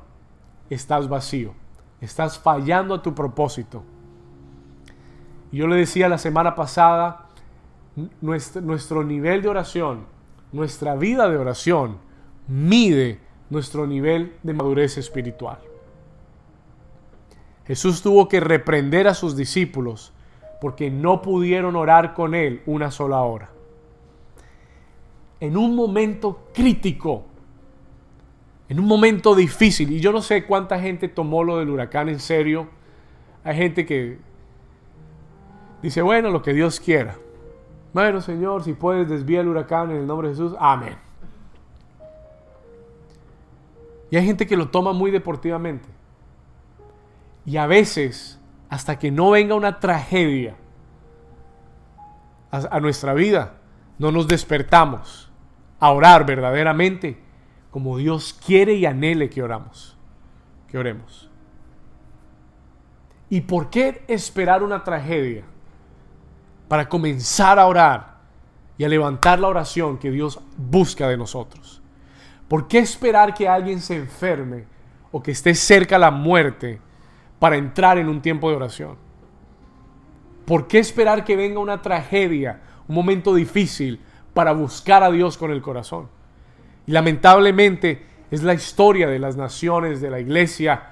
estás 0.70 1.08
vacío, 1.08 1.54
estás 2.00 2.38
fallando 2.38 2.94
a 2.94 3.02
tu 3.02 3.14
propósito. 3.14 3.82
Yo 5.52 5.66
le 5.66 5.76
decía 5.76 6.08
la 6.08 6.18
semana 6.18 6.54
pasada, 6.54 7.26
nuestro 8.20 9.04
nivel 9.04 9.42
de 9.42 9.48
oración, 9.48 10.06
nuestra 10.52 10.96
vida 10.96 11.28
de 11.28 11.36
oración, 11.36 11.98
mide 12.48 13.20
nuestro 13.50 13.86
nivel 13.86 14.34
de 14.42 14.52
madurez 14.52 14.98
espiritual. 14.98 15.58
Jesús 17.66 18.02
tuvo 18.02 18.28
que 18.28 18.40
reprender 18.40 19.08
a 19.08 19.14
sus 19.14 19.36
discípulos 19.36 20.12
porque 20.60 20.90
no 20.90 21.22
pudieron 21.22 21.76
orar 21.76 22.14
con 22.14 22.34
Él 22.34 22.62
una 22.66 22.90
sola 22.90 23.20
hora. 23.22 23.50
En 25.40 25.56
un 25.56 25.74
momento 25.74 26.48
crítico, 26.52 27.24
en 28.68 28.80
un 28.80 28.86
momento 28.86 29.34
difícil, 29.34 29.92
y 29.92 30.00
yo 30.00 30.12
no 30.12 30.22
sé 30.22 30.44
cuánta 30.44 30.80
gente 30.80 31.08
tomó 31.08 31.44
lo 31.44 31.58
del 31.58 31.70
huracán 31.70 32.08
en 32.08 32.18
serio, 32.18 32.68
hay 33.42 33.56
gente 33.56 33.84
que 33.84 34.18
dice, 35.82 36.00
bueno, 36.00 36.30
lo 36.30 36.42
que 36.42 36.54
Dios 36.54 36.80
quiera. 36.80 37.16
Bueno, 37.92 38.20
Señor, 38.20 38.64
si 38.64 38.72
puedes 38.72 39.08
desviar 39.08 39.42
el 39.42 39.48
huracán 39.48 39.90
en 39.90 39.98
el 39.98 40.06
nombre 40.06 40.28
de 40.28 40.34
Jesús, 40.34 40.54
amén. 40.58 40.96
Y 44.10 44.16
hay 44.16 44.24
gente 44.24 44.46
que 44.46 44.56
lo 44.56 44.68
toma 44.68 44.92
muy 44.92 45.10
deportivamente. 45.10 45.88
Y 47.44 47.56
a 47.56 47.66
veces, 47.66 48.40
hasta 48.68 48.98
que 48.98 49.10
no 49.10 49.30
venga 49.30 49.54
una 49.54 49.80
tragedia 49.80 50.56
a, 52.50 52.80
nuestra 52.80 53.12
vida, 53.14 53.54
no 53.98 54.12
nos 54.12 54.28
despertamos 54.28 55.30
a 55.80 55.90
orar 55.90 56.24
verdaderamente 56.24 57.18
como 57.74 57.98
Dios 57.98 58.38
quiere 58.46 58.74
y 58.74 58.86
anhele 58.86 59.28
que 59.28 59.42
oramos, 59.42 59.96
que 60.68 60.78
oremos. 60.78 61.28
¿Y 63.28 63.40
por 63.40 63.68
qué 63.68 64.04
esperar 64.06 64.62
una 64.62 64.84
tragedia 64.84 65.42
para 66.68 66.88
comenzar 66.88 67.58
a 67.58 67.66
orar 67.66 68.18
y 68.78 68.84
a 68.84 68.88
levantar 68.88 69.40
la 69.40 69.48
oración 69.48 69.98
que 69.98 70.12
Dios 70.12 70.38
busca 70.56 71.08
de 71.08 71.16
nosotros? 71.16 71.82
¿Por 72.46 72.68
qué 72.68 72.78
esperar 72.78 73.34
que 73.34 73.48
alguien 73.48 73.80
se 73.80 73.96
enferme 73.96 74.66
o 75.10 75.20
que 75.20 75.32
esté 75.32 75.52
cerca 75.56 75.96
a 75.96 75.98
la 75.98 76.12
muerte 76.12 76.80
para 77.40 77.56
entrar 77.56 77.98
en 77.98 78.08
un 78.08 78.22
tiempo 78.22 78.50
de 78.50 78.54
oración? 78.54 78.96
¿Por 80.46 80.68
qué 80.68 80.78
esperar 80.78 81.24
que 81.24 81.34
venga 81.34 81.58
una 81.58 81.82
tragedia, 81.82 82.60
un 82.86 82.94
momento 82.94 83.34
difícil 83.34 83.98
para 84.32 84.52
buscar 84.52 85.02
a 85.02 85.10
Dios 85.10 85.36
con 85.36 85.50
el 85.50 85.60
corazón? 85.60 86.14
Y 86.86 86.92
lamentablemente 86.92 88.06
es 88.30 88.42
la 88.42 88.54
historia 88.54 89.08
de 89.08 89.18
las 89.18 89.36
naciones, 89.36 90.00
de 90.00 90.10
la 90.10 90.20
iglesia. 90.20 90.90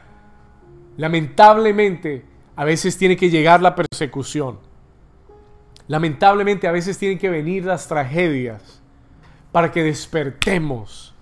Lamentablemente 0.96 2.24
a 2.56 2.64
veces 2.64 2.96
tiene 2.96 3.16
que 3.16 3.30
llegar 3.30 3.60
la 3.60 3.74
persecución. 3.74 4.58
Lamentablemente 5.88 6.68
a 6.68 6.72
veces 6.72 6.96
tienen 6.98 7.18
que 7.18 7.28
venir 7.28 7.64
las 7.64 7.88
tragedias 7.88 8.82
para 9.50 9.70
que 9.70 9.82
despertemos 9.82 11.14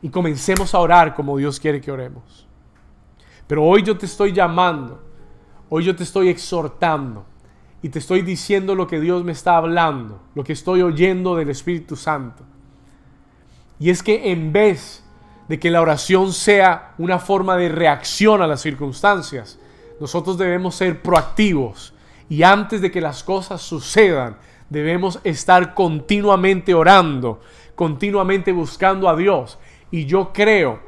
y 0.00 0.08
comencemos 0.10 0.74
a 0.74 0.78
orar 0.78 1.14
como 1.14 1.36
Dios 1.36 1.58
quiere 1.58 1.80
que 1.80 1.90
oremos. 1.90 2.46
Pero 3.46 3.64
hoy 3.64 3.82
yo 3.82 3.96
te 3.96 4.06
estoy 4.06 4.32
llamando, 4.32 5.02
hoy 5.68 5.84
yo 5.84 5.96
te 5.96 6.02
estoy 6.02 6.28
exhortando 6.28 7.24
y 7.82 7.88
te 7.88 7.98
estoy 7.98 8.22
diciendo 8.22 8.74
lo 8.74 8.86
que 8.86 9.00
Dios 9.00 9.24
me 9.24 9.32
está 9.32 9.56
hablando, 9.56 10.22
lo 10.34 10.44
que 10.44 10.52
estoy 10.52 10.82
oyendo 10.82 11.34
del 11.34 11.50
Espíritu 11.50 11.96
Santo. 11.96 12.44
Y 13.82 13.90
es 13.90 14.04
que 14.04 14.30
en 14.30 14.52
vez 14.52 15.02
de 15.48 15.58
que 15.58 15.68
la 15.68 15.80
oración 15.80 16.32
sea 16.32 16.94
una 16.98 17.18
forma 17.18 17.56
de 17.56 17.68
reacción 17.68 18.40
a 18.40 18.46
las 18.46 18.60
circunstancias, 18.60 19.58
nosotros 19.98 20.38
debemos 20.38 20.76
ser 20.76 21.02
proactivos. 21.02 21.92
Y 22.28 22.44
antes 22.44 22.80
de 22.80 22.92
que 22.92 23.00
las 23.00 23.24
cosas 23.24 23.60
sucedan, 23.60 24.36
debemos 24.70 25.18
estar 25.24 25.74
continuamente 25.74 26.74
orando, 26.74 27.40
continuamente 27.74 28.52
buscando 28.52 29.08
a 29.08 29.16
Dios. 29.16 29.58
Y 29.90 30.06
yo 30.06 30.32
creo 30.32 30.78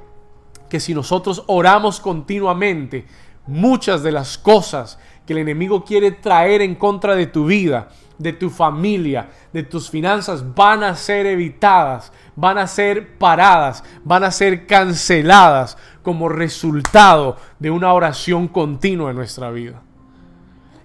que 0.71 0.79
si 0.79 0.95
nosotros 0.95 1.43
oramos 1.49 1.99
continuamente, 1.99 3.07
muchas 3.49 4.05
de 4.05 4.13
las 4.13 4.39
cosas 4.39 5.01
que 5.27 5.33
el 5.33 5.41
enemigo 5.41 5.85
quiere 5.85 6.13
traer 6.13 6.63
en 6.63 6.77
contra 6.77 7.17
de 7.17 7.27
tu 7.27 7.47
vida, 7.47 7.89
de 8.19 8.33
tu 8.33 8.51
familia, 8.51 9.31
de 9.53 9.63
tus 9.65 9.91
finanzas, 9.91 10.55
van 10.55 10.85
a 10.85 10.95
ser 10.95 11.27
evitadas, 11.27 12.13
van 12.37 12.59
a 12.59 12.67
ser 12.67 13.17
paradas, 13.19 13.85
van 14.05 14.25
a 14.25 14.31
ser 14.31 14.67
canceladas 14.67 15.77
como 16.03 16.29
resultado 16.29 17.37
de 17.59 17.71
una 17.71 17.93
oración 17.93 18.49
continua 18.49 19.11
en 19.11 19.17
nuestra 19.17 19.51
vida. 19.51 19.83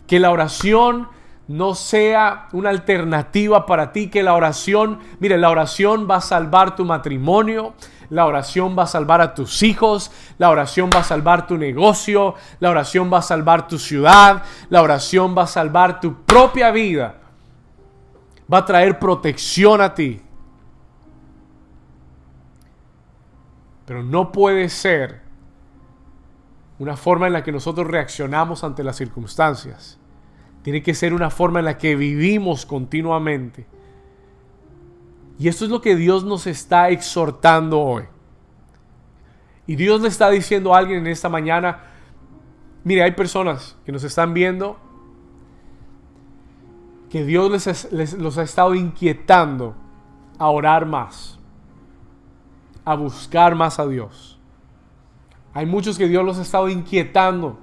Que 0.07 0.19
la 0.19 0.31
oración 0.31 1.07
no 1.47 1.73
sea 1.73 2.47
una 2.51 2.69
alternativa 2.69 3.65
para 3.65 3.91
ti, 3.91 4.09
que 4.09 4.21
la 4.21 4.35
oración, 4.35 4.99
mire, 5.19 5.37
la 5.37 5.49
oración 5.49 6.07
va 6.09 6.17
a 6.17 6.21
salvar 6.21 6.75
tu 6.75 6.85
matrimonio, 6.85 7.73
la 8.09 8.25
oración 8.25 8.77
va 8.77 8.83
a 8.83 8.87
salvar 8.87 9.21
a 9.21 9.33
tus 9.33 9.63
hijos, 9.63 10.11
la 10.37 10.49
oración 10.49 10.89
va 10.93 10.99
a 10.99 11.03
salvar 11.03 11.47
tu 11.47 11.57
negocio, 11.57 12.35
la 12.59 12.69
oración 12.69 13.11
va 13.11 13.19
a 13.19 13.23
salvar 13.23 13.67
tu 13.67 13.79
ciudad, 13.79 14.43
la 14.69 14.81
oración 14.81 15.35
va 15.37 15.43
a 15.43 15.47
salvar 15.47 15.99
tu 15.99 16.23
propia 16.23 16.71
vida. 16.71 17.15
Va 18.51 18.59
a 18.59 18.65
traer 18.65 18.97
protección 18.97 19.81
a 19.81 19.93
ti. 19.93 20.21
Pero 23.89 24.03
no 24.03 24.31
puede 24.31 24.69
ser 24.69 25.23
una 26.77 26.95
forma 26.95 27.25
en 27.25 27.33
la 27.33 27.43
que 27.43 27.51
nosotros 27.51 27.87
reaccionamos 27.87 28.63
ante 28.63 28.85
las 28.85 28.95
circunstancias. 28.95 29.99
Tiene 30.61 30.83
que 30.83 30.93
ser 30.93 31.13
una 31.13 31.29
forma 31.29 31.57
en 31.57 31.65
la 31.65 31.77
que 31.77 31.95
vivimos 31.95 32.65
continuamente 32.65 33.65
y 35.39 35.47
esto 35.47 35.63
es 35.63 35.71
lo 35.71 35.79
que 35.79 35.95
Dios 35.95 36.25
nos 36.25 36.45
está 36.45 36.89
exhortando 36.89 37.79
hoy. 37.79 38.03
Y 39.65 39.77
Dios 39.77 40.01
le 40.01 40.09
está 40.09 40.29
diciendo 40.29 40.75
a 40.75 40.79
alguien 40.79 40.99
en 40.99 41.07
esta 41.07 41.29
mañana, 41.29 41.79
mire, 42.83 43.03
hay 43.03 43.11
personas 43.11 43.77
que 43.85 43.93
nos 43.93 44.03
están 44.03 44.33
viendo 44.33 44.77
que 47.09 47.23
Dios 47.23 47.49
les, 47.93 48.13
los 48.13 48.37
ha 48.37 48.43
estado 48.43 48.75
inquietando 48.75 49.75
a 50.37 50.49
orar 50.49 50.85
más, 50.85 51.38
a 52.85 52.95
buscar 52.95 53.55
más 53.55 53.79
a 53.79 53.87
Dios. 53.87 54.39
Hay 55.53 55.65
muchos 55.65 55.97
que 55.97 56.07
Dios 56.07 56.23
los 56.23 56.37
ha 56.37 56.41
estado 56.41 56.69
inquietando 56.69 57.57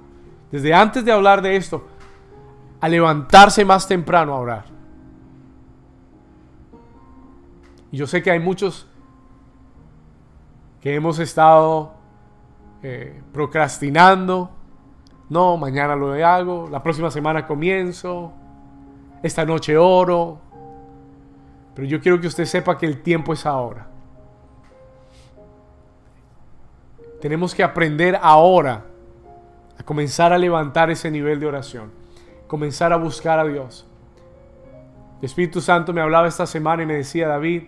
desde 0.51 0.73
antes 0.73 1.03
de 1.03 1.11
hablar 1.11 1.41
de 1.41 1.55
esto, 1.55 1.85
a 2.79 2.87
levantarse 2.87 3.65
más 3.65 3.87
temprano 3.87 4.33
a 4.33 4.39
orar. 4.39 4.65
Y 7.91 7.97
yo 7.97 8.07
sé 8.07 8.21
que 8.21 8.31
hay 8.31 8.39
muchos 8.39 8.87
que 10.81 10.95
hemos 10.95 11.19
estado 11.19 11.93
eh, 12.83 13.21
procrastinando. 13.33 14.51
No, 15.29 15.57
mañana 15.57 15.95
lo 15.95 16.13
hago, 16.25 16.69
la 16.71 16.81
próxima 16.81 17.11
semana 17.11 17.45
comienzo, 17.45 18.31
esta 19.23 19.45
noche 19.45 19.77
oro. 19.77 20.39
Pero 21.75 21.87
yo 21.87 21.99
quiero 21.99 22.19
que 22.21 22.27
usted 22.27 22.45
sepa 22.45 22.77
que 22.77 22.85
el 22.85 23.01
tiempo 23.01 23.33
es 23.33 23.45
ahora. 23.45 23.87
Tenemos 27.21 27.55
que 27.55 27.63
aprender 27.63 28.17
ahora 28.21 28.85
a 29.77 29.83
comenzar 29.83 30.33
a 30.33 30.37
levantar 30.37 30.89
ese 30.89 31.09
nivel 31.09 31.39
de 31.39 31.47
oración, 31.47 31.91
comenzar 32.47 32.93
a 32.93 32.97
buscar 32.97 33.39
a 33.39 33.45
Dios. 33.45 33.85
El 35.19 35.25
Espíritu 35.25 35.61
Santo 35.61 35.93
me 35.93 36.01
hablaba 36.01 36.27
esta 36.27 36.45
semana 36.45 36.83
y 36.83 36.85
me 36.85 36.95
decía, 36.95 37.27
David, 37.27 37.63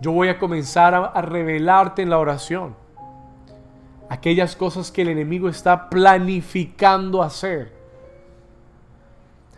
yo 0.00 0.12
voy 0.12 0.28
a 0.28 0.38
comenzar 0.38 0.94
a, 0.94 1.20
revelarte 1.22 2.02
en 2.02 2.10
la 2.10 2.18
oración 2.18 2.76
aquellas 4.10 4.54
cosas 4.54 4.92
que 4.92 5.02
el 5.02 5.08
enemigo 5.08 5.48
está 5.48 5.88
planificando 5.88 7.22
hacer. 7.22 7.72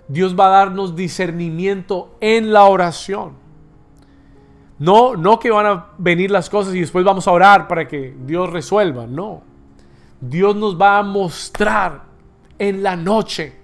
Dios 0.09 0.39
va 0.39 0.47
a 0.47 0.59
darnos 0.59 0.95
discernimiento 0.95 2.17
en 2.21 2.53
la 2.53 2.65
oración. 2.65 3.46
No, 4.79 5.17
no 5.17 5.39
que 5.39 5.51
van 5.51 5.67
a 5.67 5.87
venir 5.97 6.31
las 6.31 6.51
cosas 6.51 6.75
y 6.75 6.81
después 6.81 7.05
vamos 7.05 7.27
a 7.27 7.33
orar 7.33 7.67
para 7.67 7.89
que 7.89 8.15
Dios 8.27 8.51
resuelva. 8.51 9.07
No. 9.07 9.43
Dios 10.21 10.55
nos 10.57 10.81
va 10.81 10.99
a 10.99 11.03
mostrar 11.03 12.05
en 12.59 12.83
la 12.83 12.97
noche, 12.97 13.55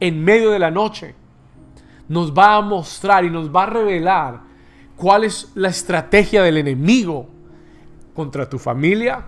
en 0.00 0.24
medio 0.24 0.50
de 0.50 0.58
la 0.58 0.70
noche. 0.70 1.14
Nos 2.08 2.32
va 2.32 2.56
a 2.56 2.60
mostrar 2.60 3.24
y 3.24 3.30
nos 3.30 3.54
va 3.54 3.64
a 3.64 3.66
revelar 3.66 4.40
cuál 4.96 5.24
es 5.24 5.50
la 5.54 5.68
estrategia 5.68 6.42
del 6.42 6.58
enemigo 6.58 7.26
contra 8.14 8.48
tu 8.48 8.58
familia, 8.58 9.24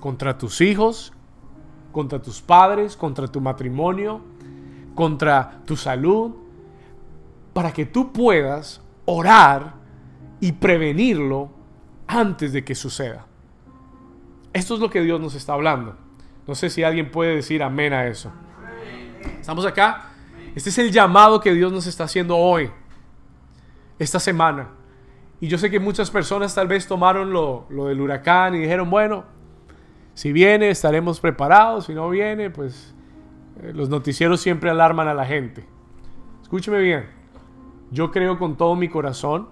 contra 0.00 0.36
tus 0.36 0.60
hijos, 0.60 1.12
contra 1.92 2.20
tus 2.20 2.40
padres, 2.40 2.96
contra 2.96 3.28
tu 3.28 3.40
matrimonio, 3.40 4.20
contra 4.94 5.60
tu 5.64 5.76
salud, 5.76 6.32
para 7.52 7.72
que 7.72 7.86
tú 7.86 8.12
puedas 8.12 8.80
orar 9.10 9.74
y 10.40 10.52
prevenirlo 10.52 11.50
antes 12.06 12.52
de 12.52 12.64
que 12.64 12.74
suceda. 12.74 13.26
Esto 14.52 14.74
es 14.74 14.80
lo 14.80 14.90
que 14.90 15.02
Dios 15.02 15.20
nos 15.20 15.34
está 15.34 15.52
hablando. 15.52 15.96
No 16.46 16.54
sé 16.54 16.70
si 16.70 16.82
alguien 16.82 17.10
puede 17.10 17.36
decir 17.36 17.62
amén 17.62 17.92
a 17.92 18.06
eso. 18.06 18.32
Estamos 19.38 19.64
acá. 19.66 20.10
Este 20.54 20.70
es 20.70 20.78
el 20.78 20.90
llamado 20.90 21.40
que 21.40 21.52
Dios 21.52 21.72
nos 21.72 21.86
está 21.86 22.04
haciendo 22.04 22.36
hoy, 22.36 22.70
esta 23.98 24.18
semana. 24.18 24.70
Y 25.40 25.48
yo 25.48 25.58
sé 25.58 25.70
que 25.70 25.78
muchas 25.78 26.10
personas 26.10 26.54
tal 26.54 26.66
vez 26.66 26.86
tomaron 26.86 27.32
lo, 27.32 27.66
del 27.68 28.00
huracán 28.00 28.54
y 28.54 28.58
dijeron, 28.58 28.90
bueno, 28.90 29.24
si 30.14 30.32
viene 30.32 30.70
estaremos 30.70 31.20
preparados, 31.20 31.86
si 31.86 31.94
no 31.94 32.10
viene, 32.10 32.50
pues 32.50 32.94
eh, 33.62 33.72
los 33.72 33.88
noticieros 33.88 34.40
siempre 34.40 34.70
alarman 34.70 35.08
a 35.08 35.14
la 35.14 35.24
gente. 35.24 35.64
Escúcheme 36.42 36.80
bien, 36.80 37.06
yo 37.90 38.10
creo 38.10 38.38
con 38.38 38.56
todo 38.56 38.76
mi 38.76 38.88
corazón 38.88 39.48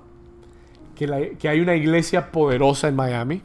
que, 0.95 1.49
hay 1.49 1.61
una 1.61 1.75
iglesia 1.75 2.33
poderosa 2.33 2.89
en 2.89 2.97
Miami. 2.97 3.43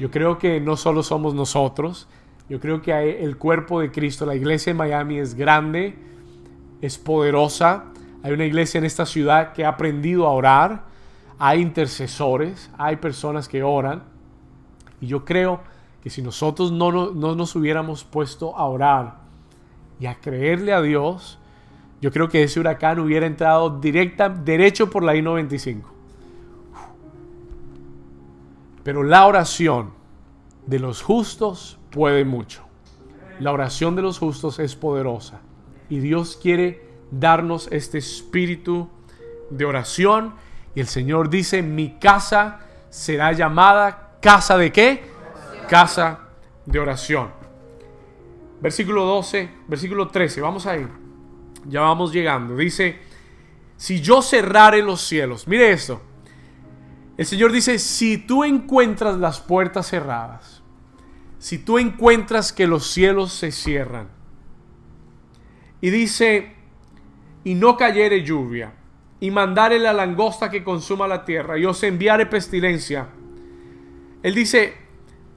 Yo 0.00 0.10
creo 0.10 0.38
que 0.38 0.60
no 0.60 0.76
solo 0.76 1.02
somos 1.02 1.34
nosotros, 1.34 2.08
yo 2.48 2.60
creo 2.60 2.82
que 2.82 2.92
hay 2.92 3.16
el 3.20 3.36
cuerpo 3.36 3.80
de 3.80 3.90
Cristo, 3.90 4.26
la 4.26 4.34
iglesia 4.34 4.70
en 4.70 4.76
Miami 4.76 5.18
es 5.18 5.34
grande, 5.34 5.96
es 6.82 6.98
poderosa. 6.98 7.84
Hay 8.22 8.32
una 8.32 8.44
iglesia 8.44 8.78
en 8.78 8.84
esta 8.84 9.06
ciudad 9.06 9.52
que 9.52 9.64
ha 9.64 9.70
aprendido 9.70 10.26
a 10.26 10.32
orar. 10.32 10.84
Hay 11.38 11.60
intercesores, 11.60 12.70
hay 12.76 12.96
personas 12.96 13.48
que 13.48 13.62
oran. 13.62 14.02
Y 15.00 15.06
yo 15.06 15.24
creo 15.24 15.60
que 16.02 16.10
si 16.10 16.20
nosotros 16.20 16.70
no, 16.70 17.12
no, 17.12 17.34
nos 17.34 17.56
hubiéramos 17.56 18.04
puesto 18.04 18.56
a 18.56 18.66
orar 18.66 19.16
y 19.98 20.06
a 20.06 20.16
creerle 20.20 20.74
a 20.74 20.82
Dios, 20.82 21.38
yo 22.00 22.10
creo 22.10 22.28
que 22.28 22.42
ese 22.42 22.60
huracán 22.60 22.98
hubiera 22.98 23.26
entrado 23.26 23.80
directa, 23.80 24.28
derecho 24.28 24.90
por 24.90 25.02
la 25.02 25.16
I-95. 25.16 25.82
Pero 28.82 29.02
la 29.02 29.26
oración 29.26 29.92
de 30.66 30.78
los 30.78 31.02
justos 31.02 31.78
puede 31.90 32.24
mucho. 32.24 32.62
La 33.40 33.52
oración 33.52 33.96
de 33.96 34.02
los 34.02 34.18
justos 34.18 34.58
es 34.58 34.76
poderosa. 34.76 35.40
Y 35.88 35.98
Dios 35.98 36.38
quiere 36.40 36.86
darnos 37.10 37.68
este 37.72 37.98
espíritu 37.98 38.88
de 39.50 39.64
oración. 39.64 40.34
Y 40.74 40.80
el 40.80 40.86
Señor 40.86 41.30
dice, 41.30 41.62
mi 41.62 41.98
casa 41.98 42.60
será 42.90 43.32
llamada 43.32 44.18
casa 44.20 44.56
de 44.58 44.70
qué? 44.70 45.04
Casa 45.68 46.20
de 46.66 46.78
oración. 46.78 47.30
Versículo 48.60 49.04
12, 49.04 49.50
versículo 49.66 50.08
13, 50.08 50.40
vamos 50.40 50.66
a 50.66 50.76
ir. 50.76 51.03
Ya 51.68 51.80
vamos 51.80 52.12
llegando. 52.12 52.56
Dice, 52.56 52.98
si 53.76 54.00
yo 54.00 54.22
cerrare 54.22 54.82
los 54.82 55.00
cielos, 55.00 55.46
mire 55.48 55.72
esto. 55.72 56.00
El 57.16 57.26
Señor 57.26 57.52
dice, 57.52 57.78
si 57.78 58.18
tú 58.18 58.44
encuentras 58.44 59.18
las 59.18 59.40
puertas 59.40 59.88
cerradas, 59.88 60.62
si 61.38 61.58
tú 61.58 61.78
encuentras 61.78 62.52
que 62.52 62.66
los 62.66 62.90
cielos 62.90 63.32
se 63.32 63.52
cierran, 63.52 64.08
y 65.80 65.90
dice, 65.90 66.54
y 67.44 67.54
no 67.54 67.76
cayere 67.76 68.24
lluvia, 68.24 68.74
y 69.20 69.30
mandare 69.30 69.78
la 69.78 69.92
langosta 69.92 70.50
que 70.50 70.64
consuma 70.64 71.06
la 71.06 71.24
tierra, 71.24 71.58
y 71.58 71.66
os 71.66 71.82
enviare 71.82 72.26
pestilencia. 72.26 73.08
Él 74.22 74.34
dice, 74.34 74.74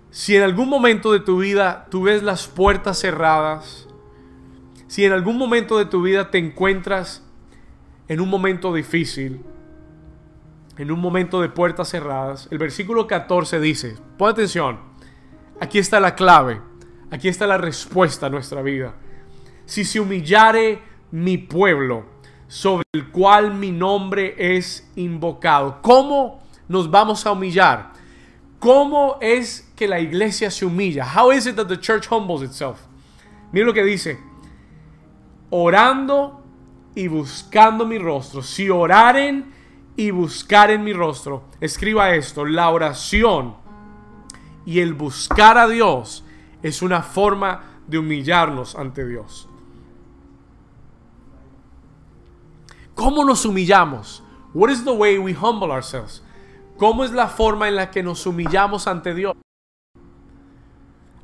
si 0.09 0.35
en 0.35 0.43
algún 0.43 0.69
momento 0.69 1.11
de 1.11 1.19
tu 1.19 1.39
vida 1.39 1.87
tú 1.91 2.03
ves 2.03 2.23
las 2.23 2.47
puertas 2.47 2.99
cerradas, 2.99 3.86
si 4.87 5.05
en 5.05 5.11
algún 5.11 5.37
momento 5.37 5.77
de 5.77 5.85
tu 5.85 6.01
vida 6.01 6.31
te 6.31 6.37
encuentras 6.37 7.23
en 8.07 8.21
un 8.21 8.29
momento 8.29 8.73
difícil, 8.73 9.41
en 10.77 10.91
un 10.91 10.99
momento 10.99 11.41
de 11.41 11.49
puertas 11.49 11.89
cerradas, 11.89 12.47
el 12.51 12.57
versículo 12.57 13.07
14 13.07 13.59
dice, 13.59 13.95
pon 14.17 14.29
atención, 14.29 14.79
aquí 15.59 15.79
está 15.79 15.99
la 15.99 16.15
clave, 16.15 16.61
aquí 17.11 17.27
está 17.27 17.47
la 17.47 17.57
respuesta 17.57 18.27
a 18.27 18.29
nuestra 18.29 18.61
vida. 18.61 18.95
Si 19.65 19.83
se 19.83 19.99
humillare 19.99 20.81
mi 21.11 21.37
pueblo, 21.37 22.05
sobre 22.47 22.85
el 22.93 23.09
cual 23.09 23.53
mi 23.53 23.71
nombre 23.71 24.35
es 24.37 24.89
invocado, 24.95 25.81
¿cómo 25.81 26.43
nos 26.69 26.89
vamos 26.89 27.25
a 27.25 27.31
humillar? 27.33 27.91
¿Cómo 28.59 29.17
es 29.21 29.69
que 29.75 29.87
la 29.87 29.99
iglesia 29.99 30.49
se 30.49 30.65
humilla? 30.65 31.05
How 31.05 31.31
is 31.31 31.45
it 31.45 31.55
that 31.57 31.67
the 31.67 31.79
church 31.79 32.07
humbles 32.09 32.41
itself? 32.41 32.79
Mira 33.51 33.65
lo 33.65 33.73
que 33.73 33.83
dice. 33.83 34.17
Orando 35.49 36.43
y 36.95 37.07
buscando 37.07 37.85
mi 37.85 37.97
rostro. 37.97 38.41
Si 38.41 38.69
oraren 38.69 39.53
y 39.95 40.11
buscar 40.11 40.71
en 40.71 40.83
mi 40.83 40.93
rostro. 40.93 41.43
Escriba 41.59 42.13
esto, 42.15 42.45
la 42.45 42.69
oración 42.69 43.55
y 44.65 44.79
el 44.79 44.93
buscar 44.93 45.57
a 45.57 45.67
Dios 45.67 46.25
es 46.61 46.81
una 46.81 47.01
forma 47.01 47.63
de 47.87 47.97
humillarnos 47.97 48.75
ante 48.75 49.05
Dios. 49.05 49.47
¿Cómo 52.93 53.23
nos 53.23 53.45
humillamos? 53.45 54.23
What 54.53 54.69
is 54.69 54.83
the 54.83 54.91
way 54.91 55.17
we 55.17 55.33
humble 55.33 55.71
ourselves? 55.71 56.23
¿Cómo 56.77 57.03
es 57.03 57.11
la 57.11 57.27
forma 57.27 57.67
en 57.67 57.75
la 57.75 57.91
que 57.91 58.03
nos 58.03 58.25
humillamos 58.25 58.87
ante 58.87 59.13
Dios? 59.13 59.35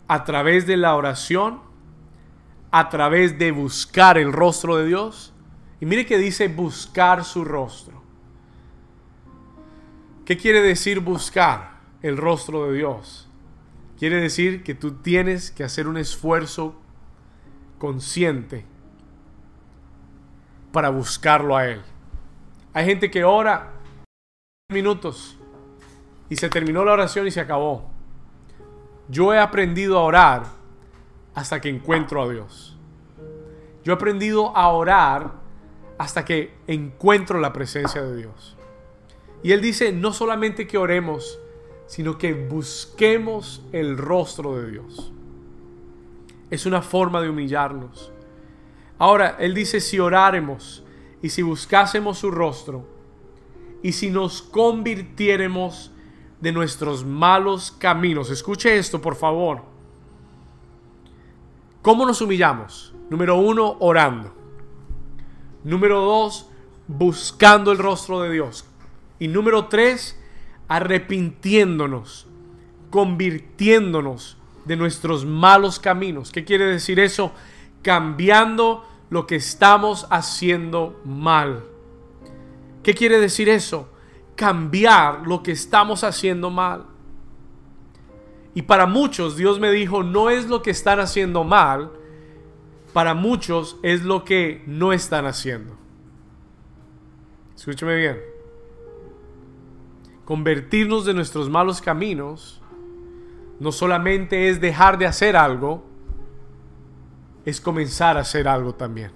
A 0.07 0.23
través 0.23 0.65
de 0.65 0.77
la 0.77 0.95
oración, 0.95 1.59
a 2.75 2.89
través 2.89 3.37
de 3.37 3.51
buscar 3.51 4.17
el 4.17 4.33
rostro 4.33 4.77
de 4.77 4.87
Dios. 4.87 5.31
Y 5.79 5.85
mire 5.85 6.07
que 6.07 6.17
dice 6.17 6.47
buscar 6.47 7.23
su 7.23 7.45
rostro. 7.45 8.01
¿Qué 10.25 10.37
quiere 10.37 10.59
decir 10.59 10.99
buscar 10.99 11.81
el 12.01 12.17
rostro 12.17 12.65
de 12.65 12.77
Dios? 12.77 13.29
Quiere 13.99 14.19
decir 14.19 14.63
que 14.63 14.73
tú 14.73 14.95
tienes 14.95 15.51
que 15.51 15.63
hacer 15.63 15.87
un 15.87 15.97
esfuerzo 15.97 16.75
consciente 17.77 18.65
para 20.71 20.89
buscarlo 20.89 21.55
a 21.55 21.67
Él. 21.67 21.81
Hay 22.73 22.85
gente 22.85 23.11
que 23.11 23.23
ora 23.23 23.73
minutos 24.71 25.37
y 26.27 26.37
se 26.37 26.49
terminó 26.49 26.83
la 26.83 26.93
oración 26.93 27.27
y 27.27 27.31
se 27.31 27.39
acabó. 27.39 27.91
Yo 29.09 29.31
he 29.31 29.37
aprendido 29.37 29.99
a 29.99 30.03
orar 30.03 30.62
hasta 31.33 31.61
que 31.61 31.69
encuentro 31.69 32.21
a 32.21 32.29
Dios. 32.29 32.77
Yo 33.83 33.93
he 33.93 33.95
aprendido 33.95 34.55
a 34.55 34.69
orar 34.69 35.33
hasta 35.97 36.25
que 36.25 36.53
encuentro 36.67 37.39
la 37.39 37.53
presencia 37.53 38.01
de 38.01 38.15
Dios. 38.17 38.57
Y 39.41 39.51
Él 39.51 39.61
dice, 39.61 39.91
no 39.91 40.13
solamente 40.13 40.67
que 40.67 40.77
oremos, 40.77 41.39
sino 41.85 42.17
que 42.17 42.33
busquemos 42.33 43.61
el 43.71 43.97
rostro 43.97 44.55
de 44.55 44.71
Dios. 44.71 45.11
Es 46.49 46.65
una 46.65 46.81
forma 46.81 47.21
de 47.21 47.29
humillarnos. 47.29 48.11
Ahora, 48.97 49.35
Él 49.39 49.53
dice, 49.53 49.81
si 49.81 49.99
oráremos 49.99 50.83
y 51.21 51.29
si 51.29 51.41
buscásemos 51.41 52.19
su 52.19 52.31
rostro, 52.31 52.85
y 53.83 53.91
si 53.91 54.09
nos 54.09 54.41
convirtiéremos 54.41 55.91
de 56.39 56.51
nuestros 56.51 57.05
malos 57.05 57.71
caminos. 57.71 58.29
Escuche 58.31 58.77
esto, 58.77 59.01
por 59.01 59.15
favor. 59.15 59.72
¿Cómo 61.83 62.05
nos 62.05 62.21
humillamos? 62.21 62.95
Número 63.09 63.35
uno, 63.35 63.75
orando. 63.81 64.33
Número 65.65 65.99
dos, 65.99 66.49
buscando 66.87 67.73
el 67.73 67.77
rostro 67.77 68.21
de 68.21 68.31
Dios. 68.31 68.65
Y 69.19 69.27
número 69.27 69.65
tres, 69.65 70.17
arrepintiéndonos, 70.69 72.27
convirtiéndonos 72.89 74.37
de 74.63 74.77
nuestros 74.77 75.25
malos 75.25 75.77
caminos. 75.77 76.31
¿Qué 76.31 76.45
quiere 76.45 76.67
decir 76.67 77.01
eso? 77.01 77.33
Cambiando 77.81 78.85
lo 79.09 79.27
que 79.27 79.35
estamos 79.35 80.07
haciendo 80.09 81.01
mal. 81.03 81.65
¿Qué 82.81 82.93
quiere 82.93 83.19
decir 83.19 83.49
eso? 83.49 83.89
Cambiar 84.37 85.27
lo 85.27 85.43
que 85.43 85.51
estamos 85.51 86.05
haciendo 86.05 86.49
mal. 86.49 86.85
Y 88.53 88.63
para 88.63 88.85
muchos 88.85 89.35
Dios 89.35 89.59
me 89.59 89.71
dijo, 89.71 90.03
no 90.03 90.29
es 90.29 90.47
lo 90.47 90.61
que 90.61 90.71
están 90.71 90.99
haciendo 90.99 91.43
mal, 91.43 91.91
para 92.93 93.13
muchos 93.13 93.77
es 93.81 94.03
lo 94.03 94.23
que 94.23 94.63
no 94.67 94.93
están 94.93 95.25
haciendo. 95.25 95.75
Escúcheme 97.55 97.95
bien. 97.95 98.19
convertirnos 100.25 101.05
de 101.05 101.13
nuestros 101.13 101.49
malos 101.49 101.81
caminos 101.81 102.61
no 103.59 103.71
solamente 103.71 104.49
es 104.49 104.61
dejar 104.61 104.97
de 104.97 105.05
hacer 105.05 105.35
algo, 105.35 105.83
es 107.45 107.59
comenzar 107.59 108.17
a 108.17 108.21
hacer 108.21 108.47
algo 108.47 108.73
también. 108.73 109.11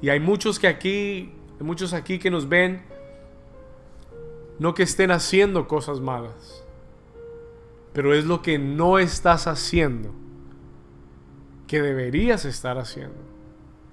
Y 0.00 0.10
hay 0.10 0.20
muchos 0.20 0.58
que 0.58 0.68
aquí, 0.68 1.32
hay 1.58 1.66
muchos 1.66 1.94
aquí 1.94 2.18
que 2.18 2.30
nos 2.30 2.48
ven, 2.48 2.82
no 4.58 4.74
que 4.74 4.82
estén 4.84 5.10
haciendo 5.10 5.68
cosas 5.68 6.00
malas, 6.00 6.64
pero 7.92 8.14
es 8.14 8.24
lo 8.24 8.42
que 8.42 8.58
no 8.58 8.98
estás 8.98 9.46
haciendo 9.46 10.12
que 11.66 11.80
deberías 11.80 12.44
estar 12.44 12.78
haciendo. 12.78 13.16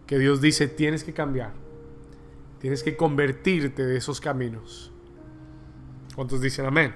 Que 0.05 0.19
Dios 0.19 0.41
dice, 0.41 0.67
tienes 0.67 1.03
que 1.03 1.13
cambiar. 1.13 1.53
Tienes 2.59 2.83
que 2.83 2.95
convertirte 2.97 3.85
de 3.85 3.97
esos 3.97 4.19
caminos. 4.19 4.91
¿Cuántos 6.15 6.41
dicen 6.41 6.65
amén? 6.65 6.93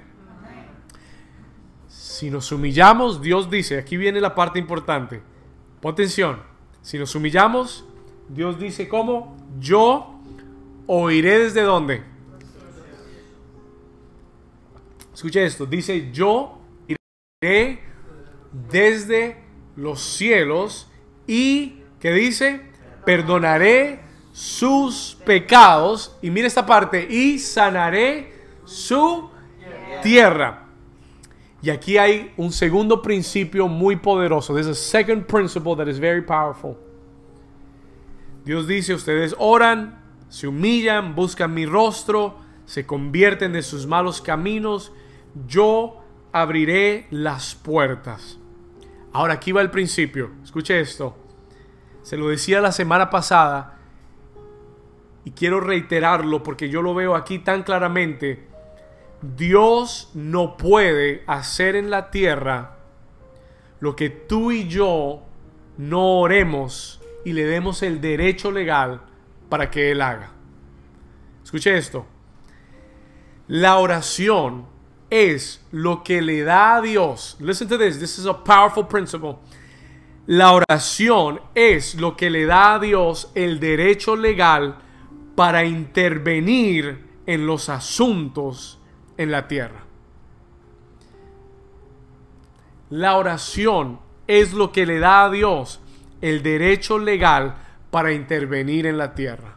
Si 1.87 2.29
nos 2.29 2.51
humillamos, 2.51 3.21
Dios 3.21 3.49
dice, 3.49 3.77
aquí 3.77 3.97
viene 3.97 4.21
la 4.21 4.35
parte 4.35 4.59
importante. 4.59 5.21
Pon 5.81 5.93
atención. 5.93 6.39
Si 6.81 6.97
nos 6.97 7.15
humillamos, 7.15 7.85
Dios 8.29 8.59
dice, 8.59 8.87
¿cómo? 8.87 9.35
Yo 9.59 10.19
oiré 10.87 11.39
desde 11.39 11.61
dónde. 11.61 12.03
Escuche 15.15 15.45
esto. 15.45 15.65
Dice, 15.65 16.11
yo 16.11 16.59
iré 17.41 17.79
desde 18.51 19.37
los 19.77 20.01
cielos 20.01 20.91
y, 21.25 21.83
¿qué 22.01 22.11
dice? 22.11 22.61
Perdonaré 23.05 24.01
sus 24.33 25.17
pecados. 25.25 26.17
Y 26.21 26.29
mira 26.29 26.47
esta 26.47 26.65
parte, 26.65 27.07
y 27.09 27.39
sanaré 27.39 28.33
su 28.65 29.29
tierra. 30.03 30.67
Y 31.61 31.69
aquí 31.69 31.97
hay 31.97 32.33
un 32.35 32.51
segundo 32.51 33.01
principio 33.01 33.69
muy 33.69 33.95
poderoso. 33.95 34.53
There's 34.53 34.67
a 34.67 34.75
second 34.75 35.27
principle 35.27 35.77
that 35.77 35.87
is 35.87 35.97
very 35.97 36.21
powerful. 36.23 36.75
Dios 38.43 38.67
dice, 38.67 38.93
ustedes 38.93 39.33
oran, 39.39 39.97
se 40.27 40.45
humillan, 40.45 41.15
buscan 41.15 41.53
mi 41.53 41.65
rostro, 41.65 42.35
se 42.65 42.85
convierten 42.85 43.53
de 43.53 43.63
sus 43.63 43.87
malos 43.87 44.19
caminos, 44.21 44.91
yo 45.47 46.01
abriré 46.31 47.07
las 47.11 47.55
puertas. 47.55 48.39
Ahora 49.13 49.35
aquí 49.35 49.51
va 49.51 49.61
el 49.61 49.71
principio. 49.71 50.31
Escuche 50.43 50.79
esto. 50.79 51.15
Se 52.01 52.17
lo 52.17 52.27
decía 52.27 52.61
la 52.61 52.71
semana 52.71 53.09
pasada 53.09 53.79
y 55.23 55.31
quiero 55.31 55.59
reiterarlo 55.59 56.43
porque 56.43 56.69
yo 56.69 56.81
lo 56.81 56.93
veo 56.93 57.15
aquí 57.15 57.39
tan 57.39 57.63
claramente. 57.63 58.47
Dios 59.21 60.11
no 60.13 60.57
puede 60.57 61.23
hacer 61.25 61.75
en 61.75 61.89
la 61.89 62.11
tierra 62.11 62.77
lo 63.79 63.95
que 63.95 64.09
tú 64.09 64.51
y 64.51 64.67
yo 64.67 65.23
no 65.77 66.19
oremos 66.19 67.01
y 67.23 67.33
le 67.33 67.45
demos 67.45 67.81
el 67.81 68.01
derecho 68.01 68.51
legal 68.51 69.01
para 69.49 69.71
que 69.71 69.91
Él 69.91 70.01
haga. 70.01 70.31
Escuche 71.43 71.77
esto. 71.77 72.05
La 73.47 73.77
oración 73.77 74.74
es 75.09 75.61
lo 75.71 76.03
que 76.03 76.21
le 76.21 76.43
da 76.43 76.77
a 76.77 76.81
Dios. 76.81 77.37
Listen 77.39 77.67
to 77.67 77.77
this. 77.77 77.99
This 77.99 78.17
is 78.17 78.25
a 78.25 78.33
powerful 78.33 78.85
principle. 78.85 79.37
La 80.27 80.53
oración 80.53 81.39
es 81.53 81.95
lo 81.95 82.15
que 82.15 82.29
le 82.29 82.45
da 82.45 82.75
a 82.75 82.79
Dios 82.79 83.31
el 83.35 83.59
derecho 83.59 84.15
legal 84.15 84.77
para 85.35 85.65
intervenir 85.65 87.05
en 87.27 87.45
los 87.45 87.69
asuntos 87.69 88.79
en 89.17 89.31
la 89.31 89.47
tierra. 89.47 89.83
La 92.89 93.17
oración 93.17 93.99
es 94.27 94.53
lo 94.53 94.71
que 94.71 94.85
le 94.85 94.99
da 94.99 95.25
a 95.25 95.29
Dios 95.29 95.79
el 96.21 96.41
derecho 96.41 96.97
legal 96.97 97.55
para 97.91 98.13
intervenir 98.13 98.85
en 98.85 98.97
la 98.97 99.13
tierra. 99.13 99.55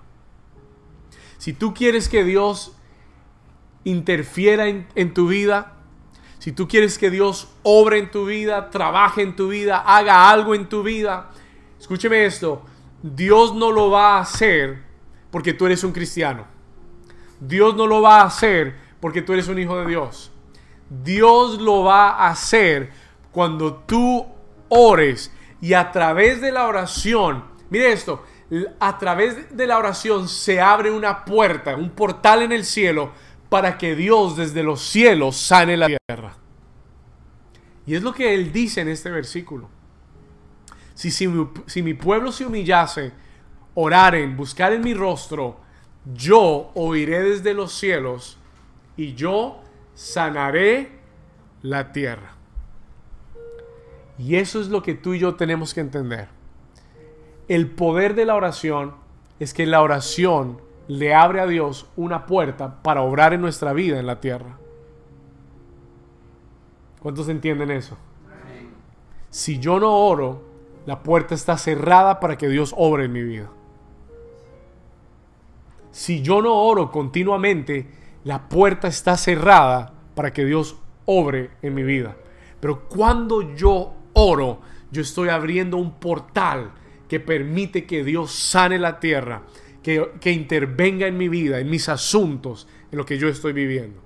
Si 1.39 1.53
tú 1.53 1.73
quieres 1.73 2.09
que 2.09 2.25
Dios 2.25 2.77
interfiera 3.89 4.68
en, 4.68 5.14
tu 5.14 5.28
vida, 5.28 5.74
si 6.39 6.53
tú 6.53 6.68
quieres 6.68 6.99
que 6.99 7.11
Dios 7.11 7.49
obre 7.62 7.99
en 7.99 8.11
tu 8.11 8.26
vida, 8.26 8.70
trabaje 8.70 9.22
en 9.22 9.34
tu 9.34 9.49
vida, 9.49 9.78
haga 9.78 10.30
algo 10.30 10.55
en 10.55 10.68
tu 10.68 10.82
vida, 10.82 11.30
escúcheme 11.78 12.24
esto, 12.24 12.62
Dios 13.03 13.55
no 13.55 13.72
lo 13.72 13.91
va 13.91 14.16
a 14.16 14.20
hacer 14.20 14.82
porque 15.30 15.53
tú 15.53 15.66
eres 15.66 15.84
un 15.84 15.93
cristiano. 15.93 16.47
Dios 17.41 17.76
no 17.76 17.86
lo 17.86 18.03
va 18.03 18.20
a 18.20 18.26
hacer 18.26 18.76
porque 19.01 19.22
tú 19.22 19.32
eres 19.32 19.49
un 19.49 19.59
hijo 19.59 19.78
de 19.78 19.86
Dios. 19.86 20.32
Dios 20.91 21.61
lo 21.61 21.84
va 21.84 22.11
a 22.11 22.28
hacer 22.28 22.91
cuando 23.30 23.74
tú 23.74 24.26
ores 24.68 25.32
y 25.61 25.74
a 25.74 25.91
través 25.93 26.41
de 26.41 26.53
la 26.53 26.66
oración, 26.66 27.45
mire 27.70 27.93
esto, 27.93 28.24
a 28.80 28.99
través 28.99 29.57
de 29.57 29.66
la 29.66 29.78
oración 29.78 30.28
se 30.28 30.61
abre 30.61 30.91
una 30.91 31.24
puerta, 31.24 31.76
un 31.76 31.91
portal 31.91 32.43
en 32.43 32.53
el 32.53 32.64
cielo 32.64 33.12
para 33.49 33.79
que 33.79 33.95
Dios 33.95 34.37
desde 34.37 34.63
los 34.63 34.83
cielos 34.83 35.37
sane 35.37 35.77
la 35.77 35.87
tierra. 35.87 36.35
Y 37.87 37.95
es 37.95 38.03
lo 38.03 38.13
que 38.13 38.35
él 38.35 38.53
dice 38.53 38.83
en 38.83 38.89
este 38.89 39.11
versículo. 39.11 39.69
Si, 40.95 41.11
si, 41.11 41.29
mi, 41.83 41.95
pueblo 41.95 42.33
se 42.33 42.45
humillase, 42.45 43.13
oraren, 43.75 44.37
buscar 44.37 44.73
en 44.73 44.83
mi 44.83 44.95
rostro, 44.95 45.61
yo 46.13 46.71
oiré 46.75 47.23
desde 47.23 47.55
los 47.55 47.73
cielos 47.73 48.37
y 48.97 49.15
yo 49.15 49.63
sanaré 49.95 50.99
la 51.63 51.93
tierra. 51.93 52.35
Y 54.19 54.37
eso 54.37 54.61
es 54.61 54.69
lo 54.69 54.83
que 54.83 54.95
tú 54.95 55.15
y 55.15 55.21
yo 55.21 55.37
tenemos 55.37 55.73
que 55.73 55.81
entender. 55.81 56.29
El 57.47 57.71
poder 57.71 58.15
de 58.15 58.27
la 58.27 58.35
oración 58.35 58.95
es 59.39 59.55
que 59.55 59.65
la 59.65 59.81
oración 59.81 60.61
le 60.89 61.14
abre 61.14 61.41
a 61.41 61.47
Dios 61.47 61.86
una 61.97 62.26
puerta 62.26 62.82
para 62.82 63.03
obrar 63.03 63.34
en 63.34 63.43
nuestra 63.43 63.72
vida 63.72 64.01
en 64.01 64.07
la 64.07 64.20
tierra. 64.20 64.59
¿Cuántos 67.01 67.28
entienden 67.28 67.70
eso? 67.70 67.97
Si 69.30 69.59
yo 69.59 69.78
no 69.78 69.95
oro, 69.95 70.43
la 70.86 71.03
puerta 71.03 71.34
está 71.34 71.59
cerrada 71.59 72.18
para 72.18 72.39
que 72.39 72.49
Dios 72.49 72.74
obre 72.76 73.05
en 73.05 73.12
mi 73.12 73.22
vida. 73.22 73.51
Si 75.91 76.22
yo 76.22 76.41
no 76.41 76.55
oro 76.55 76.91
continuamente, 76.91 77.91
la 78.24 78.49
puerta 78.49 78.89
está 78.89 79.16
cerrada 79.16 79.93
para 80.14 80.32
que 80.32 80.45
Dios 80.45 80.76
obre 81.05 81.51
en 81.62 81.74
mi 81.74 81.82
vida. 81.82 82.16
Pero 82.61 82.89
cuando 82.89 83.55
yo 83.55 83.93
oro, 84.14 84.61
yo 84.91 85.03
estoy 85.03 85.28
abriendo 85.28 85.76
un 85.76 85.93
portal 85.93 86.72
que 87.09 87.20
permite 87.20 87.86
que 87.86 88.05
Dios 88.05 88.32
sane 88.32 88.78
la 88.78 88.99
tierra 89.01 89.43
que, 89.83 90.33
intervenga 90.33 91.07
en 91.07 91.16
mi 91.16 91.29
vida, 91.29 91.61
en 91.61 91.70
mis 91.70 91.89
asuntos, 91.89 92.66
en 92.91 92.99
lo 92.99 93.07
que 93.07 93.18
yo 93.18 93.29
estoy 93.29 93.53
viviendo. 93.53 94.01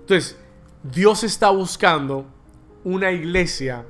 Entonces, 0.00 0.38
Dios 0.82 1.24
está 1.24 1.50
buscando 1.50 2.26
una 2.84 3.10
iglesia 3.10 3.86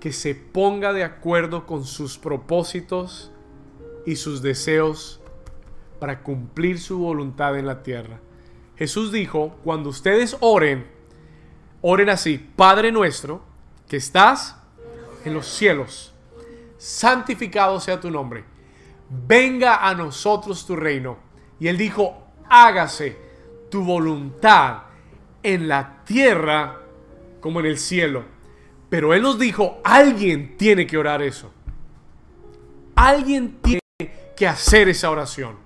que 0.00 0.12
se 0.12 0.34
ponga 0.34 0.92
de 0.92 1.04
acuerdo 1.04 1.66
con 1.66 1.84
sus 1.84 2.16
propósitos 2.16 3.30
y 4.06 4.16
sus 4.16 4.40
deseos 4.40 5.20
para 5.98 6.22
cumplir 6.22 6.78
su 6.78 6.98
voluntad 6.98 7.58
en 7.58 7.66
la 7.66 7.82
tierra. 7.82 8.20
Jesús 8.76 9.12
dijo, 9.12 9.56
cuando 9.62 9.90
ustedes 9.90 10.36
oren, 10.40 10.86
oren 11.80 12.08
así, 12.08 12.38
Padre 12.38 12.90
nuestro, 12.90 13.42
que 13.88 13.96
estás 13.96 14.56
en 15.24 15.34
los 15.34 15.46
cielos. 15.46 16.12
Santificado 16.78 17.80
sea 17.80 18.00
tu 18.00 18.10
nombre. 18.10 18.44
Venga 19.08 19.86
a 19.86 19.94
nosotros 19.94 20.66
tu 20.66 20.76
reino. 20.76 21.18
Y 21.60 21.68
él 21.68 21.76
dijo, 21.76 22.24
hágase 22.48 23.16
tu 23.70 23.84
voluntad 23.84 24.82
en 25.42 25.68
la 25.68 26.04
tierra 26.04 26.80
como 27.40 27.60
en 27.60 27.66
el 27.66 27.78
cielo. 27.78 28.24
Pero 28.88 29.14
él 29.14 29.22
nos 29.22 29.38
dijo, 29.38 29.80
alguien 29.82 30.56
tiene 30.56 30.86
que 30.86 30.96
orar 30.96 31.22
eso. 31.22 31.52
Alguien 32.94 33.58
tiene 33.60 33.80
que 34.36 34.46
hacer 34.46 34.88
esa 34.88 35.10
oración. 35.10 35.56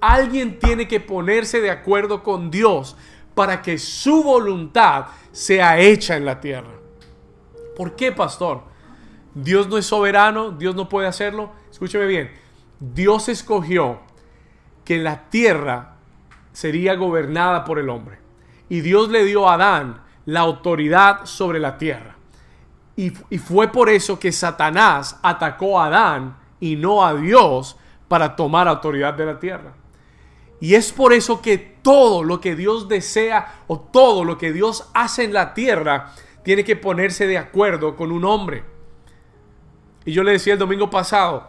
Alguien 0.00 0.58
tiene 0.58 0.88
que 0.88 1.00
ponerse 1.00 1.60
de 1.60 1.70
acuerdo 1.70 2.22
con 2.22 2.50
Dios 2.50 2.96
para 3.34 3.62
que 3.62 3.78
su 3.78 4.22
voluntad 4.22 5.06
sea 5.32 5.78
hecha 5.78 6.16
en 6.16 6.24
la 6.24 6.40
tierra. 6.40 6.80
¿Por 7.80 7.96
qué, 7.96 8.12
pastor? 8.12 8.60
Dios 9.32 9.66
no 9.70 9.78
es 9.78 9.86
soberano, 9.86 10.50
Dios 10.50 10.74
no 10.76 10.86
puede 10.86 11.06
hacerlo. 11.06 11.52
Escúcheme 11.70 12.04
bien, 12.04 12.30
Dios 12.78 13.30
escogió 13.30 14.00
que 14.84 14.98
la 14.98 15.30
tierra 15.30 15.94
sería 16.52 16.94
gobernada 16.96 17.64
por 17.64 17.78
el 17.78 17.88
hombre. 17.88 18.18
Y 18.68 18.82
Dios 18.82 19.08
le 19.08 19.24
dio 19.24 19.48
a 19.48 19.54
Adán 19.54 20.02
la 20.26 20.40
autoridad 20.40 21.24
sobre 21.24 21.58
la 21.58 21.78
tierra. 21.78 22.16
Y, 22.96 23.14
y 23.30 23.38
fue 23.38 23.68
por 23.68 23.88
eso 23.88 24.20
que 24.20 24.30
Satanás 24.30 25.18
atacó 25.22 25.80
a 25.80 25.86
Adán 25.86 26.36
y 26.60 26.76
no 26.76 27.02
a 27.02 27.14
Dios 27.14 27.78
para 28.08 28.36
tomar 28.36 28.68
autoridad 28.68 29.14
de 29.14 29.24
la 29.24 29.40
tierra. 29.40 29.72
Y 30.60 30.74
es 30.74 30.92
por 30.92 31.14
eso 31.14 31.40
que 31.40 31.56
todo 31.56 32.24
lo 32.24 32.42
que 32.42 32.54
Dios 32.54 32.88
desea 32.88 33.62
o 33.68 33.80
todo 33.80 34.22
lo 34.22 34.36
que 34.36 34.52
Dios 34.52 34.90
hace 34.92 35.24
en 35.24 35.32
la 35.32 35.54
tierra 35.54 36.12
tiene 36.42 36.64
que 36.64 36.76
ponerse 36.76 37.26
de 37.26 37.38
acuerdo 37.38 37.96
con 37.96 38.12
un 38.12 38.24
hombre. 38.24 38.64
Y 40.04 40.12
yo 40.12 40.22
le 40.22 40.32
decía 40.32 40.54
el 40.54 40.58
domingo 40.58 40.90
pasado, 40.90 41.48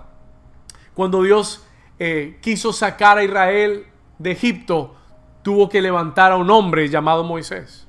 cuando 0.94 1.24
Dios 1.24 1.66
eh, 2.00 2.38
quiso 2.42 2.74
sacar 2.74 3.18
a 3.18 3.24
Israel 3.24 3.86
de 4.20 4.32
Egipto, 4.32 4.96
tuvo 5.42 5.70
que 5.70 5.82
levantar 5.82 6.32
a 6.32 6.38
un 6.38 6.50
hombre 6.50 6.90
llamado 6.90 7.24
Moisés. 7.24 7.88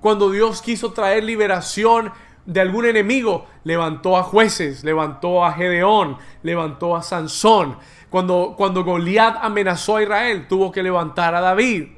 Cuando 0.00 0.30
Dios 0.30 0.60
quiso 0.60 0.92
traer 0.92 1.24
liberación 1.24 2.12
de 2.44 2.60
algún 2.60 2.86
enemigo, 2.86 3.46
levantó 3.64 4.16
a 4.16 4.22
jueces, 4.22 4.84
levantó 4.84 5.44
a 5.44 5.52
Gedeón, 5.52 6.18
levantó 6.42 6.94
a 6.94 7.02
Sansón. 7.02 7.76
Cuando, 8.10 8.54
cuando 8.56 8.84
Goliat 8.84 9.38
amenazó 9.42 9.96
a 9.96 10.02
Israel, 10.02 10.46
tuvo 10.48 10.70
que 10.70 10.82
levantar 10.82 11.34
a 11.34 11.40
David. 11.40 11.88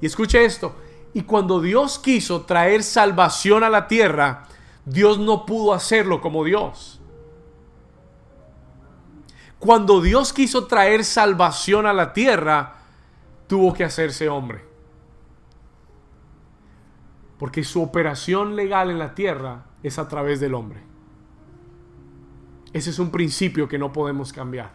Y 0.00 0.06
escuche 0.06 0.44
esto, 0.44 0.76
y 1.12 1.22
cuando 1.22 1.60
Dios 1.60 1.98
quiso 1.98 2.42
traer 2.42 2.82
salvación 2.82 3.64
a 3.64 3.70
la 3.70 3.88
tierra, 3.88 4.46
Dios 4.84 5.18
no 5.18 5.44
pudo 5.44 5.72
hacerlo 5.72 6.20
como 6.20 6.44
Dios. 6.44 7.00
Cuando 9.58 10.00
Dios 10.00 10.32
quiso 10.32 10.66
traer 10.66 11.04
salvación 11.04 11.86
a 11.86 11.92
la 11.92 12.12
tierra, 12.12 12.76
tuvo 13.46 13.74
que 13.74 13.84
hacerse 13.84 14.28
hombre. 14.28 14.64
Porque 17.38 17.62
su 17.64 17.82
operación 17.82 18.56
legal 18.56 18.90
en 18.90 18.98
la 18.98 19.14
tierra 19.14 19.66
es 19.82 19.98
a 19.98 20.08
través 20.08 20.40
del 20.40 20.54
hombre. 20.54 20.80
Ese 22.72 22.90
es 22.90 22.98
un 22.98 23.10
principio 23.10 23.68
que 23.68 23.78
no 23.78 23.92
podemos 23.92 24.32
cambiar. 24.32 24.72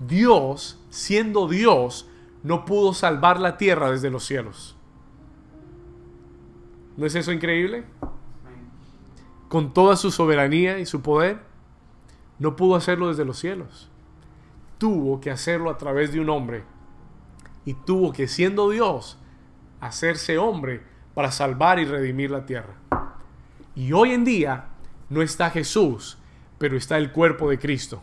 Dios, 0.00 0.80
siendo 0.88 1.46
Dios, 1.46 2.09
no 2.42 2.64
pudo 2.64 2.94
salvar 2.94 3.38
la 3.38 3.56
tierra 3.56 3.90
desde 3.90 4.10
los 4.10 4.24
cielos. 4.24 4.76
¿No 6.96 7.06
es 7.06 7.14
eso 7.14 7.32
increíble? 7.32 7.84
Con 9.48 9.72
toda 9.72 9.96
su 9.96 10.10
soberanía 10.10 10.78
y 10.78 10.86
su 10.86 11.02
poder, 11.02 11.40
no 12.38 12.56
pudo 12.56 12.76
hacerlo 12.76 13.08
desde 13.08 13.24
los 13.24 13.38
cielos. 13.38 13.90
Tuvo 14.78 15.20
que 15.20 15.30
hacerlo 15.30 15.70
a 15.70 15.78
través 15.78 16.12
de 16.12 16.20
un 16.20 16.30
hombre. 16.30 16.64
Y 17.64 17.74
tuvo 17.74 18.12
que, 18.12 18.28
siendo 18.28 18.70
Dios, 18.70 19.18
hacerse 19.80 20.38
hombre 20.38 20.82
para 21.14 21.30
salvar 21.30 21.78
y 21.78 21.84
redimir 21.84 22.30
la 22.30 22.46
tierra. 22.46 22.74
Y 23.74 23.92
hoy 23.92 24.12
en 24.12 24.24
día 24.24 24.66
no 25.08 25.22
está 25.22 25.50
Jesús, 25.50 26.18
pero 26.58 26.76
está 26.76 26.96
el 26.96 27.12
cuerpo 27.12 27.50
de 27.50 27.58
Cristo. 27.58 28.02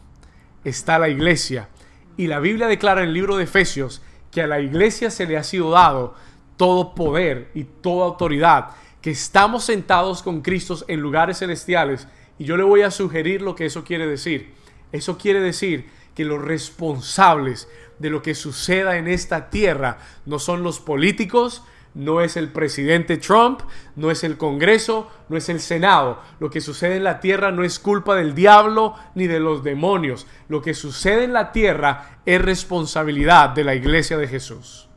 Está 0.63 0.99
la 0.99 1.09
iglesia. 1.09 1.69
Y 2.17 2.27
la 2.27 2.39
Biblia 2.39 2.67
declara 2.67 3.01
en 3.01 3.09
el 3.09 3.13
libro 3.13 3.37
de 3.37 3.45
Efesios 3.45 4.01
que 4.31 4.41
a 4.41 4.47
la 4.47 4.59
iglesia 4.59 5.09
se 5.09 5.25
le 5.25 5.37
ha 5.37 5.43
sido 5.43 5.71
dado 5.71 6.15
todo 6.57 6.95
poder 6.95 7.51
y 7.53 7.63
toda 7.63 8.05
autoridad, 8.05 8.71
que 9.01 9.11
estamos 9.11 9.63
sentados 9.63 10.23
con 10.23 10.41
Cristo 10.41 10.77
en 10.87 10.99
lugares 10.99 11.39
celestiales. 11.39 12.07
Y 12.39 12.45
yo 12.45 12.57
le 12.57 12.63
voy 12.63 12.81
a 12.81 12.91
sugerir 12.91 13.41
lo 13.41 13.55
que 13.55 13.65
eso 13.65 13.83
quiere 13.83 14.07
decir. 14.07 14.53
Eso 14.91 15.17
quiere 15.17 15.39
decir 15.39 15.89
que 16.15 16.25
los 16.25 16.41
responsables 16.41 17.69
de 17.99 18.09
lo 18.09 18.21
que 18.21 18.35
suceda 18.35 18.97
en 18.97 19.07
esta 19.07 19.49
tierra 19.49 19.99
no 20.25 20.39
son 20.39 20.63
los 20.63 20.79
políticos, 20.79 21.63
no 21.93 22.21
es 22.21 22.37
el 22.37 22.51
presidente 22.51 23.17
Trump, 23.17 23.61
no 23.95 24.11
es 24.11 24.23
el 24.23 24.37
Congreso, 24.37 25.09
no 25.29 25.37
es 25.37 25.49
el 25.49 25.59
Senado. 25.59 26.21
Lo 26.39 26.49
que 26.49 26.61
sucede 26.61 26.97
en 26.97 27.03
la 27.03 27.19
tierra 27.19 27.51
no 27.51 27.63
es 27.63 27.79
culpa 27.79 28.15
del 28.15 28.35
diablo 28.35 28.93
ni 29.15 29.27
de 29.27 29.39
los 29.39 29.63
demonios. 29.63 30.27
Lo 30.47 30.61
que 30.61 30.73
sucede 30.73 31.23
en 31.23 31.33
la 31.33 31.51
tierra 31.51 32.19
es 32.25 32.41
responsabilidad 32.41 33.49
de 33.49 33.63
la 33.63 33.73
iglesia 33.73 34.17
de 34.17 34.27
Jesús. 34.27 34.87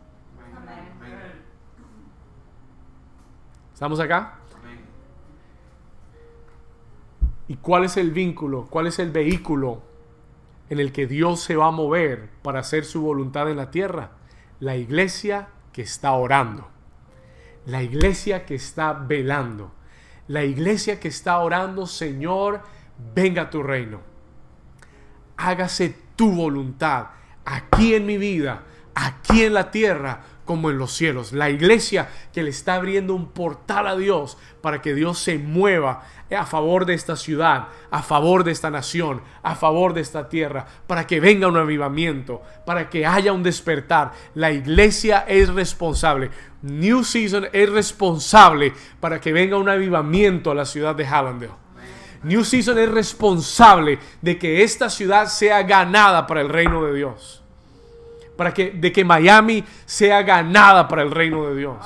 ¿Estamos 3.72 3.98
acá? 3.98 4.34
¿Y 7.48 7.56
cuál 7.56 7.84
es 7.84 7.96
el 7.96 8.10
vínculo? 8.10 8.66
¿Cuál 8.68 8.86
es 8.86 8.98
el 8.98 9.10
vehículo 9.10 9.82
en 10.68 10.78
el 10.78 10.92
que 10.92 11.06
Dios 11.06 11.40
se 11.40 11.56
va 11.56 11.68
a 11.68 11.72
mover 11.72 12.28
para 12.42 12.60
hacer 12.60 12.84
su 12.84 13.00
voluntad 13.00 13.50
en 13.50 13.56
la 13.56 13.70
tierra? 13.70 14.10
La 14.60 14.76
iglesia 14.76 15.48
que 15.72 15.82
está 15.82 16.12
orando 16.12 16.69
la 17.66 17.82
iglesia 17.82 18.44
que 18.46 18.54
está 18.54 18.92
velando, 18.92 19.72
la 20.28 20.44
iglesia 20.44 21.00
que 21.00 21.08
está 21.08 21.38
orando, 21.38 21.86
Señor, 21.86 22.62
venga 23.14 23.50
tu 23.50 23.62
reino. 23.62 24.00
Hágase 25.36 25.96
tu 26.16 26.32
voluntad 26.32 27.08
aquí 27.44 27.94
en 27.94 28.06
mi 28.06 28.18
vida, 28.18 28.62
aquí 28.94 29.42
en 29.42 29.54
la 29.54 29.70
tierra, 29.70 30.20
como 30.50 30.68
en 30.68 30.78
los 30.78 30.90
cielos. 30.90 31.32
La 31.32 31.48
iglesia 31.48 32.08
que 32.32 32.42
le 32.42 32.50
está 32.50 32.74
abriendo 32.74 33.14
un 33.14 33.28
portal 33.28 33.86
a 33.86 33.94
Dios 33.94 34.36
para 34.60 34.82
que 34.82 34.94
Dios 34.94 35.20
se 35.20 35.38
mueva 35.38 36.02
a 36.28 36.44
favor 36.44 36.86
de 36.86 36.94
esta 36.94 37.14
ciudad, 37.14 37.68
a 37.92 38.02
favor 38.02 38.42
de 38.42 38.50
esta 38.50 38.68
nación, 38.68 39.22
a 39.44 39.54
favor 39.54 39.94
de 39.94 40.00
esta 40.00 40.28
tierra, 40.28 40.66
para 40.88 41.06
que 41.06 41.20
venga 41.20 41.46
un 41.46 41.56
avivamiento, 41.56 42.42
para 42.66 42.90
que 42.90 43.06
haya 43.06 43.32
un 43.32 43.44
despertar. 43.44 44.10
La 44.34 44.50
iglesia 44.50 45.24
es 45.28 45.54
responsable. 45.54 46.32
New 46.62 47.04
Season 47.04 47.46
es 47.52 47.70
responsable 47.70 48.72
para 48.98 49.20
que 49.20 49.32
venga 49.32 49.56
un 49.56 49.68
avivamiento 49.68 50.50
a 50.50 50.56
la 50.56 50.64
ciudad 50.64 50.96
de 50.96 51.06
Hallandale. 51.06 51.52
New 52.24 52.42
Season 52.42 52.76
es 52.76 52.88
responsable 52.88 54.00
de 54.20 54.36
que 54.36 54.64
esta 54.64 54.90
ciudad 54.90 55.28
sea 55.28 55.62
ganada 55.62 56.26
para 56.26 56.40
el 56.40 56.48
reino 56.48 56.84
de 56.86 56.94
Dios 56.94 57.39
para 58.40 58.54
que, 58.54 58.70
de 58.70 58.90
que 58.90 59.04
Miami 59.04 59.62
sea 59.84 60.22
ganada 60.22 60.88
para 60.88 61.02
el 61.02 61.10
reino 61.10 61.46
de 61.46 61.56
Dios. 61.56 61.76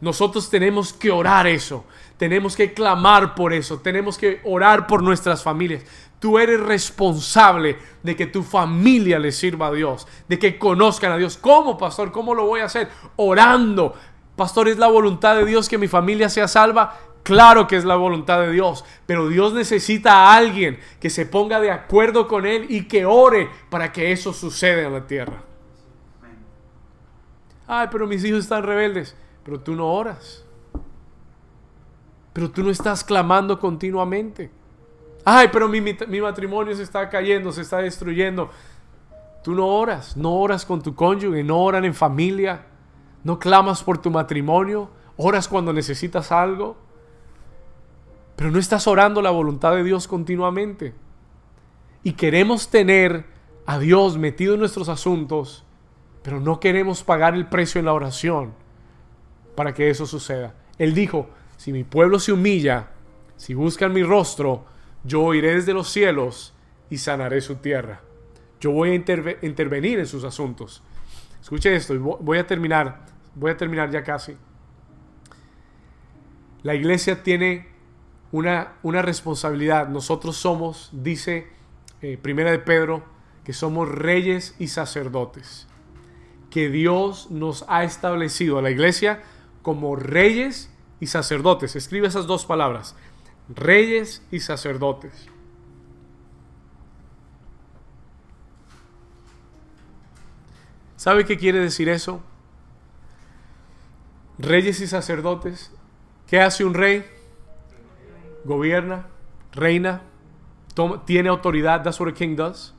Nosotros 0.00 0.50
tenemos 0.50 0.92
que 0.92 1.12
orar 1.12 1.46
eso, 1.46 1.84
tenemos 2.16 2.56
que 2.56 2.72
clamar 2.72 3.36
por 3.36 3.52
eso, 3.52 3.78
tenemos 3.78 4.18
que 4.18 4.40
orar 4.42 4.88
por 4.88 5.04
nuestras 5.04 5.44
familias. 5.44 5.84
Tú 6.18 6.40
eres 6.40 6.58
responsable 6.58 7.78
de 8.02 8.16
que 8.16 8.26
tu 8.26 8.42
familia 8.42 9.20
le 9.20 9.30
sirva 9.30 9.68
a 9.68 9.72
Dios, 9.72 10.08
de 10.26 10.36
que 10.36 10.58
conozcan 10.58 11.12
a 11.12 11.16
Dios. 11.16 11.38
¿Cómo, 11.40 11.78
pastor? 11.78 12.10
¿Cómo 12.10 12.34
lo 12.34 12.44
voy 12.44 12.58
a 12.58 12.64
hacer? 12.64 12.88
Orando. 13.14 13.94
Pastor, 14.34 14.66
¿es 14.66 14.78
la 14.78 14.88
voluntad 14.88 15.36
de 15.36 15.44
Dios 15.44 15.68
que 15.68 15.78
mi 15.78 15.86
familia 15.86 16.28
sea 16.28 16.48
salva? 16.48 16.98
Claro 17.22 17.68
que 17.68 17.76
es 17.76 17.84
la 17.84 17.94
voluntad 17.94 18.40
de 18.40 18.50
Dios, 18.50 18.84
pero 19.06 19.28
Dios 19.28 19.52
necesita 19.52 20.12
a 20.12 20.34
alguien 20.34 20.80
que 20.98 21.08
se 21.08 21.24
ponga 21.24 21.60
de 21.60 21.70
acuerdo 21.70 22.26
con 22.26 22.46
Él 22.46 22.66
y 22.68 22.88
que 22.88 23.06
ore 23.06 23.48
para 23.70 23.92
que 23.92 24.10
eso 24.10 24.32
suceda 24.32 24.88
en 24.88 24.92
la 24.92 25.06
tierra. 25.06 25.53
Ay, 27.80 27.88
pero 27.90 28.06
mis 28.06 28.24
hijos 28.24 28.40
están 28.40 28.62
rebeldes. 28.62 29.16
Pero 29.44 29.60
tú 29.60 29.74
no 29.74 29.92
oras. 29.92 30.44
Pero 32.32 32.50
tú 32.50 32.62
no 32.62 32.70
estás 32.70 33.02
clamando 33.02 33.58
continuamente. 33.58 34.50
Ay, 35.24 35.48
pero 35.52 35.68
mi, 35.68 35.80
matrimonio 36.20 36.74
se 36.76 36.82
está 36.82 37.08
cayendo, 37.08 37.50
se 37.50 37.62
está 37.62 37.78
destruyendo. 37.78 38.50
Tú 39.42 39.54
no 39.54 39.66
oras, 39.66 40.16
no 40.16 40.34
oras 40.34 40.64
con 40.64 40.82
tu 40.82 40.94
cónyuge, 40.94 41.42
no 41.42 41.60
oran 41.62 41.84
en 41.84 41.94
familia, 41.94 42.66
no 43.24 43.38
clamas 43.38 43.82
por 43.82 43.98
tu 43.98 44.10
matrimonio, 44.10 44.90
oras 45.16 45.48
cuando 45.48 45.72
necesitas 45.72 46.32
algo, 46.32 46.76
pero 48.36 48.50
no 48.50 48.58
estás 48.58 48.86
orando 48.86 49.22
la 49.22 49.30
voluntad 49.30 49.74
de 49.74 49.84
Dios 49.84 50.08
continuamente. 50.08 50.94
Y 52.02 52.12
queremos 52.12 52.68
tener 52.68 53.26
a 53.66 53.78
Dios 53.78 54.18
metido 54.18 54.54
en 54.54 54.60
nuestros 54.60 54.88
asuntos 54.88 55.63
pero 56.24 56.40
no 56.40 56.58
queremos 56.58 57.04
pagar 57.04 57.34
el 57.34 57.46
precio 57.46 57.78
en 57.78 57.84
la 57.84 57.92
oración 57.92 58.54
para 59.54 59.74
que 59.74 59.90
eso 59.90 60.06
suceda. 60.06 60.54
Él 60.78 60.94
dijo, 60.94 61.28
si 61.58 61.70
mi 61.70 61.84
pueblo 61.84 62.18
se 62.18 62.32
humilla, 62.32 62.88
si 63.36 63.52
buscan 63.52 63.92
mi 63.92 64.02
rostro, 64.02 64.64
yo 65.04 65.34
iré 65.34 65.54
desde 65.54 65.74
los 65.74 65.90
cielos 65.90 66.54
y 66.88 66.96
sanaré 66.96 67.42
su 67.42 67.56
tierra. 67.56 68.00
Yo 68.58 68.70
voy 68.70 68.90
a 68.90 68.94
intervenir 68.94 69.98
en 69.98 70.06
sus 70.06 70.24
asuntos. 70.24 70.82
Escuche 71.42 71.76
esto 71.76 71.94
voy 72.00 72.38
a 72.38 72.46
terminar. 72.46 73.04
Voy 73.34 73.50
a 73.50 73.58
terminar 73.58 73.90
ya 73.90 74.02
casi. 74.02 74.34
La 76.62 76.74
iglesia 76.74 77.22
tiene 77.22 77.68
una, 78.32 78.76
una 78.82 79.02
responsabilidad. 79.02 79.88
Nosotros 79.88 80.38
somos, 80.38 80.88
dice 80.90 81.48
eh, 82.00 82.16
Primera 82.16 82.50
de 82.50 82.60
Pedro, 82.60 83.04
que 83.44 83.52
somos 83.52 83.90
reyes 83.90 84.56
y 84.58 84.68
sacerdotes 84.68 85.68
que 86.54 86.68
Dios 86.68 87.32
nos 87.32 87.64
ha 87.66 87.82
establecido 87.82 88.58
a 88.58 88.62
la 88.62 88.70
iglesia 88.70 89.24
como 89.62 89.96
reyes 89.96 90.70
y 91.00 91.08
sacerdotes. 91.08 91.74
Escribe 91.74 92.06
esas 92.06 92.28
dos 92.28 92.46
palabras, 92.46 92.94
reyes 93.48 94.22
y 94.30 94.38
sacerdotes. 94.38 95.26
¿Sabe 100.94 101.24
qué 101.24 101.36
quiere 101.36 101.58
decir 101.58 101.88
eso? 101.88 102.22
Reyes 104.38 104.78
y 104.78 104.86
sacerdotes. 104.86 105.72
¿Qué 106.28 106.40
hace 106.40 106.64
un 106.64 106.74
rey? 106.74 107.04
gobierna, 108.44 109.06
reina, 109.52 110.02
tiene 111.04 111.30
autoridad. 111.30 111.82
That's 111.82 111.98
what 111.98 112.10
a 112.10 112.14
king 112.14 112.36
does. 112.36 112.73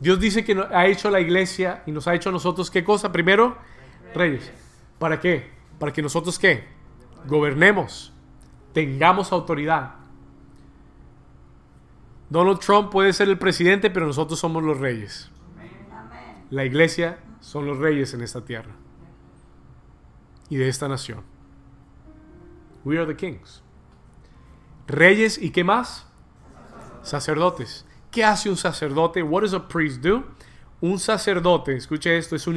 Dios 0.00 0.20
dice 0.20 0.44
que 0.44 0.56
ha 0.72 0.86
hecho 0.86 1.10
la 1.10 1.20
iglesia 1.20 1.82
y 1.86 1.92
nos 1.92 2.06
ha 2.06 2.14
hecho 2.14 2.28
a 2.28 2.32
nosotros 2.32 2.70
qué 2.70 2.84
cosa? 2.84 3.10
Primero, 3.10 3.58
reyes. 4.14 4.52
¿Para 4.98 5.20
qué? 5.20 5.50
Para 5.78 5.92
que 5.92 6.02
nosotros 6.02 6.38
qué? 6.38 6.68
Gobernemos, 7.26 8.12
tengamos 8.72 9.32
autoridad. 9.32 9.94
Donald 12.30 12.60
Trump 12.60 12.90
puede 12.90 13.12
ser 13.12 13.28
el 13.28 13.38
presidente, 13.38 13.90
pero 13.90 14.06
nosotros 14.06 14.38
somos 14.38 14.62
los 14.62 14.78
reyes. 14.78 15.30
La 16.50 16.64
iglesia 16.64 17.18
son 17.40 17.66
los 17.66 17.78
reyes 17.78 18.14
en 18.14 18.22
esta 18.22 18.44
tierra 18.44 18.72
y 20.48 20.56
de 20.56 20.68
esta 20.68 20.88
nación. 20.88 21.22
We 22.84 22.98
are 22.98 23.06
the 23.06 23.16
kings. 23.16 23.62
Reyes 24.86 25.38
y 25.38 25.50
qué 25.50 25.64
más? 25.64 26.06
Sacerdotes. 27.02 27.84
¿Qué 28.10 28.24
hace 28.24 28.48
un 28.48 28.56
sacerdote? 28.56 29.22
What 29.22 29.42
does 29.42 29.54
a 29.54 29.68
priest 29.68 30.02
do? 30.02 30.24
Un 30.80 30.98
sacerdote, 30.98 31.76
escuche 31.76 32.16
esto, 32.16 32.36
es 32.36 32.46
un, 32.46 32.56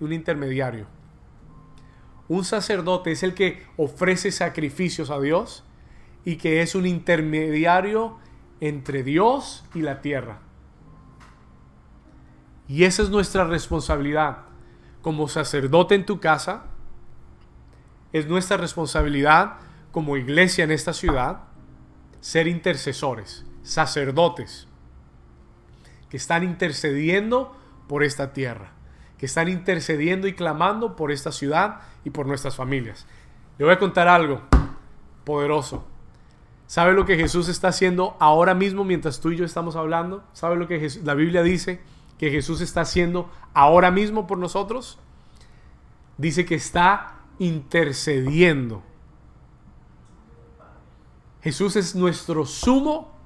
un 0.00 0.12
intermediario. 0.12 0.86
Un 2.28 2.44
sacerdote 2.44 3.12
es 3.12 3.22
el 3.22 3.34
que 3.34 3.66
ofrece 3.76 4.32
sacrificios 4.32 5.10
a 5.10 5.20
Dios 5.20 5.64
y 6.24 6.36
que 6.36 6.62
es 6.62 6.74
un 6.74 6.86
intermediario 6.86 8.18
entre 8.60 9.02
Dios 9.02 9.64
y 9.74 9.82
la 9.82 10.00
tierra. 10.00 10.40
Y 12.68 12.84
esa 12.84 13.02
es 13.02 13.10
nuestra 13.10 13.44
responsabilidad. 13.44 14.44
Como 15.02 15.28
sacerdote 15.28 15.94
en 15.94 16.06
tu 16.06 16.20
casa, 16.20 16.64
es 18.12 18.26
nuestra 18.28 18.56
responsabilidad 18.56 19.54
como 19.90 20.16
iglesia 20.16 20.64
en 20.64 20.70
esta 20.70 20.92
ciudad 20.92 21.44
ser 22.20 22.46
intercesores, 22.46 23.44
sacerdotes, 23.62 24.68
que 26.12 26.18
están 26.18 26.44
intercediendo 26.44 27.56
por 27.88 28.02
esta 28.02 28.34
tierra, 28.34 28.72
que 29.16 29.24
están 29.24 29.48
intercediendo 29.48 30.28
y 30.28 30.34
clamando 30.34 30.94
por 30.94 31.10
esta 31.10 31.32
ciudad 31.32 31.80
y 32.04 32.10
por 32.10 32.26
nuestras 32.26 32.54
familias. 32.54 33.06
Le 33.56 33.64
voy 33.64 33.72
a 33.72 33.78
contar 33.78 34.08
algo 34.08 34.42
poderoso. 35.24 35.86
¿Sabe 36.66 36.92
lo 36.92 37.06
que 37.06 37.16
Jesús 37.16 37.48
está 37.48 37.68
haciendo 37.68 38.14
ahora 38.20 38.52
mismo 38.52 38.84
mientras 38.84 39.20
tú 39.20 39.30
y 39.30 39.38
yo 39.38 39.46
estamos 39.46 39.74
hablando? 39.74 40.22
¿Sabe 40.34 40.56
lo 40.56 40.68
que 40.68 40.86
la 41.02 41.14
Biblia 41.14 41.42
dice 41.42 41.80
que 42.18 42.30
Jesús 42.30 42.60
está 42.60 42.82
haciendo 42.82 43.30
ahora 43.54 43.90
mismo 43.90 44.26
por 44.26 44.36
nosotros? 44.36 44.98
Dice 46.18 46.44
que 46.44 46.56
está 46.56 47.20
intercediendo. 47.38 48.82
Jesús 51.40 51.74
es 51.76 51.94
nuestro 51.94 52.44
sumo 52.44 53.16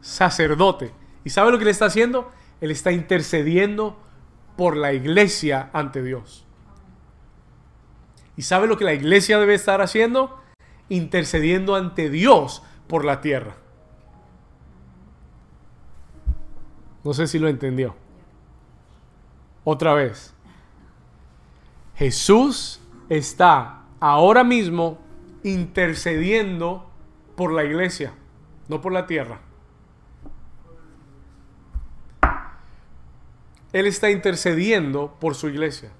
sacerdote. 0.00 0.98
¿Y 1.24 1.30
sabe 1.30 1.50
lo 1.50 1.58
que 1.58 1.64
le 1.64 1.70
está 1.70 1.86
haciendo? 1.86 2.30
Él 2.60 2.70
está 2.70 2.92
intercediendo 2.92 3.98
por 4.56 4.76
la 4.76 4.92
iglesia 4.92 5.70
ante 5.72 6.02
Dios. 6.02 6.46
¿Y 8.36 8.42
sabe 8.42 8.66
lo 8.66 8.76
que 8.76 8.84
la 8.84 8.94
iglesia 8.94 9.38
debe 9.38 9.54
estar 9.54 9.82
haciendo? 9.82 10.40
Intercediendo 10.88 11.74
ante 11.74 12.10
Dios 12.10 12.62
por 12.86 13.04
la 13.04 13.20
tierra. 13.20 13.56
No 17.04 17.14
sé 17.14 17.26
si 17.26 17.38
lo 17.38 17.48
entendió. 17.48 17.96
Otra 19.64 19.94
vez. 19.94 20.34
Jesús 21.96 22.80
está 23.08 23.82
ahora 24.00 24.42
mismo 24.44 24.98
intercediendo 25.42 26.90
por 27.36 27.52
la 27.52 27.64
iglesia, 27.64 28.12
no 28.68 28.80
por 28.80 28.92
la 28.92 29.06
tierra. 29.06 29.40
Él 33.72 33.86
está 33.86 34.10
intercediendo 34.10 35.16
por 35.20 35.34
su 35.34 35.48
iglesia. 35.48 35.90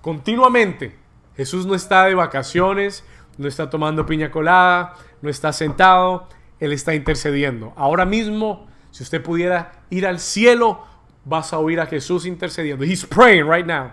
Continuamente. 0.00 0.96
Jesús 1.36 1.66
no 1.66 1.74
está 1.74 2.04
de 2.04 2.14
vacaciones, 2.14 3.04
no 3.38 3.48
está 3.48 3.68
tomando 3.68 4.06
piña 4.06 4.30
colada, 4.30 4.94
no 5.20 5.28
está 5.28 5.52
sentado, 5.52 6.28
Él 6.60 6.72
está 6.72 6.94
intercediendo. 6.94 7.72
Ahora 7.76 8.04
mismo, 8.04 8.68
si 8.92 9.02
usted 9.02 9.20
pudiera 9.20 9.84
ir 9.90 10.06
al 10.06 10.20
cielo, 10.20 10.84
vas 11.24 11.52
a 11.52 11.58
oír 11.58 11.80
a 11.80 11.86
Jesús 11.86 12.24
intercediendo. 12.24 12.84
He's 12.84 13.04
praying 13.04 13.50
right 13.50 13.66
now 13.66 13.90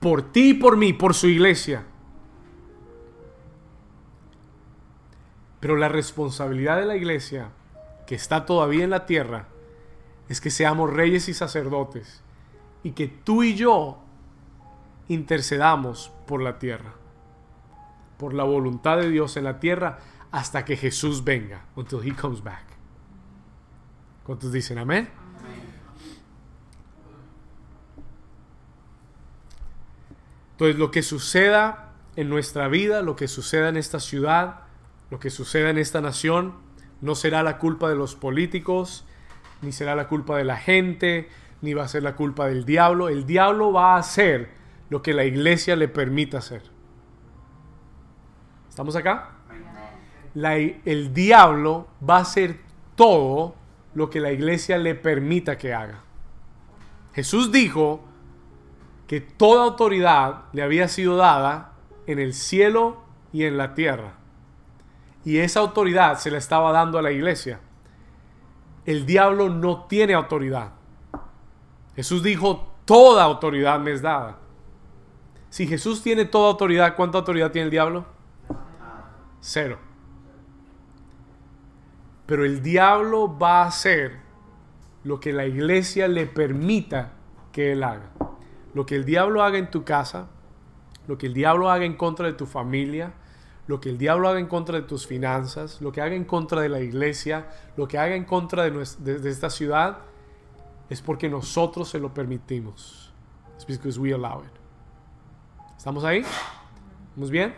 por 0.00 0.22
ti 0.32 0.50
y 0.50 0.54
por 0.54 0.76
mí, 0.76 0.92
por 0.92 1.14
su 1.14 1.26
iglesia. 1.26 1.84
Pero 5.60 5.76
la 5.76 5.88
responsabilidad 5.88 6.76
de 6.78 6.86
la 6.86 6.96
iglesia, 6.96 7.50
que 8.06 8.14
está 8.14 8.46
todavía 8.46 8.84
en 8.84 8.90
la 8.90 9.06
tierra, 9.06 9.48
es 10.28 10.40
que 10.40 10.50
seamos 10.50 10.92
reyes 10.92 11.28
y 11.28 11.34
sacerdotes 11.34 12.22
y 12.82 12.92
que 12.92 13.08
tú 13.08 13.42
y 13.42 13.54
yo 13.54 13.98
intercedamos 15.08 16.12
por 16.26 16.42
la 16.42 16.58
tierra, 16.58 16.94
por 18.18 18.34
la 18.34 18.44
voluntad 18.44 18.98
de 18.98 19.10
Dios 19.10 19.36
en 19.36 19.44
la 19.44 19.58
tierra 19.58 19.98
hasta 20.30 20.64
que 20.64 20.76
Jesús 20.76 21.24
venga, 21.24 21.64
until 21.76 22.00
he 22.04 22.14
comes 22.14 22.42
back. 22.42 22.64
¿Cuántos 24.24 24.52
dicen 24.52 24.78
amén? 24.78 25.08
Entonces, 30.52 30.76
lo 30.76 30.90
que 30.90 31.02
suceda 31.02 31.92
en 32.16 32.28
nuestra 32.28 32.66
vida, 32.66 33.00
lo 33.00 33.14
que 33.14 33.28
suceda 33.28 33.68
en 33.68 33.76
esta 33.76 34.00
ciudad, 34.00 34.62
lo 35.08 35.20
que 35.20 35.30
suceda 35.30 35.70
en 35.70 35.78
esta 35.78 36.00
nación, 36.00 36.54
no 37.00 37.14
será 37.14 37.44
la 37.44 37.58
culpa 37.58 37.88
de 37.88 37.94
los 37.94 38.16
políticos, 38.16 39.06
ni 39.62 39.72
será 39.72 39.94
la 39.94 40.08
culpa 40.08 40.36
de 40.36 40.44
la 40.44 40.56
gente, 40.56 41.28
ni 41.60 41.74
va 41.74 41.84
a 41.84 41.88
ser 41.88 42.02
la 42.02 42.14
culpa 42.14 42.46
del 42.46 42.64
diablo. 42.64 43.08
El 43.08 43.26
diablo 43.26 43.72
va 43.72 43.94
a 43.94 43.98
hacer 43.98 44.50
lo 44.90 45.02
que 45.02 45.12
la 45.12 45.24
iglesia 45.24 45.76
le 45.76 45.88
permita 45.88 46.38
hacer. 46.38 46.62
¿Estamos 48.68 48.96
acá? 48.96 49.34
el 50.34 51.12
diablo 51.14 51.88
va 52.08 52.18
a 52.18 52.20
hacer 52.20 52.60
todo 52.94 53.56
lo 53.94 54.08
que 54.08 54.20
la 54.20 54.30
iglesia 54.30 54.78
le 54.78 54.94
permita 54.94 55.58
que 55.58 55.74
haga. 55.74 56.00
Jesús 57.12 57.50
dijo 57.50 58.04
que 59.08 59.20
toda 59.20 59.64
autoridad 59.64 60.44
le 60.52 60.62
había 60.62 60.86
sido 60.86 61.16
dada 61.16 61.72
en 62.06 62.20
el 62.20 62.34
cielo 62.34 63.02
y 63.32 63.44
en 63.44 63.56
la 63.56 63.74
tierra. 63.74 64.12
Y 65.24 65.38
esa 65.38 65.60
autoridad 65.60 66.18
se 66.18 66.30
la 66.30 66.38
estaba 66.38 66.70
dando 66.70 66.98
a 66.98 67.02
la 67.02 67.10
iglesia. 67.10 67.58
El 68.88 69.04
diablo 69.04 69.50
no 69.50 69.84
tiene 69.84 70.14
autoridad. 70.14 70.70
Jesús 71.94 72.22
dijo, 72.22 72.72
toda 72.86 73.22
autoridad 73.22 73.78
me 73.78 73.92
es 73.92 74.00
dada. 74.00 74.38
Si 75.50 75.66
Jesús 75.66 76.02
tiene 76.02 76.24
toda 76.24 76.48
autoridad, 76.48 76.96
¿cuánta 76.96 77.18
autoridad 77.18 77.52
tiene 77.52 77.66
el 77.66 77.70
diablo? 77.70 78.06
Cero. 79.42 79.78
Pero 82.24 82.46
el 82.46 82.62
diablo 82.62 83.38
va 83.38 83.64
a 83.64 83.66
hacer 83.66 84.20
lo 85.04 85.20
que 85.20 85.34
la 85.34 85.44
iglesia 85.44 86.08
le 86.08 86.24
permita 86.24 87.12
que 87.52 87.72
él 87.72 87.82
haga. 87.82 88.08
Lo 88.72 88.86
que 88.86 88.96
el 88.96 89.04
diablo 89.04 89.42
haga 89.42 89.58
en 89.58 89.70
tu 89.70 89.84
casa, 89.84 90.28
lo 91.06 91.18
que 91.18 91.26
el 91.26 91.34
diablo 91.34 91.70
haga 91.70 91.84
en 91.84 91.94
contra 91.94 92.26
de 92.26 92.32
tu 92.32 92.46
familia, 92.46 93.12
lo 93.68 93.80
que 93.80 93.90
el 93.90 93.98
diablo 93.98 94.28
haga 94.28 94.40
en 94.40 94.46
contra 94.46 94.80
de 94.80 94.86
tus 94.86 95.06
finanzas, 95.06 95.80
lo 95.82 95.92
que 95.92 96.00
haga 96.00 96.14
en 96.14 96.24
contra 96.24 96.62
de 96.62 96.70
la 96.70 96.80
iglesia, 96.80 97.46
lo 97.76 97.86
que 97.86 97.98
haga 97.98 98.16
en 98.16 98.24
contra 98.24 98.68
de, 98.68 99.30
esta 99.30 99.50
ciudad, 99.50 99.98
es 100.88 101.02
porque 101.02 101.28
nosotros 101.28 101.90
se 101.90 102.00
lo 102.00 102.12
permitimos. 102.12 103.12
It's 103.54 103.66
because 103.66 104.00
we 104.00 104.12
allow 104.14 104.42
it. 104.42 104.50
¿Estamos 105.76 106.02
ahí? 106.02 106.24
¿Estamos 107.10 107.30
bien? 107.30 107.54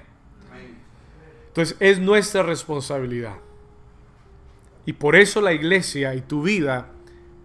Entonces 1.46 1.76
es 1.78 2.00
nuestra 2.00 2.42
responsabilidad. 2.42 3.36
Y 4.84 4.94
por 4.94 5.14
eso 5.14 5.40
la 5.40 5.52
iglesia 5.52 6.16
y 6.16 6.22
tu 6.22 6.42
vida 6.42 6.88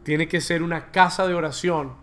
tiene 0.03 0.28
que 0.28 0.41
ser 0.41 0.63
una 0.63 0.91
casa 0.91 1.28
de 1.28 1.36
oración 1.36 1.93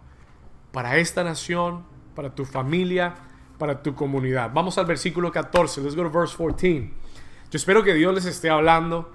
para 0.71 0.97
esta 0.99 1.25
nación, 1.25 1.83
para 2.15 2.37
tu 2.37 2.45
familia, 2.45 3.15
para 3.63 3.81
tu 3.81 3.95
comunidad. 3.95 4.51
Vamos 4.53 4.77
al 4.77 4.87
versículo 4.87 5.31
14. 5.31 5.83
Let's 5.83 5.95
go 5.95 6.03
to 6.03 6.11
verse 6.11 6.37
14. 6.37 6.81
Yo 6.81 7.57
espero 7.57 7.85
que 7.85 7.95
Dios 7.95 8.13
les 8.13 8.25
esté 8.25 8.51
hablando 8.51 9.13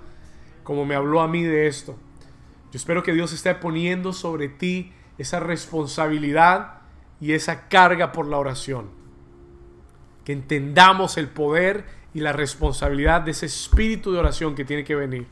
como 0.64 0.86
me 0.86 0.95
habló 0.95 1.20
a 1.20 1.28
mí 1.28 1.43
de 1.43 1.68
esto. 1.68 1.98
Yo 2.72 2.78
espero 2.78 3.04
que 3.04 3.12
Dios 3.12 3.34
esté 3.34 3.54
poniendo 3.56 4.14
sobre 4.14 4.48
ti 4.48 4.93
esa 5.18 5.41
responsabilidad 5.41 6.76
y 7.20 7.34
esa 7.34 7.68
carga 7.68 8.14
por 8.14 8.26
la 8.26 8.38
oración. 8.38 8.89
Que 10.24 10.32
entendamos 10.32 11.18
el 11.18 11.28
poder 11.28 11.84
y 12.14 12.22
la 12.22 12.32
responsabilidad 12.32 13.24
de 13.24 13.32
ese 13.32 13.48
espíritu 13.48 14.14
de 14.14 14.20
oración 14.20 14.56
que 14.56 14.64
tiene 14.64 14.86
que 14.86 14.95
venir. 14.95 15.28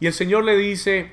Y 0.00 0.08
el 0.08 0.12
Señor 0.12 0.42
le 0.42 0.56
dice, 0.56 1.12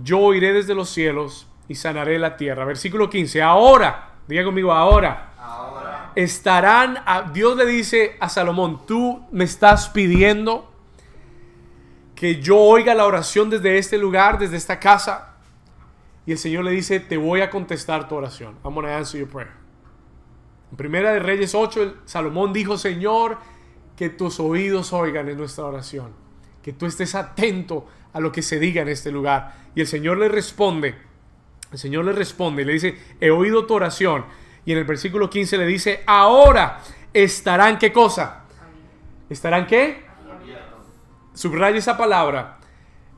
yo 0.00 0.18
oiré 0.18 0.52
desde 0.52 0.74
los 0.74 0.90
cielos 0.90 1.48
y 1.66 1.76
sanaré 1.76 2.18
la 2.18 2.36
tierra. 2.36 2.66
Versículo 2.66 3.08
15. 3.08 3.40
Ahora, 3.40 4.16
diga 4.28 4.44
conmigo, 4.44 4.70
ahora. 4.70 5.32
Estarán, 6.16 6.98
Dios 7.32 7.56
le 7.56 7.66
dice 7.66 8.16
a 8.18 8.28
Salomón, 8.28 8.86
tú 8.86 9.24
me 9.30 9.44
estás 9.44 9.90
pidiendo 9.90 10.72
que 12.14 12.40
yo 12.40 12.58
oiga 12.58 12.94
la 12.94 13.04
oración 13.04 13.50
desde 13.50 13.76
este 13.76 13.98
lugar, 13.98 14.38
desde 14.38 14.56
esta 14.56 14.80
casa. 14.80 15.36
Y 16.24 16.32
el 16.32 16.38
Señor 16.38 16.64
le 16.64 16.70
dice, 16.70 16.98
te 16.98 17.18
voy 17.18 17.42
a 17.42 17.50
contestar 17.50 18.08
tu 18.08 18.14
oración. 18.14 18.56
I'm 18.64 18.74
going 18.74 18.86
to 18.86 18.92
answer 18.92 19.20
your 19.20 19.28
prayer. 19.28 19.52
En 20.70 20.78
Primera 20.78 21.12
de 21.12 21.20
Reyes 21.20 21.54
8, 21.54 21.98
Salomón 22.06 22.54
dijo, 22.54 22.78
Señor, 22.78 23.36
que 23.94 24.08
tus 24.08 24.40
oídos 24.40 24.94
oigan 24.94 25.28
en 25.28 25.36
nuestra 25.36 25.66
oración. 25.66 26.12
Que 26.62 26.72
tú 26.72 26.86
estés 26.86 27.14
atento 27.14 27.86
a 28.14 28.20
lo 28.20 28.32
que 28.32 28.40
se 28.40 28.58
diga 28.58 28.80
en 28.80 28.88
este 28.88 29.12
lugar. 29.12 29.54
Y 29.74 29.82
el 29.82 29.86
Señor 29.86 30.16
le 30.16 30.30
responde, 30.30 30.96
el 31.70 31.78
Señor 31.78 32.06
le 32.06 32.12
responde, 32.12 32.64
le 32.64 32.72
dice, 32.72 32.98
he 33.20 33.30
oído 33.30 33.66
tu 33.66 33.74
oración 33.74 34.24
y 34.66 34.72
en 34.72 34.78
el 34.78 34.84
versículo 34.84 35.30
15 35.30 35.58
le 35.58 35.66
dice, 35.66 36.02
ahora 36.06 36.80
estarán 37.14 37.78
qué 37.78 37.92
cosa? 37.92 38.42
¿Estarán 39.30 39.66
qué? 39.66 40.04
Subraya 41.32 41.78
esa 41.78 41.96
palabra. 41.96 42.58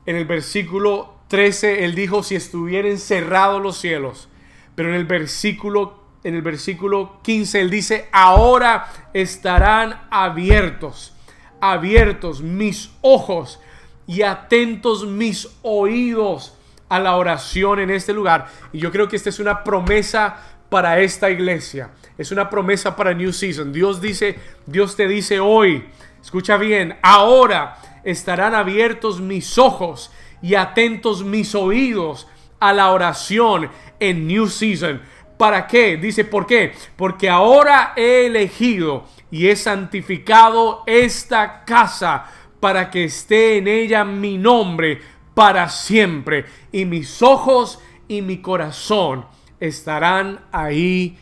En 0.05 0.15
el 0.15 0.25
versículo 0.25 1.15
13 1.27 1.83
él 1.83 1.95
dijo, 1.95 2.21
si 2.21 2.35
estuvieran 2.35 2.99
cerrados 2.99 3.61
los 3.61 3.77
cielos. 3.77 4.29
Pero 4.75 4.89
en 4.89 4.95
el 4.95 5.05
versículo 5.05 5.99
en 6.23 6.35
el 6.35 6.41
versículo 6.41 7.19
15 7.23 7.61
él 7.61 7.69
dice, 7.69 8.09
ahora 8.11 8.87
estarán 9.13 10.01
abiertos, 10.11 11.15
abiertos 11.61 12.41
mis 12.41 12.91
ojos 13.01 13.59
y 14.05 14.21
atentos 14.23 15.07
mis 15.07 15.49
oídos 15.61 16.57
a 16.89 16.99
la 16.99 17.15
oración 17.15 17.79
en 17.79 17.89
este 17.89 18.13
lugar. 18.13 18.47
Y 18.73 18.79
yo 18.79 18.91
creo 18.91 19.07
que 19.07 19.15
esta 19.15 19.29
es 19.29 19.39
una 19.39 19.63
promesa 19.63 20.58
para 20.69 20.99
esta 20.99 21.29
iglesia. 21.29 21.91
Es 22.17 22.31
una 22.31 22.49
promesa 22.49 22.95
para 22.95 23.13
New 23.13 23.33
Season. 23.33 23.73
Dios 23.73 24.01
dice, 24.01 24.37
Dios 24.65 24.95
te 24.95 25.07
dice 25.07 25.39
hoy, 25.39 25.85
escucha 26.21 26.57
bien, 26.57 26.97
ahora 27.01 27.77
estarán 28.03 28.55
abiertos 28.55 29.19
mis 29.19 29.57
ojos 29.57 30.11
y 30.41 30.55
atentos 30.55 31.23
mis 31.23 31.55
oídos 31.55 32.27
a 32.59 32.73
la 32.73 32.91
oración 32.91 33.69
en 33.99 34.27
New 34.27 34.47
Season. 34.47 35.01
¿Para 35.37 35.67
qué? 35.67 35.97
Dice, 35.97 36.25
¿por 36.25 36.45
qué? 36.45 36.73
Porque 36.95 37.29
ahora 37.29 37.93
he 37.95 38.25
elegido 38.25 39.05
y 39.31 39.47
he 39.47 39.55
santificado 39.55 40.83
esta 40.85 41.63
casa 41.63 42.25
para 42.59 42.91
que 42.91 43.05
esté 43.05 43.57
en 43.57 43.67
ella 43.67 44.03
mi 44.03 44.37
nombre 44.37 45.01
para 45.33 45.69
siempre. 45.69 46.45
Y 46.73 46.83
mis 46.83 47.21
ojos 47.21 47.79
y 48.09 48.21
mi 48.21 48.41
corazón 48.41 49.25
estarán 49.59 50.39
ahí 50.51 51.17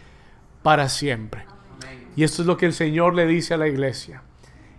para 0.63 0.89
siempre. 0.89 1.45
Y 2.15 2.23
esto 2.23 2.41
es 2.41 2.47
lo 2.47 2.57
que 2.57 2.65
el 2.65 2.73
Señor 2.73 3.13
le 3.13 3.27
dice 3.27 3.53
a 3.53 3.57
la 3.57 3.67
iglesia. 3.67 4.23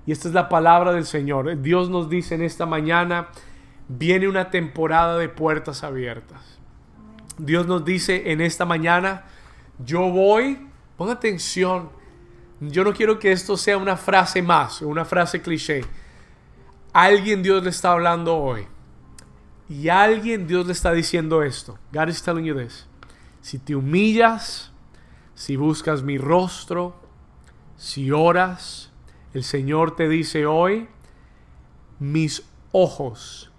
Y 0.06 0.12
esta 0.12 0.28
es 0.28 0.34
la 0.34 0.48
palabra 0.48 0.92
del 0.92 1.06
Señor. 1.06 1.60
Dios 1.60 1.90
nos 1.90 2.08
dice 2.08 2.34
en 2.34 2.42
esta 2.42 2.66
mañana, 2.66 3.28
viene 3.88 4.28
una 4.28 4.50
temporada 4.50 5.18
de 5.18 5.28
puertas 5.28 5.84
abiertas. 5.84 6.58
Dios 7.38 7.66
nos 7.66 7.84
dice 7.84 8.32
en 8.32 8.40
esta 8.40 8.64
mañana, 8.64 9.24
yo 9.78 10.10
voy, 10.10 10.66
ponga 10.96 11.12
atención, 11.12 11.90
yo 12.60 12.82
no 12.82 12.92
quiero 12.92 13.18
que 13.18 13.30
esto 13.30 13.56
sea 13.56 13.76
una 13.76 13.96
frase 13.96 14.42
más, 14.42 14.82
una 14.82 15.04
frase 15.04 15.40
cliché. 15.40 15.84
Alguien 16.92 17.42
Dios 17.42 17.62
le 17.62 17.70
está 17.70 17.92
hablando 17.92 18.36
hoy. 18.36 18.66
Y 19.68 19.88
alguien 19.88 20.46
Dios 20.46 20.66
le 20.66 20.72
está 20.72 20.92
diciendo 20.92 21.42
esto. 21.42 21.78
God 21.92 22.08
is 22.08 22.22
telling 22.22 22.44
you 22.44 22.56
this. 22.56 22.86
Si 23.40 23.58
te 23.58 23.74
humillas, 23.76 24.72
si 25.34 25.56
buscas 25.56 26.02
mi 26.02 26.18
rostro, 26.18 26.96
si 27.76 28.10
oras, 28.10 28.92
el 29.34 29.44
Señor 29.44 29.94
te 29.94 30.08
dice 30.08 30.46
hoy, 30.46 30.88
mis 32.00 32.44
ojos 32.72 33.52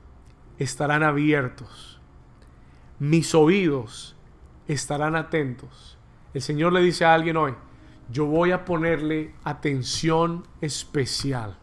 estarán 0.58 1.04
abiertos, 1.04 2.00
mis 3.00 3.34
oídos 3.34 4.16
estarán 4.68 5.16
atentos. 5.16 5.98
El 6.34 6.42
Señor 6.42 6.74
le 6.74 6.82
dice 6.82 7.06
a 7.06 7.14
alguien 7.14 7.38
hoy, 7.38 7.56
yo 8.12 8.26
voy 8.26 8.52
a 8.52 8.66
ponerle 8.66 9.34
atención 9.44 10.46
especial. 10.62 11.58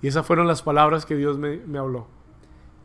Y 0.00 0.08
esas 0.08 0.26
fueron 0.26 0.46
las 0.46 0.62
palabras 0.62 1.04
que 1.04 1.16
Dios 1.16 1.38
me, 1.38 1.58
me 1.58 1.78
habló 1.78 2.15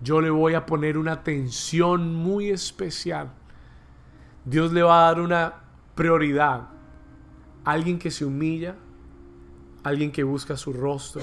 yo 0.01 0.19
le 0.19 0.29
voy 0.29 0.55
a 0.55 0.65
poner 0.65 0.97
una 0.97 1.13
atención 1.13 2.15
muy 2.15 2.49
especial. 2.49 3.31
Dios 4.45 4.73
le 4.73 4.81
va 4.81 5.03
a 5.03 5.11
dar 5.11 5.21
una 5.21 5.53
prioridad. 5.95 6.69
Alguien 7.63 7.99
que 7.99 8.09
se 8.09 8.25
humilla, 8.25 8.75
alguien 9.83 10.11
que 10.11 10.23
busca 10.23 10.57
su 10.57 10.73
rostro, 10.73 11.21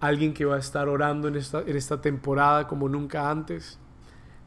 alguien 0.00 0.32
que 0.32 0.46
va 0.46 0.56
a 0.56 0.58
estar 0.58 0.88
orando 0.88 1.28
en 1.28 1.36
esta, 1.36 1.60
en 1.60 1.76
esta 1.76 2.00
temporada 2.00 2.66
como 2.66 2.88
nunca 2.88 3.30
antes. 3.30 3.78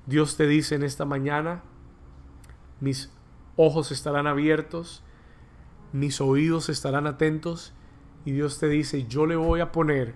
Dios 0.08 0.36
te 0.36 0.48
dice 0.48 0.74
en 0.74 0.84
esta 0.84 1.06
mañana, 1.06 1.62
mis 2.80 3.12
ojos 3.56 3.92
estarán 3.92 4.26
abiertos, 4.26 5.04
mis 5.92 6.20
oídos 6.22 6.70
estarán 6.70 7.06
atentos 7.06 7.74
y 8.26 8.32
Dios 8.32 8.58
te 8.58 8.68
dice, 8.68 9.06
yo 9.06 9.28
le 9.28 9.36
voy 9.36 9.60
a 9.60 9.72
poner 9.72 10.16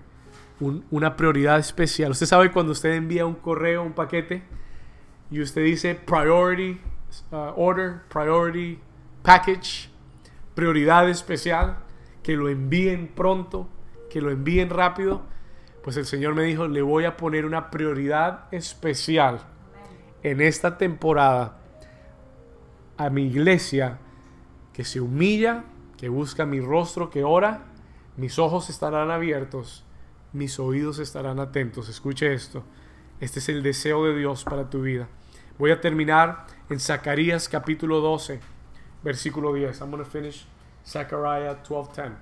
una 0.60 1.16
prioridad 1.16 1.58
especial. 1.58 2.12
Usted 2.12 2.26
sabe 2.26 2.52
cuando 2.52 2.72
usted 2.72 2.92
envía 2.92 3.26
un 3.26 3.34
correo, 3.34 3.82
un 3.82 3.92
paquete, 3.92 4.42
y 5.30 5.40
usted 5.40 5.64
dice 5.64 5.94
priority 5.94 6.80
uh, 7.32 7.52
order, 7.56 8.02
priority 8.08 8.78
package, 9.22 9.90
prioridad 10.54 11.08
especial, 11.08 11.78
que 12.22 12.36
lo 12.36 12.48
envíen 12.48 13.08
pronto, 13.08 13.68
que 14.10 14.20
lo 14.20 14.30
envíen 14.30 14.70
rápido. 14.70 15.22
Pues 15.82 15.96
el 15.96 16.06
Señor 16.06 16.34
me 16.34 16.44
dijo, 16.44 16.66
le 16.66 16.82
voy 16.82 17.04
a 17.04 17.16
poner 17.16 17.44
una 17.44 17.70
prioridad 17.70 18.46
especial 18.52 19.40
en 20.22 20.40
esta 20.40 20.78
temporada 20.78 21.58
a 22.96 23.10
mi 23.10 23.26
iglesia 23.26 23.98
que 24.72 24.84
se 24.84 25.00
humilla, 25.00 25.64
que 25.98 26.08
busca 26.08 26.46
mi 26.46 26.60
rostro, 26.60 27.10
que 27.10 27.24
ora, 27.24 27.66
mis 28.16 28.38
ojos 28.38 28.70
estarán 28.70 29.10
abiertos 29.10 29.83
mis 30.34 30.58
oídos 30.58 30.98
estarán 30.98 31.38
atentos. 31.38 31.88
Escuche 31.88 32.34
esto. 32.34 32.64
Este 33.20 33.38
es 33.38 33.48
el 33.48 33.62
deseo 33.62 34.04
de 34.04 34.18
Dios 34.18 34.44
para 34.44 34.68
tu 34.68 34.82
vida. 34.82 35.08
Voy 35.58 35.70
a 35.70 35.80
terminar 35.80 36.46
en 36.68 36.80
Zacarías 36.80 37.48
capítulo 37.48 38.00
12, 38.00 38.40
versículo 39.02 39.54
10. 39.54 39.80
I'm 39.80 39.90
going 39.90 40.02
to 40.02 40.10
finish 40.10 40.44
Zechariah 40.84 41.62
12:10. 41.62 42.12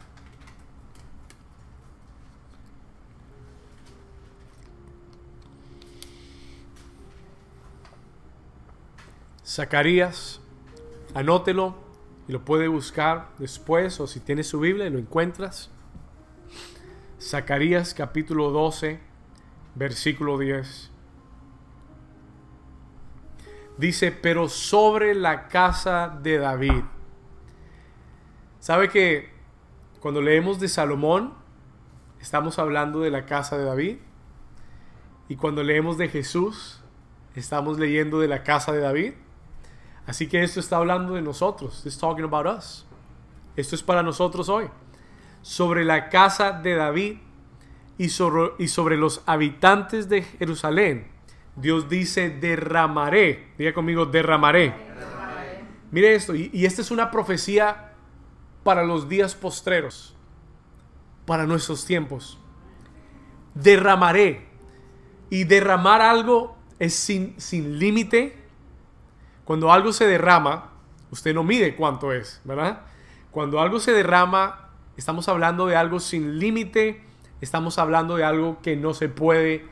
Zacarías, 9.44 10.40
anótelo 11.14 11.74
y 12.28 12.32
lo 12.32 12.44
puede 12.44 12.68
buscar 12.68 13.30
después 13.38 14.00
o 14.00 14.06
si 14.06 14.20
tienes 14.20 14.46
su 14.46 14.60
Biblia 14.60 14.86
y 14.86 14.90
lo 14.90 14.98
encuentras. 14.98 15.70
Zacarías 17.22 17.94
capítulo 17.94 18.50
12, 18.50 18.98
versículo 19.76 20.38
10. 20.38 20.90
Dice, 23.78 24.10
pero 24.10 24.48
sobre 24.48 25.14
la 25.14 25.46
casa 25.46 26.18
de 26.20 26.38
David. 26.38 26.82
¿Sabe 28.58 28.88
que 28.88 29.30
cuando 30.00 30.20
leemos 30.20 30.58
de 30.58 30.68
Salomón, 30.68 31.34
estamos 32.20 32.58
hablando 32.58 33.00
de 33.00 33.10
la 33.10 33.24
casa 33.24 33.56
de 33.56 33.66
David? 33.66 33.98
Y 35.28 35.36
cuando 35.36 35.62
leemos 35.62 35.98
de 35.98 36.08
Jesús, 36.08 36.82
estamos 37.36 37.78
leyendo 37.78 38.18
de 38.18 38.26
la 38.26 38.42
casa 38.42 38.72
de 38.72 38.80
David. 38.80 39.14
Así 40.06 40.26
que 40.26 40.42
esto 40.42 40.58
está 40.58 40.78
hablando 40.78 41.14
de 41.14 41.22
nosotros. 41.22 41.84
Talking 42.00 42.24
about 42.24 42.46
us. 42.58 42.84
Esto 43.54 43.76
es 43.76 43.82
para 43.82 44.02
nosotros 44.02 44.48
hoy 44.48 44.68
sobre 45.42 45.84
la 45.84 46.08
casa 46.08 46.52
de 46.52 46.74
David 46.74 47.16
y 47.98 48.08
sobre, 48.08 48.52
y 48.58 48.68
sobre 48.68 48.96
los 48.96 49.22
habitantes 49.26 50.08
de 50.08 50.22
Jerusalén. 50.22 51.08
Dios 51.56 51.88
dice, 51.88 52.30
derramaré. 52.30 53.52
Diga 53.58 53.74
conmigo, 53.74 54.06
derramaré. 54.06 54.74
Mire 55.90 56.14
esto, 56.14 56.34
y, 56.34 56.50
y 56.54 56.64
esta 56.64 56.80
es 56.80 56.90
una 56.90 57.10
profecía 57.10 57.92
para 58.62 58.84
los 58.84 59.08
días 59.08 59.34
postreros, 59.34 60.16
para 61.26 61.46
nuestros 61.46 61.84
tiempos. 61.84 62.38
Derramaré. 63.54 64.48
Y 65.28 65.44
derramar 65.44 66.00
algo 66.00 66.56
es 66.78 66.94
sin, 66.94 67.38
sin 67.38 67.78
límite. 67.78 68.38
Cuando 69.44 69.72
algo 69.72 69.92
se 69.92 70.06
derrama, 70.06 70.72
usted 71.10 71.34
no 71.34 71.44
mide 71.44 71.76
cuánto 71.76 72.12
es, 72.12 72.40
¿verdad? 72.44 72.82
Cuando 73.30 73.60
algo 73.60 73.80
se 73.80 73.92
derrama, 73.92 74.61
Estamos 74.96 75.28
hablando 75.28 75.66
de 75.66 75.76
algo 75.76 76.00
sin 76.00 76.38
límite. 76.38 77.02
Estamos 77.40 77.78
hablando 77.78 78.16
de 78.16 78.24
algo 78.24 78.60
que 78.62 78.76
no 78.76 78.94
se 78.94 79.08
puede 79.08 79.66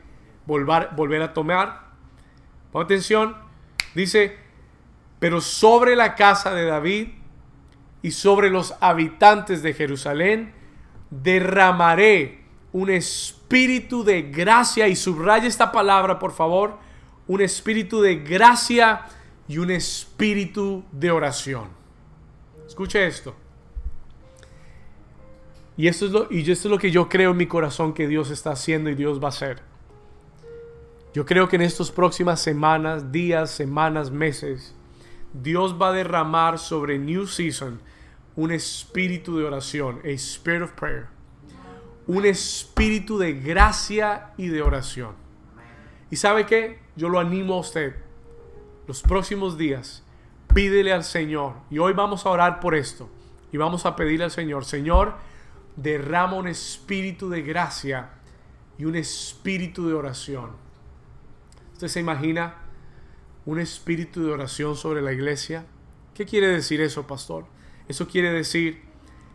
volver, 0.47 0.91
volver 0.97 1.23
a 1.23 1.33
tomar. 1.33 1.91
Pon 2.73 2.85
atención. 2.85 3.37
Dice, 3.95 4.39
pero 5.19 5.41
sobre 5.41 5.97
la 5.97 6.15
casa 6.15 6.55
de 6.55 6.65
David 6.65 7.09
y 8.03 8.13
sobre 8.13 8.51
los 8.51 8.75
habitantes 8.81 9.63
de 9.63 9.75
Jerusalén 9.75 10.55
derramaré 11.11 12.45
un 12.73 12.89
espíritu 12.89 14.05
de 14.05 14.23
gracia, 14.23 14.89
y 14.89 14.97
subraya 14.97 15.47
esta 15.47 15.73
palabra 15.73 16.19
por 16.19 16.33
favor, 16.33 16.79
un 17.27 17.41
espíritu 17.41 18.01
de 18.01 18.17
gracia 18.17 19.07
y 19.49 19.59
un 19.59 19.71
espíritu 19.71 20.85
de 20.93 21.11
oración. 21.11 21.69
Escuche 22.67 23.07
esto. 23.07 23.35
Y 25.81 25.89
esto, 25.89 26.05
es 26.05 26.13
lo, 26.13 26.27
y 26.31 26.41
esto 26.41 26.69
es 26.69 26.71
lo 26.71 26.77
que 26.77 26.91
yo 26.91 27.09
creo 27.09 27.31
en 27.31 27.39
mi 27.39 27.47
corazón 27.47 27.95
que 27.95 28.07
Dios 28.07 28.31
está 28.31 28.51
haciendo 28.51 28.91
y 28.91 28.95
Dios 28.95 29.19
va 29.19 29.29
a 29.29 29.31
hacer. 29.31 29.63
Yo 31.15 31.25
creo 31.25 31.49
que 31.49 31.57
en 31.57 31.63
estas 31.63 31.91
próximas 31.91 32.43
semanas, 32.43 33.13
días, 33.13 33.51
semanas, 33.51 34.11
meses, 34.11 34.75
Dios 35.33 35.81
va 35.81 35.89
a 35.89 35.93
derramar 35.93 36.59
sobre 36.59 36.99
New 36.99 37.27
Season 37.27 37.81
un 38.37 38.53
espíritu 38.53 39.39
de 39.39 39.45
oración, 39.45 40.03
a 40.05 40.09
spirit 40.09 40.65
of 40.65 40.73
prayer, 40.73 41.07
un 42.07 42.27
espíritu 42.27 43.17
de 43.17 43.33
gracia 43.33 44.35
y 44.37 44.49
de 44.49 44.61
oración. 44.61 45.15
¿Y 46.11 46.17
sabe 46.17 46.45
qué? 46.45 46.79
Yo 46.95 47.09
lo 47.09 47.19
animo 47.19 47.55
a 47.55 47.61
usted. 47.61 47.95
Los 48.87 49.01
próximos 49.01 49.57
días, 49.57 50.05
pídele 50.53 50.93
al 50.93 51.05
Señor. 51.05 51.55
Y 51.71 51.79
hoy 51.79 51.95
vamos 51.95 52.27
a 52.27 52.29
orar 52.29 52.61
por 52.61 52.75
esto. 52.75 53.09
Y 53.51 53.57
vamos 53.57 53.87
a 53.87 53.97
pedirle 53.97 54.27
al 54.27 54.31
Señor, 54.31 54.67
Señor, 54.67 55.30
derrama 55.83 56.37
un 56.37 56.47
espíritu 56.47 57.31
de 57.31 57.43
gracia 57.43 58.11
y 58.77 58.85
un 58.85 58.97
espíritu 58.97 59.89
de 59.89 59.95
oración. 59.95 60.51
¿Usted 61.73 61.89
se 61.89 62.01
imagina 62.01 62.55
un 63.47 63.59
espíritu 63.59 64.23
de 64.25 64.33
oración 64.33 64.77
sobre 64.77 65.01
la 65.01 65.13
iglesia? 65.13 65.65
¿Qué 66.15 66.27
quiere 66.27 66.49
decir 66.49 66.81
eso, 66.83 67.07
pastor? 67.07 67.47
Eso 67.89 68.07
quiere 68.07 68.31
decir 68.31 68.83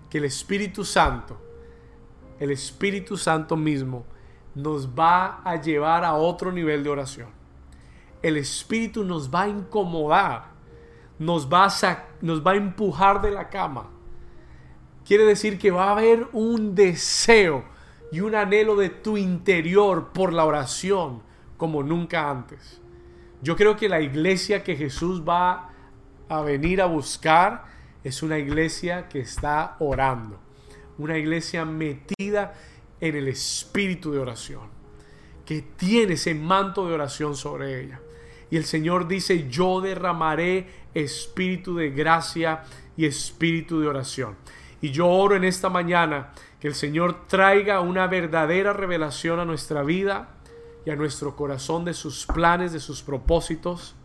que 0.09 0.19
el 0.19 0.25
Espíritu 0.25 0.85
Santo, 0.85 1.41
el 2.39 2.51
Espíritu 2.51 3.17
Santo 3.17 3.57
mismo, 3.57 4.05
nos 4.53 4.87
va 4.87 5.41
a 5.43 5.59
llevar 5.59 6.05
a 6.05 6.13
otro 6.13 6.51
nivel 6.51 6.83
de 6.83 6.89
oración. 6.89 7.29
El 8.21 8.37
Espíritu 8.37 9.03
nos 9.03 9.33
va 9.33 9.43
a 9.43 9.49
incomodar, 9.49 10.51
nos 11.17 11.51
va 11.51 11.65
a, 11.65 12.05
nos 12.21 12.45
va 12.45 12.51
a 12.51 12.55
empujar 12.55 13.21
de 13.21 13.31
la 13.31 13.49
cama 13.49 13.94
Quiere 15.05 15.23
decir 15.23 15.59
que 15.59 15.71
va 15.71 15.89
a 15.89 15.91
haber 15.91 16.27
un 16.33 16.73
deseo 16.73 17.63
y 18.11 18.21
un 18.21 18.33
anhelo 18.33 18.75
de 18.75 18.89
tu 18.89 19.17
interior 19.17 20.11
por 20.13 20.33
la 20.33 20.45
oración 20.45 21.21
como 21.57 21.83
nunca 21.83 22.29
antes. 22.29 22.81
Yo 23.41 23.55
creo 23.55 23.75
que 23.75 23.87
la 23.87 24.01
iglesia 24.01 24.63
que 24.63 24.75
Jesús 24.75 25.21
va 25.21 25.69
a 26.27 26.41
venir 26.41 26.81
a 26.81 26.87
buscar 26.87 27.65
es 28.03 28.23
una 28.23 28.39
iglesia 28.39 29.07
que 29.07 29.19
está 29.19 29.75
orando, 29.79 30.39
una 30.97 31.17
iglesia 31.17 31.65
metida 31.65 32.53
en 32.99 33.15
el 33.15 33.27
espíritu 33.27 34.11
de 34.11 34.19
oración, 34.19 34.69
que 35.45 35.61
tiene 35.61 36.13
ese 36.13 36.33
manto 36.33 36.87
de 36.87 36.93
oración 36.95 37.35
sobre 37.35 37.81
ella. 37.81 37.99
Y 38.49 38.57
el 38.57 38.65
Señor 38.65 39.07
dice, 39.07 39.47
yo 39.49 39.81
derramaré 39.81 40.67
espíritu 40.93 41.75
de 41.75 41.91
gracia 41.91 42.63
y 42.95 43.05
espíritu 43.05 43.81
de 43.81 43.87
oración. 43.87 44.35
Y 44.85 44.91
yo 44.91 45.07
oro 45.07 45.35
en 45.35 45.43
esta 45.43 45.67
mañana 45.67 46.29
que 46.59 46.67
el 46.67 46.75
Señor 46.75 47.25
traiga 47.25 47.79
una 47.79 48.05
verdadera 48.05 48.71
revelación 48.71 49.39
a 49.39 49.43
nuestra 49.45 49.81
vida 49.81 50.29
y 50.85 50.91
a 50.91 50.95
nuestro 50.95 51.35
corazón 51.35 51.85
de 51.85 51.95
sus 51.95 52.27
planes, 52.27 52.71
de 52.71 52.79
sus 52.79 53.01
propósitos, 53.01 53.95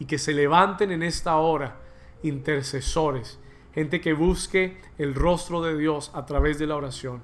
y 0.00 0.06
que 0.06 0.18
se 0.18 0.34
levanten 0.34 0.90
en 0.90 1.04
esta 1.04 1.36
hora 1.36 1.76
intercesores, 2.24 3.38
gente 3.72 4.00
que 4.00 4.12
busque 4.12 4.80
el 4.98 5.14
rostro 5.14 5.62
de 5.62 5.78
Dios 5.78 6.10
a 6.14 6.26
través 6.26 6.58
de 6.58 6.66
la 6.66 6.74
oración. 6.74 7.22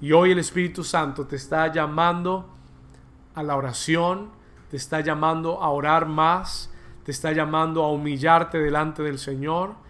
Y 0.00 0.12
hoy 0.12 0.30
el 0.30 0.38
Espíritu 0.38 0.84
Santo 0.84 1.26
te 1.26 1.34
está 1.34 1.72
llamando 1.72 2.48
a 3.34 3.42
la 3.42 3.56
oración, 3.56 4.30
te 4.70 4.76
está 4.76 5.00
llamando 5.00 5.60
a 5.60 5.70
orar 5.70 6.06
más, 6.06 6.72
te 7.04 7.10
está 7.10 7.32
llamando 7.32 7.82
a 7.82 7.90
humillarte 7.90 8.58
delante 8.58 9.02
del 9.02 9.18
Señor 9.18 9.82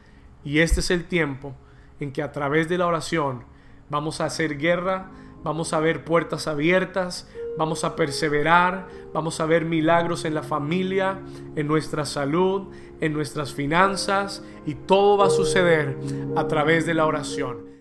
y 0.45 0.61
este 0.61 0.81
es 0.81 0.91
el 0.91 1.05
tiempo 1.05 1.55
en 2.01 2.13
que 2.13 2.23
a 2.23 2.33
través 2.33 2.69
de 2.69 2.79
la 2.79 2.87
oración 2.87 3.45
vamos 3.91 4.21
a 4.21 4.27
hacer 4.27 4.59
guerra, 4.59 5.11
vamos 5.43 5.73
a 5.73 5.81
ver 5.81 6.05
puertas 6.05 6.47
abiertas, 6.47 7.29
vamos 7.59 7.85
a 7.85 7.97
perseverar, 7.97 8.89
vamos 9.13 9.41
a 9.41 9.47
ver 9.47 9.65
milagros 9.65 10.25
en 10.25 10.35
la 10.35 10.43
familia, 10.43 11.21
en 11.57 11.67
nuestra 11.67 12.05
salud, 12.05 12.69
en 13.01 13.13
nuestras 13.13 13.53
finanzas 13.53 14.45
y 14.67 14.75
todo 14.75 15.19
va 15.19 15.27
a 15.27 15.31
suceder 15.31 15.99
a 16.37 16.47
través 16.47 16.87
de 16.87 16.95
la 16.95 17.07
oración. 17.07 17.72